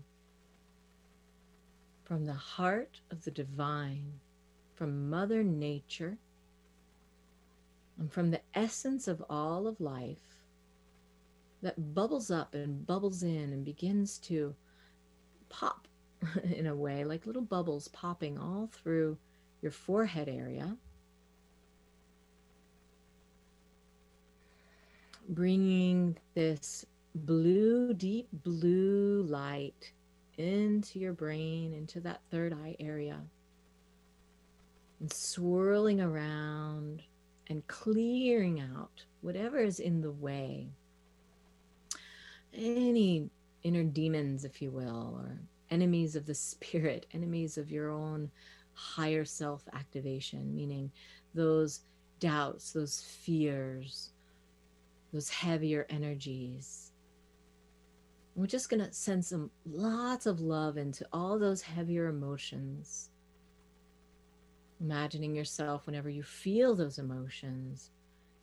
from 2.03 2.25
the 2.25 2.33
heart 2.33 2.99
of 3.11 3.23
the 3.23 3.31
divine 3.31 4.19
from 4.75 5.09
Mother 5.09 5.43
Nature 5.43 6.17
and 7.97 8.11
from 8.11 8.31
the 8.31 8.41
essence 8.53 9.07
of 9.07 9.23
all 9.29 9.67
of 9.67 9.79
life 9.79 10.41
that 11.61 11.93
bubbles 11.93 12.29
up 12.29 12.53
and 12.53 12.85
bubbles 12.85 13.23
in 13.23 13.53
and 13.53 13.63
begins 13.63 14.17
to 14.19 14.55
pop 15.49 15.87
in 16.43 16.67
a 16.67 16.75
way, 16.75 17.03
like 17.03 17.25
little 17.25 17.41
bubbles 17.41 17.87
popping 17.89 18.37
all 18.37 18.69
through 18.71 19.17
your 19.61 19.71
forehead 19.71 20.27
area. 20.27 20.77
bringing 25.29 26.17
this 26.33 26.85
blue, 27.15 27.93
deep 27.93 28.27
blue 28.31 29.23
light 29.23 29.91
into 30.37 30.99
your 30.99 31.13
brain, 31.13 31.73
into 31.73 31.99
that 32.01 32.21
third 32.31 32.53
eye 32.53 32.75
area, 32.79 33.21
and 35.03 35.11
swirling 35.11 35.99
around 35.99 37.03
and 37.49 37.67
clearing 37.67 38.61
out 38.61 39.03
whatever 39.19 39.57
is 39.57 39.81
in 39.81 39.99
the 39.99 40.13
way. 40.13 40.69
Any 42.53 43.29
inner 43.63 43.83
demons, 43.83 44.45
if 44.45 44.61
you 44.61 44.71
will, 44.71 45.19
or 45.19 45.41
enemies 45.69 46.15
of 46.15 46.25
the 46.25 46.33
spirit, 46.33 47.05
enemies 47.13 47.57
of 47.57 47.69
your 47.69 47.91
own 47.91 48.31
higher 48.75 49.25
self 49.25 49.67
activation, 49.73 50.55
meaning 50.55 50.89
those 51.33 51.81
doubts, 52.21 52.71
those 52.71 53.01
fears, 53.01 54.11
those 55.11 55.27
heavier 55.27 55.85
energies. 55.89 56.93
We're 58.35 58.47
just 58.47 58.69
going 58.69 58.85
to 58.85 58.93
send 58.93 59.25
some 59.25 59.51
lots 59.69 60.27
of 60.27 60.39
love 60.39 60.77
into 60.77 61.05
all 61.11 61.37
those 61.37 61.61
heavier 61.61 62.07
emotions. 62.07 63.09
Imagining 64.81 65.35
yourself 65.35 65.85
whenever 65.85 66.09
you 66.09 66.23
feel 66.23 66.75
those 66.75 66.99
emotions, 66.99 67.91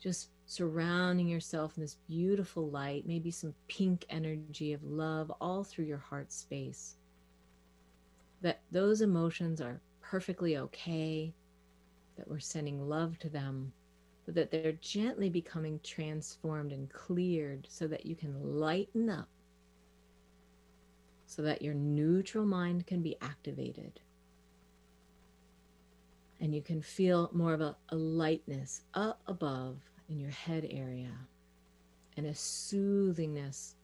just 0.01 0.31
surrounding 0.47 1.29
yourself 1.29 1.77
in 1.77 1.83
this 1.83 1.99
beautiful 2.09 2.69
light, 2.71 3.07
maybe 3.07 3.31
some 3.31 3.55
pink 3.69 4.07
energy 4.09 4.73
of 4.73 4.83
love 4.83 5.31
all 5.41 5.63
through 5.63 5.85
your 5.85 5.99
heart 5.99 6.33
space. 6.33 6.97
That 8.41 8.61
those 8.73 9.03
emotions 9.03 9.61
are 9.61 9.81
perfectly 10.01 10.57
okay, 10.57 11.35
that 12.17 12.29
we're 12.29 12.41
sending 12.41 12.89
love 12.89 13.19
to 13.19 13.29
them, 13.29 13.73
but 14.25 14.35
that 14.35 14.51
they're 14.51 14.73
gently 14.73 15.29
becoming 15.29 15.79
transformed 15.83 16.73
and 16.73 16.91
cleared 16.91 17.67
so 17.69 17.87
that 17.87 18.07
you 18.07 18.17
can 18.17 18.59
lighten 18.59 19.11
up, 19.11 19.29
so 21.27 21.43
that 21.43 21.63
your 21.63 21.75
neutral 21.75 22.47
mind 22.47 22.87
can 22.87 23.03
be 23.03 23.17
activated 23.21 24.01
and 26.41 26.55
you 26.55 26.63
can 26.63 26.81
feel 26.81 27.31
more 27.33 27.53
of 27.53 27.61
a, 27.61 27.77
a 27.91 27.97
lightness 27.97 28.83
up 28.95 29.21
above 29.27 29.77
in 30.09 30.19
your 30.19 30.31
head 30.31 30.67
area 30.71 31.13
and 32.17 32.27
a 32.27 32.35
soothingness 32.35 33.75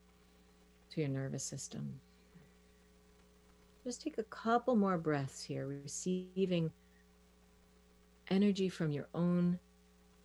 to 0.90 1.00
your 1.00 1.10
nervous 1.10 1.44
system. 1.44 2.00
Just 3.84 4.02
take 4.02 4.18
a 4.18 4.24
couple 4.24 4.74
more 4.74 4.98
breaths 4.98 5.44
here, 5.44 5.66
receiving 5.66 6.72
energy 8.28 8.68
from 8.68 8.90
your 8.90 9.06
own 9.14 9.58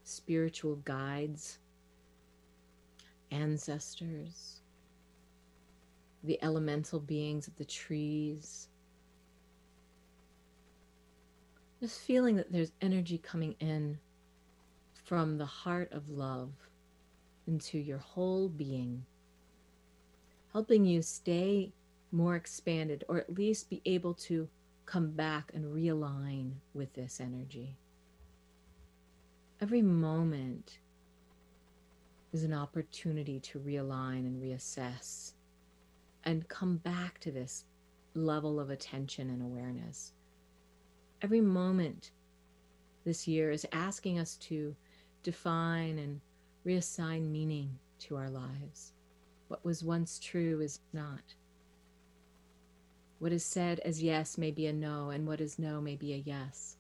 spiritual 0.04 0.78
guides, 0.78 1.60
ancestors, 3.30 4.62
the 6.24 6.42
elemental 6.44 7.00
beings 7.00 7.48
of 7.48 7.56
the 7.58 7.66
trees, 7.66 8.68
Just 11.82 12.02
feeling 12.02 12.36
that 12.36 12.52
there's 12.52 12.74
energy 12.80 13.18
coming 13.18 13.56
in 13.60 13.98
from 15.04 15.40
the 15.40 15.48
heart 15.48 15.92
of 15.92 16.10
love 16.10 16.52
into 17.48 17.80
your 17.80 17.98
whole 17.98 18.50
being, 18.50 19.04
helping 20.54 20.86
you 20.86 21.02
stay 21.02 21.74
more 22.12 22.36
expanded 22.36 23.04
or 23.08 23.18
at 23.18 23.34
least 23.34 23.68
be 23.68 23.82
able 23.86 24.14
to 24.14 24.48
come 24.86 25.10
back 25.10 25.52
and 25.56 25.76
realign 25.76 26.52
with 26.76 26.94
this 26.94 27.20
energy. 27.20 27.76
Every 29.60 29.82
moment 29.82 30.78
is 32.32 32.44
an 32.44 32.54
opportunity 32.54 33.40
to 33.40 33.60
realign 33.60 34.20
and 34.20 34.40
reassess 34.40 35.32
and 36.24 36.48
come 36.48 36.78
back 36.78 37.20
to 37.22 37.32
this 37.32 37.66
level 38.14 38.60
of 38.60 38.70
attention 38.70 39.32
and 39.32 39.42
awareness 39.42 40.14
every 41.22 41.42
moment 41.42 42.12
this 43.06 43.28
year 43.28 43.52
is 43.52 43.66
asking 43.72 44.20
us 44.20 44.36
to 44.38 44.76
define 45.24 45.98
and 46.00 46.20
reassign 46.66 47.30
meaning 47.30 47.78
to 48.00 48.16
our 48.16 48.30
lives. 48.30 48.94
What 49.48 49.64
was 49.64 49.84
once 49.84 50.20
true 50.20 50.62
is 50.62 50.80
not. 50.94 51.36
What 53.20 53.32
is 53.32 53.46
said 53.46 53.80
as 53.82 54.02
yes 54.02 54.38
may 54.38 54.52
be 54.52 54.66
a 54.68 54.74
no, 54.74 55.12
and 55.12 55.28
what 55.28 55.42
is 55.42 55.60
no 55.60 55.80
may 55.80 55.96
be 55.96 56.14
a 56.14 56.18
yes. 56.18 56.78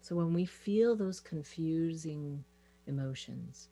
So 0.00 0.14
when 0.14 0.32
we 0.32 0.44
feel 0.44 0.94
those 0.94 1.18
confusing 1.18 2.44
emotions, 2.86 3.68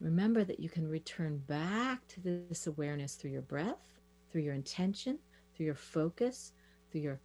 remember 0.00 0.42
that 0.42 0.58
you 0.58 0.68
can 0.68 0.88
return 0.88 1.38
back 1.46 2.06
to 2.08 2.20
this 2.20 2.66
awareness 2.66 3.14
through 3.14 3.30
your 3.30 3.42
breath, 3.42 4.00
through 4.30 4.42
your 4.42 4.54
intention, 4.54 5.18
through 5.54 5.66
your 5.66 5.74
focus, 5.76 6.52
through 6.90 7.02
your 7.02 7.20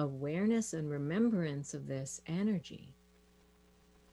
awareness 0.00 0.72
and 0.72 0.90
remembrance 0.90 1.74
of 1.74 1.86
this 1.86 2.20
energy, 2.26 2.94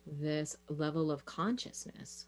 this 0.06 0.58
level 0.70 1.10
of 1.12 1.26
consciousness, 1.26 2.28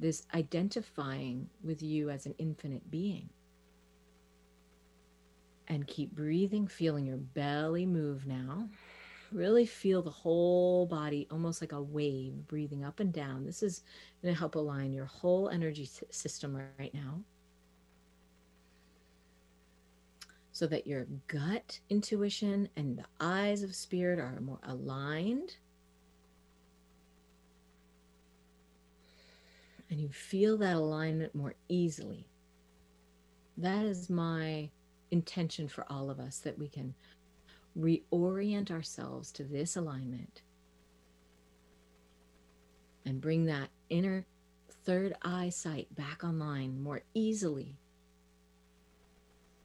this 0.00 0.26
identifying 0.34 1.48
with 1.62 1.82
you 1.82 2.10
as 2.10 2.26
an 2.26 2.34
infinite 2.38 2.90
being. 2.90 3.28
And 5.68 5.86
keep 5.86 6.14
breathing, 6.14 6.66
feeling 6.66 7.06
your 7.06 7.16
belly 7.16 7.86
move 7.86 8.26
now. 8.26 8.68
Really 9.32 9.66
feel 9.66 10.02
the 10.02 10.10
whole 10.10 10.86
body 10.86 11.26
almost 11.30 11.60
like 11.60 11.72
a 11.72 11.82
wave 11.82 12.46
breathing 12.46 12.84
up 12.84 13.00
and 13.00 13.12
down. 13.12 13.44
This 13.44 13.62
is 13.62 13.82
going 14.22 14.32
to 14.32 14.38
help 14.38 14.54
align 14.54 14.92
your 14.92 15.06
whole 15.06 15.48
energy 15.48 15.88
system 16.10 16.56
right 16.78 16.94
now. 16.94 17.20
So 20.56 20.66
that 20.66 20.86
your 20.86 21.06
gut 21.26 21.80
intuition 21.90 22.66
and 22.78 22.96
the 22.96 23.04
eyes 23.20 23.62
of 23.62 23.74
spirit 23.74 24.18
are 24.18 24.40
more 24.40 24.58
aligned. 24.62 25.54
And 29.90 30.00
you 30.00 30.08
feel 30.08 30.56
that 30.56 30.76
alignment 30.76 31.34
more 31.34 31.52
easily. 31.68 32.26
That 33.58 33.84
is 33.84 34.08
my 34.08 34.70
intention 35.10 35.68
for 35.68 35.84
all 35.92 36.08
of 36.08 36.18
us 36.18 36.38
that 36.38 36.58
we 36.58 36.68
can 36.68 36.94
reorient 37.78 38.70
ourselves 38.70 39.32
to 39.32 39.44
this 39.44 39.76
alignment 39.76 40.40
and 43.04 43.20
bring 43.20 43.44
that 43.44 43.68
inner 43.90 44.24
third 44.86 45.14
eye 45.20 45.50
sight 45.50 45.94
back 45.94 46.24
online 46.24 46.82
more 46.82 47.02
easily 47.12 47.76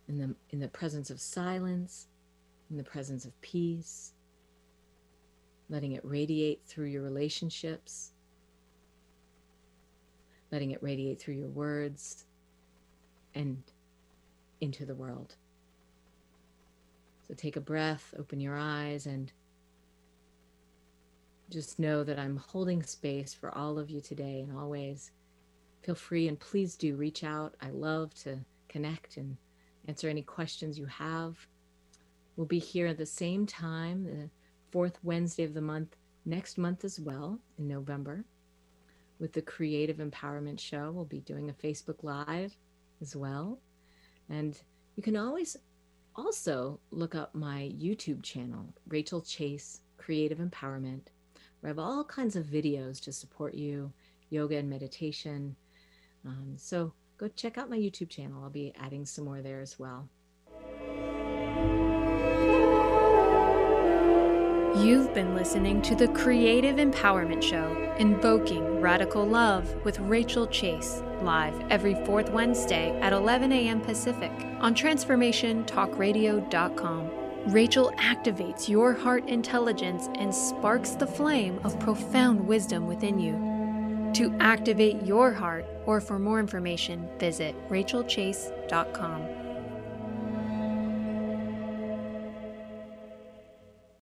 in 0.08 0.18
the 0.18 0.36
in 0.50 0.60
the 0.60 0.68
presence 0.68 1.10
of 1.10 1.20
silence, 1.20 2.08
in 2.70 2.78
the 2.78 2.84
presence 2.84 3.26
of 3.26 3.40
peace, 3.42 4.14
letting 5.70 5.94
it 5.94 6.02
radiate 6.04 6.62
through 6.66 6.88
your 6.88 7.02
relationships, 7.02 8.12
letting 10.52 10.72
it 10.72 10.84
radiate 10.84 11.20
through 11.20 11.36
your 11.36 11.50
words 11.50 12.26
and 13.34 13.64
into 14.60 14.86
the 14.86 14.96
world. 14.96 15.36
So 17.28 17.34
take 17.34 17.56
a 17.56 17.62
breath, 17.62 18.14
open 18.20 18.42
your 18.42 18.58
eyes, 18.58 19.06
and 19.06 19.32
just 21.50 21.80
know 21.80 22.04
that 22.04 22.20
I'm 22.20 22.38
holding 22.38 22.84
space 22.84 23.34
for 23.34 23.56
all 23.58 23.80
of 23.80 23.90
you 23.90 24.02
today 24.02 24.42
and 24.42 24.58
always. 24.58 25.12
Feel 25.84 25.96
free 25.96 26.28
and 26.28 26.40
please 26.40 26.76
do 26.76 26.96
reach 26.96 27.24
out. 27.24 27.56
I 27.62 27.70
love 27.70 28.14
to 28.24 28.40
connect 28.70 29.18
and 29.18 29.38
answer 29.88 30.10
any 30.10 30.22
questions 30.22 30.78
you 30.78 30.86
have. 30.86 31.36
We'll 32.36 32.48
be 32.48 32.60
here 32.60 32.88
at 32.88 32.98
the 32.98 33.06
same 33.06 33.46
time, 33.46 34.04
the 34.06 34.30
fourth 34.72 34.98
Wednesday 35.04 35.44
of 35.44 35.54
the 35.54 35.62
month, 35.62 35.96
next 36.26 36.58
month 36.58 36.86
as 36.86 37.00
well, 37.00 37.40
in 37.58 37.68
November, 37.68 38.24
with 39.20 39.34
the 39.34 39.42
Creative 39.42 39.98
Empowerment 39.98 40.60
Show. 40.60 40.92
We'll 40.92 41.06
be 41.06 41.20
doing 41.22 41.50
a 41.50 41.54
Facebook 41.54 42.04
Live 42.04 42.56
as 43.02 43.16
well. 43.16 43.60
And 44.30 44.60
you 44.96 45.04
can 45.04 45.18
always 45.18 45.58
also 46.16 46.80
look 46.92 47.16
up 47.16 47.34
my 47.36 47.72
YouTube 47.78 48.24
channel, 48.24 48.74
Rachel 48.88 49.22
Chase 49.22 49.82
Creative 49.98 50.40
Empowerment, 50.40 51.08
where 51.60 51.70
I 51.70 51.72
have 51.72 51.80
all 51.80 52.04
kinds 52.04 52.36
of 52.36 52.46
videos 52.46 53.02
to 53.04 53.12
support 53.12 53.54
you, 53.54 53.92
yoga 54.30 54.58
and 54.58 54.70
meditation. 54.70 55.56
Um, 56.26 56.54
so 56.58 56.94
go 57.22 57.30
check 57.36 57.60
out 57.60 57.70
my 57.70 57.78
YouTube 57.78 58.10
channel. 58.10 58.44
I'll 58.44 58.50
be 58.50 58.74
adding 58.80 59.06
some 59.06 59.26
more 59.26 59.44
there 59.44 59.62
as 59.62 59.78
well. 59.78 60.10
You've 64.76 65.14
been 65.14 65.36
listening 65.36 65.84
to 65.84 65.94
the 65.96 66.08
Creative 66.08 66.78
Empowerment 66.78 67.44
Show, 67.44 67.94
Invoking 68.00 68.82
Radical 68.82 69.24
Love 69.26 69.72
with 69.86 70.00
Rachel 70.00 70.48
Chase, 70.48 71.04
live 71.22 71.54
every 71.70 71.94
fourth 72.06 72.32
Wednesday 72.32 73.00
at 73.02 73.14
11 73.14 73.52
a.m. 73.52 73.82
Pacific 73.82 74.32
on 74.60 74.74
TransformationTalkRadio.com. 74.74 77.12
Rachel 77.48 77.92
activates 77.98 78.70
your 78.70 78.94
heart 78.94 79.28
intelligence 79.28 80.10
and 80.16 80.34
sparks 80.34 80.92
the 80.92 81.08
flame 81.08 81.60
of 81.64 81.78
profound 81.80 82.48
wisdom 82.48 82.88
within 82.88 83.20
you. 83.20 83.51
To 84.16 84.36
activate 84.40 85.04
your 85.04 85.32
heart, 85.32 85.66
or 85.86 86.02
for 86.02 86.20
more 86.20 86.40
information, 86.40 87.10
visit 87.20 87.56
rachelchase.com. 87.70 89.41